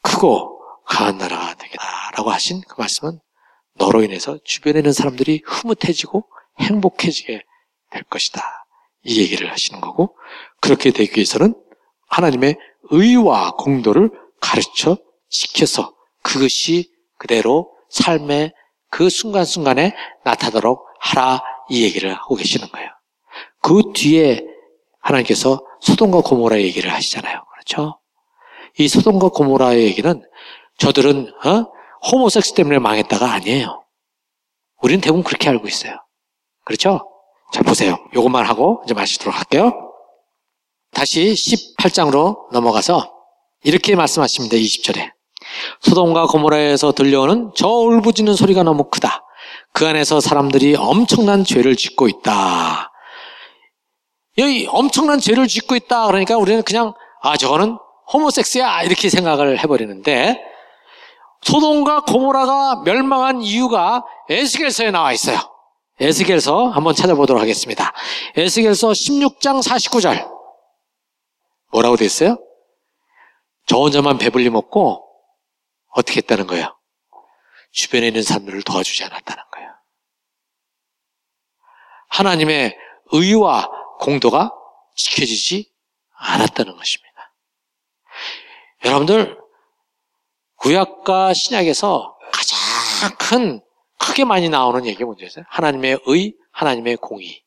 크고 0.00 0.82
강한 0.84 1.18
나라가 1.18 1.54
되겠다 1.54 2.01
라고 2.12 2.30
하신 2.30 2.62
그 2.68 2.74
말씀은 2.78 3.18
너로 3.74 4.02
인해서 4.02 4.38
주변에 4.44 4.80
있는 4.80 4.92
사람들이 4.92 5.42
흐뭇해지고 5.44 6.24
행복해지게 6.60 7.42
될 7.90 8.02
것이다. 8.04 8.42
이 9.04 9.20
얘기를 9.20 9.50
하시는 9.50 9.80
거고 9.80 10.16
그렇게 10.60 10.90
되기 10.90 11.16
위해서는 11.16 11.54
하나님의 12.08 12.56
의와 12.90 13.52
공도를 13.52 14.10
가르쳐 14.40 14.96
지켜서 15.28 15.94
그것이 16.22 16.92
그대로 17.18 17.72
삶의 17.90 18.52
그 18.90 19.08
순간순간에 19.08 19.94
나타나도록 20.24 20.86
하라 21.00 21.42
이 21.70 21.84
얘기를 21.84 22.12
하고 22.14 22.34
계시는 22.34 22.68
거예요. 22.68 22.88
그 23.60 23.82
뒤에 23.94 24.44
하나님께서 25.00 25.64
소돔과 25.80 26.20
고모라 26.20 26.60
얘기를 26.60 26.92
하시잖아요. 26.92 27.44
그렇죠? 27.52 27.98
이 28.78 28.88
소돔과 28.88 29.30
고모라의 29.30 29.84
얘기는 29.84 30.22
저들은 30.78 31.32
어? 31.44 31.72
호모섹스 32.10 32.54
때문에 32.54 32.78
망했다가 32.78 33.32
아니에요. 33.32 33.84
우리는 34.82 35.00
대부분 35.00 35.22
그렇게 35.22 35.48
알고 35.48 35.68
있어요. 35.68 35.94
그렇죠? 36.64 37.08
자, 37.52 37.62
보세요. 37.62 37.98
요것만 38.14 38.46
하고 38.46 38.82
이제 38.84 38.94
마시도록 38.94 39.36
할게요. 39.36 39.72
다시 40.92 41.32
18장으로 41.32 42.50
넘어가서 42.52 43.12
이렇게 43.64 43.94
말씀하십니다. 43.94 44.56
20절에. 44.56 45.12
소돔과 45.80 46.26
고모라에서 46.26 46.92
들려오는 46.92 47.52
저 47.56 47.68
울부짖는 47.68 48.34
소리가 48.34 48.62
너무 48.62 48.84
크다. 48.90 49.24
그 49.72 49.86
안에서 49.86 50.20
사람들이 50.20 50.76
엄청난 50.76 51.44
죄를 51.44 51.76
짓고 51.76 52.08
있다. 52.08 52.90
여기 54.38 54.66
엄청난 54.68 55.18
죄를 55.18 55.46
짓고 55.48 55.76
있다. 55.76 56.06
그러니까 56.06 56.36
우리는 56.36 56.62
그냥 56.62 56.94
아 57.22 57.36
저거는 57.36 57.78
호모섹스야 58.12 58.82
이렇게 58.82 59.08
생각을 59.08 59.58
해버리는데 59.60 60.42
소돔과 61.42 62.02
고모라가 62.02 62.82
멸망한 62.84 63.42
이유가 63.42 64.04
에스겔서에 64.28 64.90
나와 64.90 65.12
있어요. 65.12 65.38
에스겔서 66.00 66.68
한번 66.68 66.94
찾아보도록 66.94 67.40
하겠습니다. 67.40 67.92
에스겔서 68.36 68.88
16장 68.88 69.62
49절 69.62 70.30
뭐라고 71.72 71.96
돼 71.96 72.04
있어요? 72.04 72.38
저 73.66 73.76
혼자만 73.78 74.18
배불리 74.18 74.50
먹고 74.50 75.08
어떻게 75.88 76.18
했다는 76.18 76.46
거예요? 76.46 76.76
주변에 77.70 78.08
있는 78.08 78.22
사람들을 78.22 78.62
도와주지 78.62 79.04
않았다는 79.04 79.42
거예요. 79.52 79.70
하나님의 82.08 82.76
의와 83.12 83.70
공도가 83.98 84.52
지켜지지 84.94 85.72
않았다는 86.14 86.76
것입니다. 86.76 87.34
여러분들 88.84 89.41
구약과 90.62 91.34
신약에서 91.34 92.16
가장 92.32 93.16
큰 93.18 93.60
크게 93.98 94.24
많이 94.24 94.48
나오는 94.48 94.86
얘기 94.86 95.02
뭔지 95.02 95.26
아세요? 95.26 95.44
하나님의 95.48 96.00
의, 96.06 96.34
하나님의 96.52 96.96
공의, 96.96 97.42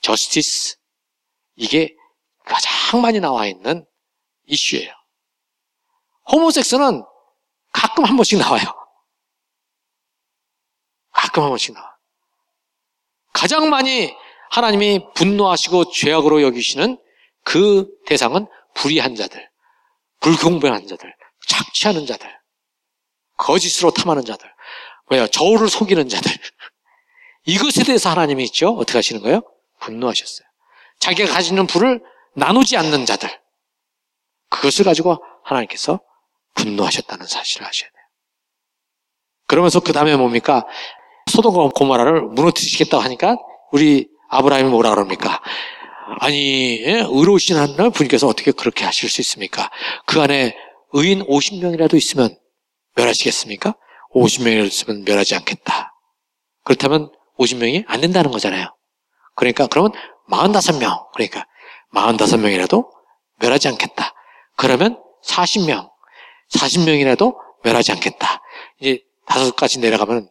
저스티스 0.00 0.76
이게 1.56 1.94
가장 2.44 3.00
많이 3.00 3.18
나와 3.18 3.46
있는 3.46 3.84
이슈예요. 4.46 4.92
호모섹스는 6.30 7.04
가끔 7.72 8.04
한 8.04 8.16
번씩 8.16 8.38
나와요. 8.38 8.62
가끔 11.10 11.42
한 11.42 11.48
번씩 11.50 11.74
나와. 11.74 11.96
가장 13.32 13.68
많이 13.68 14.14
하나님이 14.50 15.12
분노하시고 15.14 15.90
죄악으로 15.90 16.42
여기시는 16.42 17.02
그 17.42 17.88
대상은 18.06 18.46
불의한 18.74 19.16
자들, 19.16 19.50
불공평한 20.20 20.86
자들, 20.86 21.12
착취하는 21.48 22.06
자들, 22.06 22.28
거짓으로 23.36 23.90
탐하는 23.90 24.24
자들, 24.24 24.48
왜요? 25.10 25.26
저울을 25.26 25.68
속이는 25.68 26.08
자들. 26.08 26.32
이것에 27.44 27.84
대해서 27.84 28.10
하나님이 28.10 28.44
있죠? 28.44 28.70
어떻게 28.70 28.98
하시는 28.98 29.20
거예요? 29.20 29.42
분노하셨어요. 29.80 30.46
자기가 31.00 31.32
가지는 31.32 31.66
불을 31.66 32.00
나누지 32.34 32.76
않는 32.76 33.04
자들. 33.04 33.28
그것을 34.48 34.84
가지고 34.84 35.22
하나님께서 35.44 36.00
분노하셨다는 36.54 37.26
사실을 37.26 37.66
아셔야 37.66 37.90
돼요. 37.90 38.02
그러면서 39.48 39.80
그 39.80 39.92
다음에 39.92 40.16
뭡니까? 40.16 40.64
소돔과 41.30 41.70
고모라를 41.74 42.22
무너뜨리시겠다고 42.22 43.02
하니까 43.02 43.36
우리 43.72 44.08
아브라함이 44.28 44.70
뭐라 44.70 44.90
그럽니까? 44.90 45.42
아니, 46.20 46.80
예? 46.80 47.04
의로우신 47.08 47.56
하나님 47.56 47.90
분께서 47.92 48.26
어떻게 48.26 48.52
그렇게 48.52 48.84
하실 48.84 49.08
수 49.08 49.20
있습니까? 49.20 49.70
그 50.06 50.20
안에 50.20 50.56
의인 50.92 51.24
50명이라도 51.26 51.94
있으면 51.94 52.36
멸하시겠습니까? 52.96 53.74
50명이라도 54.14 54.66
있으면 54.66 55.04
멸하지 55.04 55.34
않겠다. 55.36 55.94
그렇다면 56.64 57.10
50명이 57.38 57.84
안 57.86 58.00
된다는 58.00 58.30
거잖아요. 58.30 58.74
그러니까 59.34 59.66
그러면 59.66 59.92
45명, 60.30 61.10
그러니까 61.12 61.46
45명이라도 61.94 62.86
멸하지 63.40 63.68
않겠다. 63.68 64.14
그러면 64.56 65.00
40명, 65.26 65.90
40명이라도 66.54 67.36
멸하지 67.64 67.92
않겠다. 67.92 68.42
이제 68.80 69.02
다섯까지 69.26 69.80
내려가면 69.80 70.28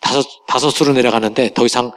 다섯, 0.00 0.24
다섯으로 0.46 0.92
내려가는데 0.94 1.52
더 1.54 1.64
이상 1.66 1.92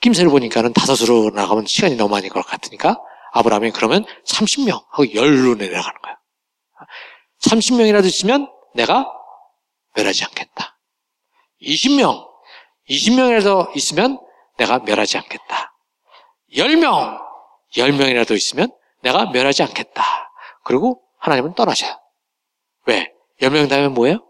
낌새를 0.00 0.30
보니까는 0.30 0.72
다섯으로 0.72 1.30
나가면 1.30 1.66
시간이 1.66 1.96
너무 1.96 2.10
많이 2.10 2.28
걸 2.28 2.42
것 2.42 2.50
같으니까 2.50 2.98
아브라함이 3.32 3.72
그러면 3.72 4.04
30명 4.26 4.84
하고 4.90 5.14
열로 5.14 5.54
내려가는 5.54 6.00
거예요. 6.02 6.16
30명이라도 7.40 8.06
있으면 8.06 8.52
내가 8.74 9.10
멸하지 9.94 10.24
않겠다. 10.24 10.78
20명, 11.62 12.28
20명이라도 12.88 13.76
있으면 13.76 14.20
내가 14.56 14.78
멸하지 14.78 15.18
않겠다. 15.18 15.74
10명, 16.52 17.20
10명이라도 17.74 18.36
있으면 18.36 18.72
내가 19.02 19.30
멸하지 19.30 19.62
않겠다. 19.62 20.32
그리고 20.64 21.02
하나님은 21.18 21.54
떠나셔요. 21.54 21.98
왜? 22.86 23.12
여명다면 23.40 23.94
뭐예요? 23.94 24.26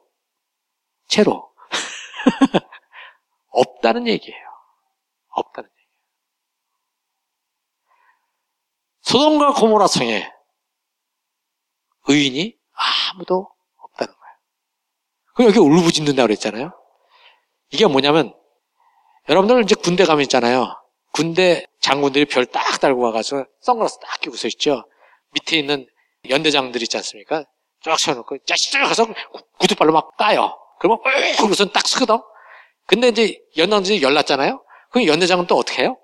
채로. 1.07 1.53
없다는 3.51 4.07
얘기예요. 4.07 4.47
없다는 5.31 5.69
얘기예요. 5.71 5.89
소돔과 9.03 9.55
고모라 9.55 9.87
성에 9.87 10.31
의인이 12.09 12.58
아무도 12.79 13.49
없다는 13.77 14.13
거예요. 14.15 14.35
그럼 15.35 15.49
여기 15.49 15.59
울부짖는다고 15.59 16.27
그랬잖아요. 16.27 16.73
이게 17.71 17.87
뭐냐면 17.87 18.35
여러분들 19.29 19.63
이제 19.63 19.75
군대 19.75 20.05
가면 20.05 20.23
있잖아요. 20.23 20.75
군대 21.13 21.67
장군들이 21.81 22.27
별 22.27 22.47
딱 22.47 22.81
달고 22.81 23.01
와가지고 23.03 23.45
선글라스 23.61 23.99
딱 24.01 24.21
끼고 24.21 24.37
서 24.37 24.47
있죠. 24.49 24.85
밑에 25.33 25.59
있는 25.59 25.87
연대장들 26.29 26.83
있지 26.83 26.97
않습니까? 26.97 27.45
쫙 27.85 27.99
세워놓고 27.99 28.39
짜시짝 28.47 28.83
가서 28.89 29.07
구두발로 29.59 29.93
막 29.93 30.17
까요. 30.17 30.57
그러면 30.81 30.99
그러고서 31.37 31.67
딱 31.67 31.87
서거든. 31.87 32.21
근데 32.87 33.09
이제 33.09 33.39
연장들이 33.57 34.03
열났잖아요. 34.03 34.65
그럼 34.91 35.07
연대장은 35.07 35.47
또 35.47 35.57
어떻게 35.57 35.83
해요? 35.83 35.97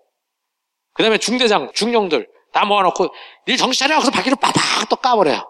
그 0.92 1.02
다음에 1.02 1.18
중대장, 1.18 1.72
중령들 1.74 2.28
다 2.52 2.64
모아놓고 2.64 3.08
일 3.46 3.56
정신 3.56 3.86
차려! 3.86 3.96
그래서 3.98 4.10
바퀴를 4.12 4.36
바닥 4.40 4.60
또 4.88 4.96
까버려요. 4.96 5.42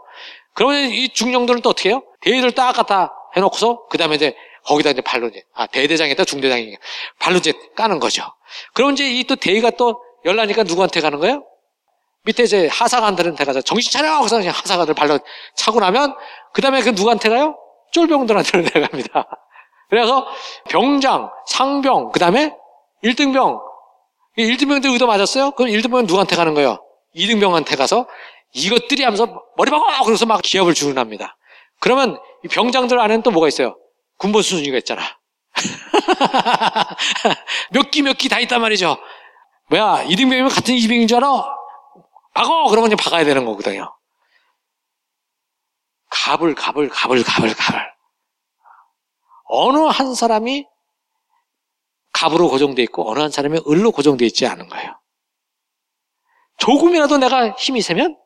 그러면 0.55 0.91
이 0.91 1.09
중령들은 1.09 1.61
또 1.63 1.71
어떻게 1.71 1.91
해요? 1.91 2.03
대위들 2.21 2.53
딱 2.53 2.73
갖다 2.73 3.13
해놓고서 3.37 3.87
그 3.89 3.99
다음에 3.99 4.15
이제 4.17 4.35
거기다 4.65 4.91
이제 4.91 5.03
이제 5.03 5.43
아 5.55 5.67
대대장이다 5.67 6.25
중대장이 6.25 6.77
이제 7.39 7.53
까는 7.77 7.99
거죠. 8.01 8.23
그럼 8.73 8.93
이제 8.93 9.05
이 9.11 9.25
또 9.25 9.37
대위가 9.37 9.71
또 9.71 10.01
열나니까 10.25 10.63
누구한테 10.63 11.01
가는 11.01 11.19
거예요? 11.19 11.45
밑에 12.25 12.45
이제 12.45 12.69
하사관들한테 12.69 13.45
가서 13.45 13.61
정신 13.61 13.93
차려! 13.93 14.19
그래서 14.21 14.39
그냥 14.39 14.55
하사관들 14.57 14.95
발로 14.95 15.19
차고 15.57 15.81
나면 15.81 16.15
그 16.55 16.63
다음에 16.63 16.81
그 16.83 16.91
누구한테 16.91 17.29
가요? 17.29 17.59
쫄병들한테 17.93 18.63
내려갑니다. 18.75 19.29
그래서 19.91 20.27
병장, 20.71 21.31
상병, 21.47 22.13
그 22.13 22.19
다음에 22.19 22.55
1등병. 23.05 23.61
1등병들 24.39 24.93
의도 24.93 25.07
맞았어요? 25.07 25.51
그럼 25.53 25.71
1등병은 25.71 26.07
누구한테 26.07 26.35
가는 26.37 26.55
거예요? 26.55 26.83
2등병한테 27.15 27.77
가서 27.77 28.09
이것들이 28.55 29.03
하면서 29.03 29.43
머리 29.57 29.71
박아! 29.71 30.05
그래서 30.05 30.27
막 30.27 30.41
기합을 30.43 30.75
주문합니다. 30.75 31.37
그러면 31.81 32.19
이 32.45 32.49
병장들 32.49 32.99
안에는 32.99 33.23
또 33.23 33.31
뭐가 33.31 33.49
있어요? 33.49 33.77
군보 34.19 34.43
수준이가 34.43 34.79
있잖아. 34.79 35.03
몇기몇기다 37.73 38.39
있단 38.41 38.61
말이죠. 38.61 38.97
뭐야, 39.71 40.05
2등병이면 40.07 40.55
같은 40.55 40.75
2등병인 40.75 41.09
줄 41.09 41.17
알아? 41.19 41.45
박어! 42.35 42.71
그러면 42.71 42.93
이제 42.93 42.97
박아야 42.97 43.25
되는 43.25 43.45
거거든요. 43.45 43.93
갑을, 46.11 46.55
갑을, 46.55 46.89
갑을, 46.89 47.25
갑을, 47.25 47.55
갑을. 47.55 47.93
어느 49.47 49.79
한 49.79 50.15
사람이 50.15 50.67
갑으로 52.13 52.49
고정되어 52.49 52.83
있고 52.85 53.11
어느 53.11 53.19
한 53.19 53.31
사람이 53.31 53.61
을로 53.69 53.91
고정되어 53.91 54.27
있지 54.27 54.47
않은 54.47 54.69
거예요. 54.69 54.99
조금이라도 56.59 57.19
내가 57.19 57.51
힘이 57.51 57.83
세면 57.83 58.17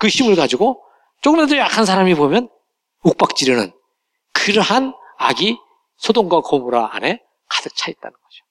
그 0.00 0.08
힘을 0.08 0.34
가지고 0.34 0.82
조금이라도 1.20 1.56
약한 1.58 1.84
사람이 1.84 2.14
보면 2.14 2.48
욱박지르는 3.04 3.72
그러한 4.32 4.94
악이 5.18 5.58
소돔과 5.98 6.40
고무라 6.40 6.90
안에 6.92 7.22
가득 7.48 7.76
차 7.76 7.90
있다는 7.90 8.12
거죠. 8.12 8.44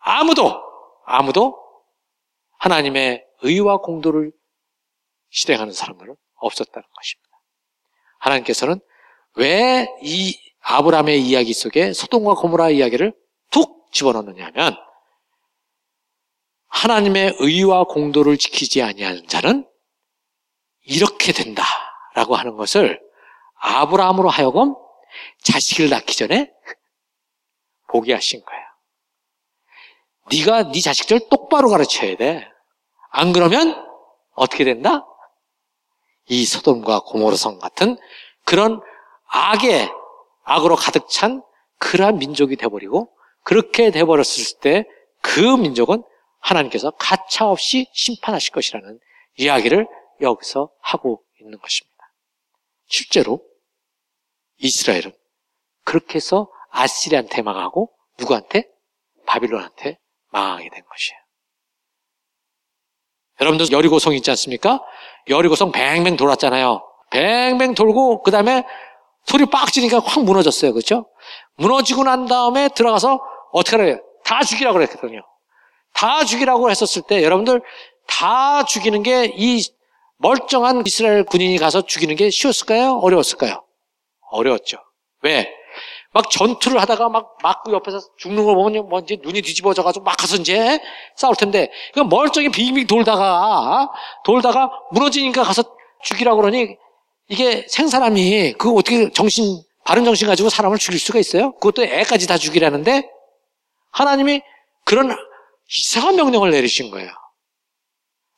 아무도 0.00 0.60
아무도 1.06 1.56
하나님의 2.58 3.24
의와 3.42 3.78
공도를 3.78 4.32
실행하는 5.30 5.72
사람들은 5.72 6.16
없었다는 6.34 6.86
것입니다. 6.94 7.28
하나님께서는 8.18 8.80
왜 9.36 9.86
이 10.02 10.36
아브라함의 10.68 11.22
이야기 11.22 11.54
속에 11.54 11.92
소돔과 11.92 12.34
고무라 12.34 12.70
이야기를 12.70 13.14
툭 13.50 13.90
집어넣느냐 13.92 14.46
하면 14.46 14.76
하나님의 16.68 17.36
의와 17.38 17.84
공도를 17.84 18.36
지키지 18.36 18.82
아니하는 18.82 19.26
자는 19.28 19.66
이렇게 20.88 21.32
된다라고 21.32 22.36
하는 22.36 22.56
것을 22.56 23.00
아브라함으로 23.60 24.28
하여금 24.28 24.74
자식을 25.42 25.90
낳기 25.90 26.16
전에 26.16 26.50
보게 27.88 28.14
하신 28.14 28.42
거예요. 28.44 28.62
네가 30.30 30.72
네 30.72 30.80
자식들 30.80 31.28
똑바로 31.30 31.70
가르쳐야 31.70 32.16
돼. 32.16 32.46
안 33.10 33.32
그러면 33.32 33.82
어떻게 34.34 34.64
된다? 34.64 35.06
이 36.26 36.44
소돔과 36.44 37.00
고모르성 37.00 37.58
같은 37.58 37.96
그런 38.44 38.80
악의 39.28 39.90
악으로 40.44 40.76
가득 40.76 41.08
찬 41.08 41.42
그러한 41.78 42.18
민족이 42.18 42.56
돼버리고 42.56 43.10
그렇게 43.44 43.90
돼버렸을 43.90 44.60
때 44.60 44.84
그 45.22 45.40
민족은 45.40 46.02
하나님께서 46.40 46.90
가차없이 46.92 47.86
심판하실 47.92 48.52
것이라는 48.52 48.98
이야기를 49.36 49.86
여기서 50.20 50.70
하고 50.80 51.22
있는 51.40 51.58
것입니다. 51.58 51.96
실제로 52.86 53.42
이스라엘은 54.58 55.12
그렇게 55.84 56.16
해서 56.16 56.50
아시리한테 56.70 57.42
망하고 57.42 57.92
누구한테? 58.18 58.68
바빌론한테 59.26 59.98
망하게 60.30 60.68
된 60.70 60.82
것이에요. 60.84 61.18
여러분들 63.40 63.70
여리고 63.72 63.98
성 63.98 64.14
있지 64.14 64.30
않습니까? 64.30 64.82
여리고 65.28 65.54
성 65.54 65.70
뱅뱅 65.70 66.16
돌았잖아요. 66.16 66.82
뱅뱅 67.10 67.74
돌고 67.74 68.22
그 68.22 68.30
다음에 68.30 68.64
소리 69.26 69.46
빡 69.46 69.72
지니까 69.72 70.00
확 70.00 70.24
무너졌어요. 70.24 70.72
그렇죠? 70.72 71.06
무너지고 71.56 72.04
난 72.04 72.26
다음에 72.26 72.68
들어가서 72.68 73.20
어떻게 73.52 73.76
하래요? 73.76 74.00
다 74.24 74.42
죽이라고 74.42 74.74
그랬거든요. 74.74 75.20
다 75.94 76.24
죽이라고 76.24 76.70
했었을 76.70 77.02
때 77.02 77.22
여러분들 77.22 77.62
다 78.06 78.64
죽이는 78.64 79.02
게 79.02 79.32
이 79.36 79.62
멀쩡한 80.18 80.82
이스라엘 80.86 81.24
군인이 81.24 81.58
가서 81.58 81.82
죽이는 81.82 82.16
게 82.16 82.30
쉬웠을까요? 82.30 82.98
어려웠을까요? 82.98 83.64
어려웠죠. 84.30 84.78
왜? 85.22 85.50
막 86.12 86.30
전투를 86.30 86.80
하다가 86.80 87.08
막 87.08 87.36
맞고 87.42 87.72
옆에서 87.72 88.00
죽는 88.18 88.44
걸 88.44 88.54
보면 88.54 88.88
뭔지 88.88 89.18
눈이 89.22 89.42
뒤집어져가지고 89.42 90.04
막 90.04 90.16
가서 90.16 90.36
이제 90.36 90.80
싸울 91.16 91.36
텐데 91.36 91.70
이거 91.90 92.04
멀쩡히 92.04 92.48
빙빙 92.48 92.86
돌다가 92.86 93.88
돌다가 94.24 94.70
무너지니까 94.92 95.44
가서 95.44 95.62
죽이라고 96.02 96.40
그러니 96.40 96.76
이게 97.28 97.66
생사람이 97.68 98.54
그 98.58 98.72
어떻게 98.72 99.10
정신 99.10 99.62
바른 99.84 100.04
정신 100.04 100.26
가지고 100.26 100.48
사람을 100.48 100.78
죽일 100.78 100.98
수가 100.98 101.18
있어요? 101.18 101.52
그것도 101.52 101.84
애까지 101.84 102.26
다 102.26 102.38
죽이라는데 102.38 103.08
하나님이 103.92 104.42
그런 104.84 105.14
이상한 105.70 106.16
명령을 106.16 106.50
내리신 106.50 106.90
거예요. 106.90 107.10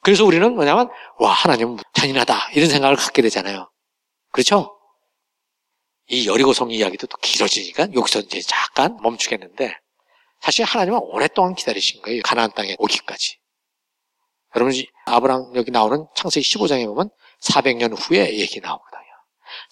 그래서 0.02 0.24
우리는 0.24 0.54
뭐냐면 0.54 0.88
와 1.18 1.32
하나님은 1.32 1.78
잔인하다 1.94 2.50
이런 2.52 2.68
생각을 2.70 2.96
갖게 2.96 3.22
되잖아요. 3.22 3.70
그렇죠? 4.32 4.76
이 6.08 6.26
여리고성 6.26 6.70
이야기도 6.70 7.06
또 7.06 7.16
길어지니까 7.18 7.88
여기서 7.94 8.20
이제 8.20 8.40
잠깐 8.40 8.96
멈추겠는데 9.02 9.74
사실 10.40 10.64
하나님은 10.64 10.98
오랫동안 11.02 11.54
기다리신 11.54 12.02
거예요. 12.02 12.22
가나안 12.24 12.50
땅에 12.52 12.74
오기까지. 12.78 13.38
여러분 14.56 14.74
아브라함 15.06 15.52
여기 15.54 15.70
나오는 15.70 16.06
창세기 16.16 16.44
15장에 16.48 16.86
보면 16.86 17.10
400년 17.42 17.94
후에 17.96 18.38
얘기 18.38 18.60
나오거든요. 18.60 19.00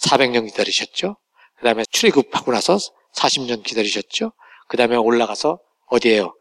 400년 0.01 0.47
기다리셨죠. 0.47 1.17
그 1.57 1.65
다음에 1.65 1.85
출애굽하고 1.91 2.53
나서 2.53 2.79
40년 3.17 3.65
기다리셨죠. 3.65 4.33
그 4.69 4.77
다음에 4.77 4.95
올라가서 4.97 5.59
어디에요? 5.89 6.35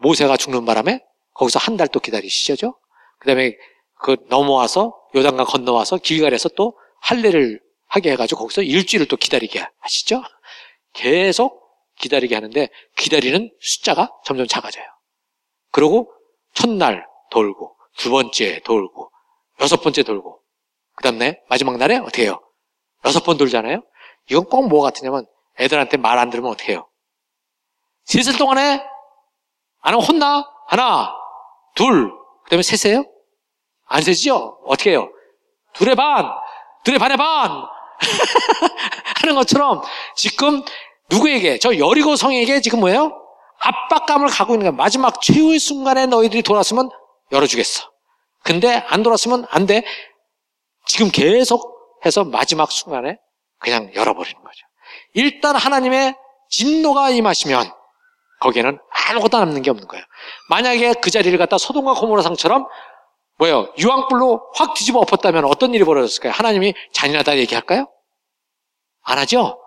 모세가 0.00 0.36
죽는 0.36 0.64
바람에 0.66 1.00
거기서 1.34 1.58
한 1.60 1.76
달 1.76 1.88
또 1.88 2.00
기다리시죠. 2.00 2.78
그 3.18 3.26
다음에 3.26 3.56
그 4.00 4.16
넘어와서 4.28 4.94
요단강 5.14 5.46
건너와서 5.46 5.96
길갈에서 5.98 6.50
또 6.50 6.78
할례를 7.00 7.60
하게 7.86 8.12
해가지고 8.12 8.42
거기서 8.42 8.62
일주일을 8.62 9.06
또 9.08 9.16
기다리게 9.16 9.64
하시죠. 9.80 10.22
계속 10.92 11.62
기다리게 11.98 12.34
하는데 12.34 12.68
기다리는 12.96 13.50
숫자가 13.60 14.12
점점 14.24 14.46
작아져요. 14.46 14.84
그리고 15.72 16.12
첫날 16.54 17.06
돌고 17.30 17.76
두 17.96 18.10
번째 18.10 18.60
돌고 18.60 19.10
여섯 19.60 19.80
번째 19.82 20.02
돌고 20.02 20.40
그 20.94 21.02
다음에 21.02 21.40
마지막 21.48 21.76
날에 21.76 21.96
어떻게 21.96 22.24
해요? 22.24 22.40
여섯 23.04 23.22
번 23.24 23.36
돌잖아요. 23.36 23.82
이건 24.30 24.44
꼭 24.44 24.62
뭐 24.68 24.82
같으냐면 24.82 25.26
애들한테 25.58 25.96
말 25.96 26.18
안 26.18 26.30
들으면 26.30 26.50
어떻게 26.50 26.72
해요? 26.72 26.88
셋을 28.04 28.38
동안에 28.38 28.82
안 29.80 29.94
하면 29.94 30.04
혼나? 30.06 30.44
하나, 30.66 31.14
둘, 31.74 32.12
그 32.48 32.50
다음에 32.50 32.62
셋이에요? 32.62 33.04
안 33.88 34.02
세지요? 34.02 34.58
어떻게 34.64 34.90
해요? 34.90 35.10
둘의 35.74 35.94
반, 35.96 36.30
둘의 36.84 36.98
반의 36.98 37.18
반! 37.18 37.66
하는 39.20 39.34
것처럼 39.34 39.82
지금 40.16 40.62
누구에게, 41.10 41.58
저 41.58 41.76
여리고 41.76 42.16
성에게 42.16 42.62
지금 42.62 42.80
뭐예요? 42.80 43.12
압박감을 43.60 44.28
갖고 44.28 44.54
있는 44.54 44.64
거야. 44.70 44.72
마지막 44.72 45.20
최후의 45.20 45.58
순간에 45.58 46.06
너희들이 46.06 46.42
돌았으면 46.42 46.88
열어주겠어. 47.32 47.90
근데 48.44 48.82
안 48.88 49.02
돌았으면 49.02 49.46
안 49.50 49.66
돼. 49.66 49.84
지금 50.86 51.10
계속 51.10 51.76
해서 52.06 52.24
마지막 52.24 52.72
순간에 52.72 53.18
그냥 53.58 53.92
열어버리는 53.94 54.42
거죠. 54.42 54.66
일단 55.12 55.54
하나님의 55.54 56.14
진노가 56.48 57.10
임하시면 57.10 57.70
거기에는 58.40 58.78
아무것도 59.10 59.38
남는 59.38 59.62
게 59.62 59.70
없는 59.70 59.86
거예요. 59.88 60.04
만약에 60.48 60.94
그 61.02 61.10
자리를 61.10 61.36
갖다 61.38 61.58
소돔과 61.58 61.94
고모라 61.94 62.22
상처럼 62.22 62.66
뭐요 63.38 63.72
유황불로 63.78 64.50
확 64.54 64.74
뒤집어 64.74 64.98
엎었다면 65.00 65.44
어떤 65.44 65.74
일이 65.74 65.84
벌어졌을까요? 65.84 66.32
하나님이 66.32 66.74
잔인하다 66.92 67.38
얘기할까요? 67.38 67.86
안 69.02 69.18
하죠? 69.18 69.60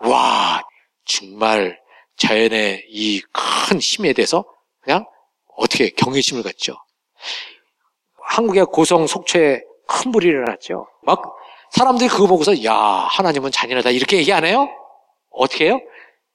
와 0.00 0.62
정말 1.06 1.78
자연의 2.16 2.84
이 2.90 3.22
큰 3.32 3.78
힘에 3.80 4.12
대해서 4.12 4.44
그냥 4.80 5.04
어떻게 5.56 5.90
경외심을 5.90 6.42
갖죠. 6.42 6.74
한국의 8.22 8.66
고성 8.66 9.06
속초에 9.06 9.60
큰 9.86 10.12
불이 10.12 10.26
일어났죠. 10.26 10.86
막 11.02 11.22
사람들이 11.70 12.08
그거 12.08 12.26
보고서 12.26 12.64
야 12.64 12.74
하나님은 12.74 13.50
잔인하다 13.50 13.90
이렇게 13.90 14.18
얘기 14.18 14.32
안 14.32 14.44
해요? 14.44 14.68
어떻게 15.30 15.66
해요? 15.66 15.80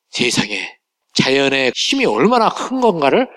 세상에 0.10 0.78
자연의 1.14 1.72
힘이 1.76 2.06
얼마나 2.06 2.50
큰 2.50 2.82
건가를 2.82 3.28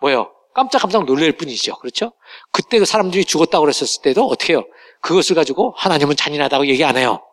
뭐요 0.00 0.32
깜짝깜짝 0.54 1.04
놀랄 1.06 1.32
뿐이죠. 1.32 1.78
그렇죠? 1.78 2.12
그때 2.50 2.78
그 2.78 2.84
사람들이 2.84 3.24
죽었다고 3.24 3.62
그랬었을 3.62 4.02
때도 4.02 4.26
어떻게 4.26 4.52
해요? 4.52 4.64
그것을 5.00 5.34
가지고 5.34 5.74
하나님은 5.76 6.16
잔인하다고 6.16 6.66
얘기 6.66 6.84
안 6.84 6.96
해요. 6.96 7.24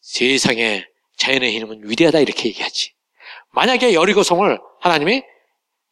세상에 0.00 0.84
자연의 1.18 1.54
힘은 1.54 1.82
위대하다 1.84 2.20
이렇게 2.20 2.48
얘기하지. 2.48 2.92
만약에 3.52 3.94
여리고성을 3.94 4.58
하나님이 4.80 5.22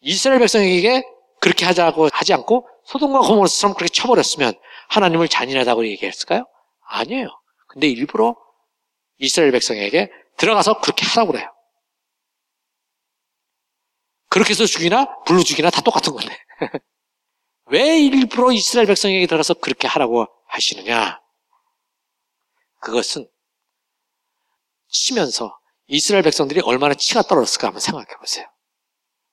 이스라엘 0.01 0.41
백성에게 0.41 1.03
그렇게 1.41 1.65
하자고 1.65 2.09
하지 2.13 2.35
않고 2.35 2.69
소돔과 2.85 3.21
고모라처럼 3.21 3.75
그렇게 3.75 3.93
쳐버렸으면 3.93 4.55
하나님을 4.89 5.29
잔인하다고 5.29 5.87
얘기했을까요? 5.87 6.47
아니에요. 6.87 7.29
근데 7.69 7.89
일부러 7.89 8.37
이스라엘 9.19 9.53
백성에게 9.53 10.11
들어가서 10.37 10.81
그렇게 10.81 11.07
하라고 11.07 11.33
그래요. 11.33 11.54
그렇게 14.35 14.51
해서 14.51 14.67
죽이나 14.67 15.23
불로 15.23 15.45
죽이나 15.45 15.71
다 15.71 15.81
똑같은 15.81 16.13
건데. 16.13 16.37
왜 17.67 18.01
일부러 18.01 18.51
이스라엘 18.51 18.89
백성에게 18.89 19.29
들어가서 19.29 19.55
그렇게 19.55 19.87
하라고 19.87 20.27
하시느냐? 20.49 21.23
그것은 22.81 23.31
치면서 24.89 25.57
이스라엘 25.87 26.25
백성들이 26.25 26.63
얼마나 26.63 26.95
치가 26.95 27.23
떨어졌을까 27.23 27.69
한번 27.69 27.79
생각해 27.79 28.09
보세요. 28.19 28.45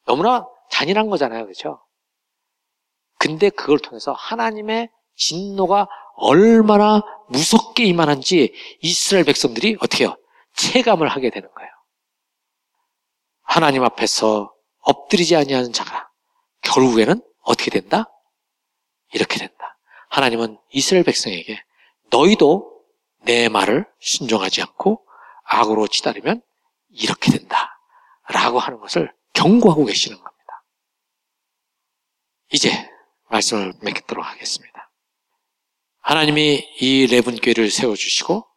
너무나 0.06 0.47
잔인한 0.70 1.10
거잖아요. 1.10 1.45
그렇죠? 1.45 1.84
근데 3.18 3.49
그걸 3.49 3.80
통해서 3.80 4.12
하나님의 4.14 4.91
진노가 5.16 5.89
얼마나 6.14 7.02
무섭게 7.30 7.86
임하는지 7.86 8.54
이스라엘 8.82 9.26
백성들이 9.26 9.78
어떻게 9.82 10.04
해요? 10.04 10.16
체감을 10.58 11.08
하게 11.08 11.32
되는 11.32 11.52
거예요. 11.52 11.72
하나님 13.41 13.84
앞에서 13.84 14.51
엎드리지 14.82 15.36
아니하는 15.36 15.73
자가 15.73 16.09
결국에는 16.61 17.21
어떻게 17.41 17.71
된다? 17.71 18.05
이렇게 19.13 19.38
된다. 19.38 19.77
하나님은 20.09 20.57
이스라엘 20.71 21.03
백성에게 21.03 21.61
너희도 22.09 22.71
내 23.23 23.49
말을 23.49 23.86
순종하지 23.99 24.61
않고 24.61 25.05
악으로 25.43 25.88
치달으면 25.88 26.41
이렇게 26.89 27.32
된다. 27.32 27.79
라고 28.29 28.59
하는 28.59 28.79
것을 28.79 29.13
경고하고 29.34 29.86
계시는 29.86 30.17
겁니다. 30.17 30.63
이제 32.53 32.89
말씀을 33.29 33.73
맺도록 33.82 34.25
하겠습니다. 34.25 34.91
하나님이 36.01 36.67
이 36.79 37.07
레분교회를 37.07 37.69
세워주시고 37.69 38.47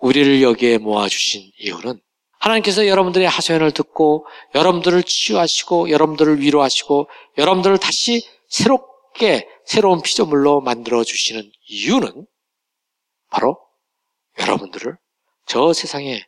우리를 0.00 0.42
여기에 0.42 0.78
모아주신 0.78 1.52
이유는 1.58 2.00
하나님께서 2.42 2.88
여러분들의 2.88 3.28
하소연을 3.28 3.70
듣고 3.70 4.26
여러분들을 4.54 5.04
치유하시고 5.04 5.90
여러분들을 5.90 6.40
위로하시고 6.40 7.08
여러분들을 7.38 7.78
다시 7.78 8.28
새롭게 8.48 9.48
새로운 9.64 10.02
피조물로 10.02 10.60
만들어 10.60 11.04
주시는 11.04 11.50
이유는 11.68 12.26
바로 13.30 13.58
여러분들을 14.40 14.98
저 15.46 15.72
세상에 15.72 16.26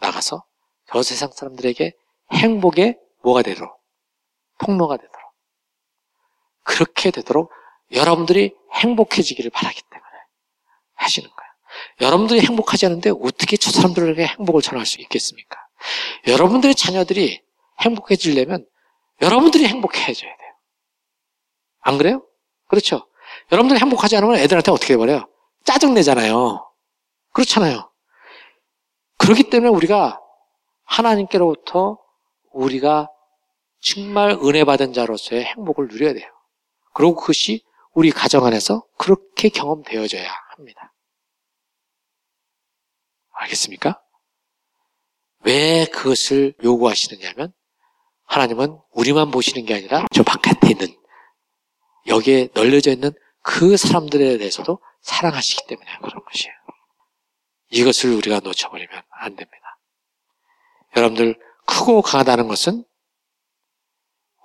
나가서 0.00 0.44
저 0.92 1.02
세상 1.02 1.30
사람들에게 1.32 1.92
행복의 2.32 2.98
뭐가 3.22 3.40
되도록 3.40 3.80
통로가 4.58 4.98
되도록 4.98 5.32
그렇게 6.62 7.10
되도록 7.10 7.50
여러분들이 7.92 8.54
행복해지기를 8.72 9.50
바라기 9.50 9.80
때문에 9.90 10.10
하시는 10.94 11.28
거예요. 11.28 11.43
여러분들이 12.00 12.40
행복하지 12.40 12.86
않은데 12.86 13.10
어떻게 13.10 13.56
저 13.56 13.70
사람들에게 13.70 14.24
행복을 14.24 14.62
전할 14.62 14.86
수 14.86 15.00
있겠습니까? 15.00 15.58
여러분들의 16.26 16.74
자녀들이 16.74 17.42
행복해지려면 17.80 18.66
여러분들이 19.20 19.66
행복해져야 19.66 20.36
돼요. 20.36 20.52
안 21.80 21.98
그래요? 21.98 22.24
그렇죠. 22.66 23.06
여러분들이 23.52 23.80
행복하지 23.80 24.16
않으면 24.16 24.36
애들한테 24.36 24.70
어떻게 24.70 24.94
해버려요? 24.94 25.28
짜증내잖아요. 25.64 26.66
그렇잖아요. 27.32 27.90
그렇기 29.18 29.44
때문에 29.50 29.70
우리가 29.70 30.20
하나님께로부터 30.84 31.98
우리가 32.52 33.10
정말 33.80 34.30
은혜 34.42 34.64
받은 34.64 34.92
자로서의 34.92 35.44
행복을 35.44 35.88
누려야 35.88 36.14
돼요. 36.14 36.26
그리고 36.94 37.14
그것이 37.14 37.62
우리 37.92 38.10
가정 38.10 38.44
안에서 38.46 38.84
그렇게 38.96 39.48
경험되어져야 39.48 40.28
합니다. 40.56 40.93
알겠습니까? 43.44 44.00
왜 45.40 45.86
그것을 45.86 46.54
요구하시느냐면 46.62 47.52
하나님은 48.24 48.78
우리만 48.92 49.30
보시는 49.30 49.66
게 49.66 49.74
아니라 49.74 50.06
저 50.12 50.22
바깥에 50.22 50.70
있는 50.70 50.88
여기에 52.06 52.48
널려져 52.54 52.92
있는 52.92 53.12
그 53.42 53.76
사람들에 53.76 54.38
대해서도 54.38 54.80
사랑하시기 55.02 55.66
때문에 55.68 55.98
그런 56.02 56.24
것이에요. 56.24 56.54
이것을 57.70 58.14
우리가 58.14 58.40
놓쳐버리면 58.40 59.02
안 59.10 59.36
됩니다. 59.36 59.78
여러분들 60.96 61.38
크고 61.66 62.02
강하다는 62.02 62.48
것은 62.48 62.84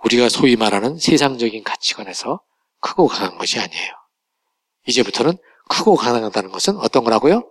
우리가 0.04 0.30
소위 0.30 0.56
말하는 0.56 0.98
세상적인 0.98 1.64
가치관에서 1.64 2.42
크고 2.80 3.08
강한 3.08 3.38
것이 3.38 3.60
아니에요. 3.60 3.94
이제부터는 4.88 5.38
크고 5.70 5.96
강하다는 5.96 6.52
것은 6.52 6.78
어떤 6.78 7.04
거라고요? 7.04 7.50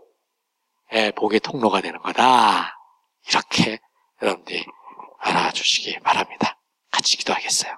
예, 0.95 1.11
복의 1.13 1.41
통로가 1.41 1.81
되는 1.81 1.99
거다. 2.01 2.75
이렇게 3.29 3.79
여러분들이 4.23 4.65
알아주시기 5.21 6.01
바랍니다. 6.01 6.59
같이 6.91 7.17
기도하겠어요. 7.17 7.73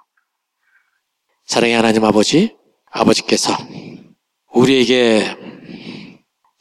사랑의 1.45 1.75
하나님 1.75 2.05
아버지, 2.05 2.55
아버지께서 2.91 3.53
우리에게 4.53 5.35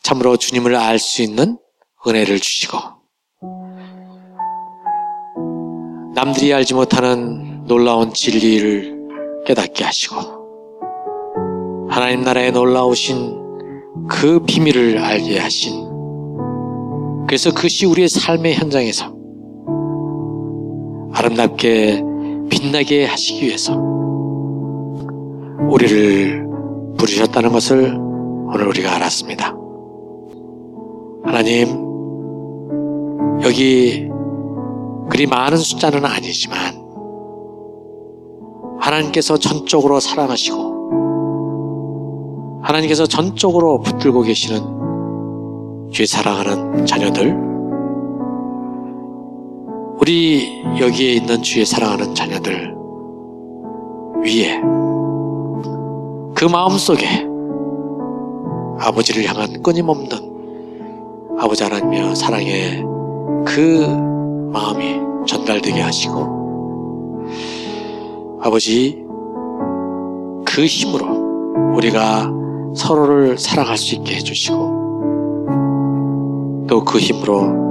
참으로 0.03 0.36
주님을 0.36 0.74
알 0.76 0.98
수 0.98 1.22
있는 1.22 1.59
은혜를 2.07 2.40
주시고 2.40 2.78
남들이 6.14 6.53
알지 6.53 6.74
못하는 6.74 7.64
놀라운 7.66 8.12
진리를 8.12 9.44
깨닫게 9.46 9.84
하시고 9.84 10.16
하나님 11.90 12.22
나라에 12.22 12.51
놀라우신 12.51 14.09
그 14.09 14.40
비밀을 14.44 14.98
알게 14.98 15.38
하신 15.38 15.89
그래서 17.31 17.55
그것이 17.55 17.87
우리의 17.87 18.09
삶의 18.09 18.57
현장에서 18.57 19.14
아름답게 21.12 22.03
빛나게 22.51 23.05
하시기 23.05 23.47
위해서 23.47 23.72
우리를 25.70 26.45
부르셨다는 26.99 27.53
것을 27.53 27.97
오늘 27.97 28.66
우리가 28.66 28.97
알았습니다. 28.97 29.55
하나님, 31.22 31.68
여기 33.45 34.09
그리 35.09 35.28
많은 35.28 35.57
숫자는 35.57 36.05
아니지만 36.05 36.59
하나님께서 38.81 39.37
전적으로 39.39 40.01
사랑하시고 40.01 40.81
하나님께서 42.64 43.07
전적으로 43.07 43.78
붙들고 43.83 44.22
계시는 44.22 44.80
주의 45.91 46.07
사랑하는 46.07 46.86
자녀들 46.86 47.36
우리 49.99 50.62
여기에 50.78 51.12
있는 51.14 51.43
주의 51.43 51.66
사랑하는 51.66 52.14
자녀들 52.14 52.74
위에 54.24 54.61
그 56.34 56.45
마음 56.51 56.78
속에 56.78 57.07
아버지를 58.78 59.28
향한 59.28 59.62
끊임없는 59.62 61.36
아버지 61.38 61.64
하나님의 61.64 62.14
사랑의 62.14 62.84
그 63.45 63.84
마음이 64.53 65.26
전달되게 65.26 65.80
하시고 65.80 66.41
아버지 68.43 69.05
그 70.47 70.64
힘으로 70.64 71.74
우리가 71.74 72.32
서로를 72.74 73.36
사랑할 73.38 73.76
수 73.76 73.97
있게 73.97 74.14
해주시고 74.16 74.80
또 76.71 76.85
그 76.85 76.99
힘으로 76.99 77.68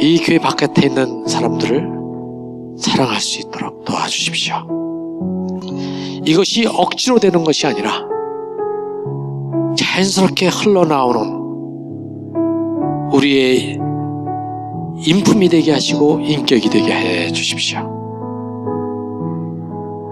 이 0.00 0.18
교회 0.24 0.38
바깥에 0.38 0.86
있는 0.86 1.26
사람들을 1.26 1.90
사랑할 2.78 3.20
수 3.20 3.40
있도록 3.40 3.84
도와주십시오. 3.84 4.54
이것이 6.24 6.68
억지로 6.72 7.18
되는 7.18 7.42
것이 7.42 7.66
아니라 7.66 8.06
자연스럽게 9.76 10.46
흘러나오는 10.46 11.36
우리의 13.12 13.80
인품이 15.04 15.48
되게 15.48 15.72
하시고 15.72 16.20
인격이 16.20 16.70
되게 16.70 16.92
해 16.92 17.32
주십시오. 17.32 17.80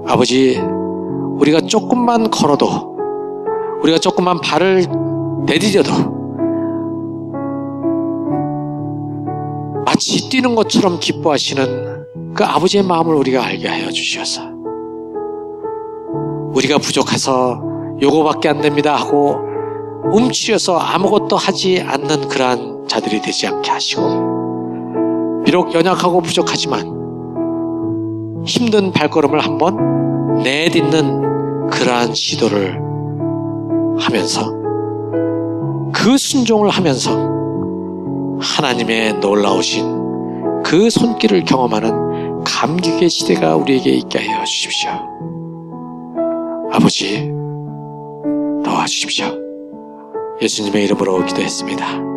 아버지, 0.09 0.59
우리가 1.39 1.61
조금만 1.61 2.29
걸어도, 2.29 2.97
우리가 3.83 3.99
조금만 3.99 4.41
발을 4.41 4.87
내디뎌도, 5.47 6.16
마치 9.97 10.29
뛰는 10.29 10.55
것처럼 10.55 11.01
기뻐하시는 11.01 12.35
그 12.35 12.45
아버지의 12.45 12.83
마음을 12.83 13.15
우리가 13.15 13.47
알게 13.47 13.67
하여 13.67 13.91
주시어서, 13.91 14.43
우리가 16.53 16.77
부족해서 16.77 17.63
요거밖에 18.03 18.51
안 18.51 18.61
됩니다 18.61 18.95
하고 18.95 19.39
움츠려서 20.13 20.77
아무것도 20.77 21.37
하지 21.37 21.81
않는 21.81 22.29
그러한 22.29 22.85
자들이 22.87 23.23
되지 23.23 23.47
않게 23.47 23.71
하시고, 23.71 24.03
비록 25.47 25.73
연약하고 25.73 26.21
부족하지만 26.21 28.43
힘든 28.45 28.93
발걸음을 28.93 29.41
한번 29.41 30.43
내딛는 30.43 31.69
그러한 31.71 32.13
시도를 32.13 32.79
하면서 33.99 34.53
그 35.95 36.19
순종을 36.19 36.69
하면서 36.69 37.36
하나님의 38.41 39.15
놀라우신 39.21 40.63
그 40.65 40.91
손길을 40.91 41.45
경험하는 41.45 42.45
감격의 42.45 43.09
시대가 43.09 43.57
우리에게 43.57 43.91
있게 43.91 44.19
하여 44.19 44.45
주십시오. 44.45 44.91
아버지, 46.73 47.31
도와주십시오. 48.65 49.27
예수님의 50.43 50.85
이름으로 50.85 51.25
기도했습니다. 51.25 52.16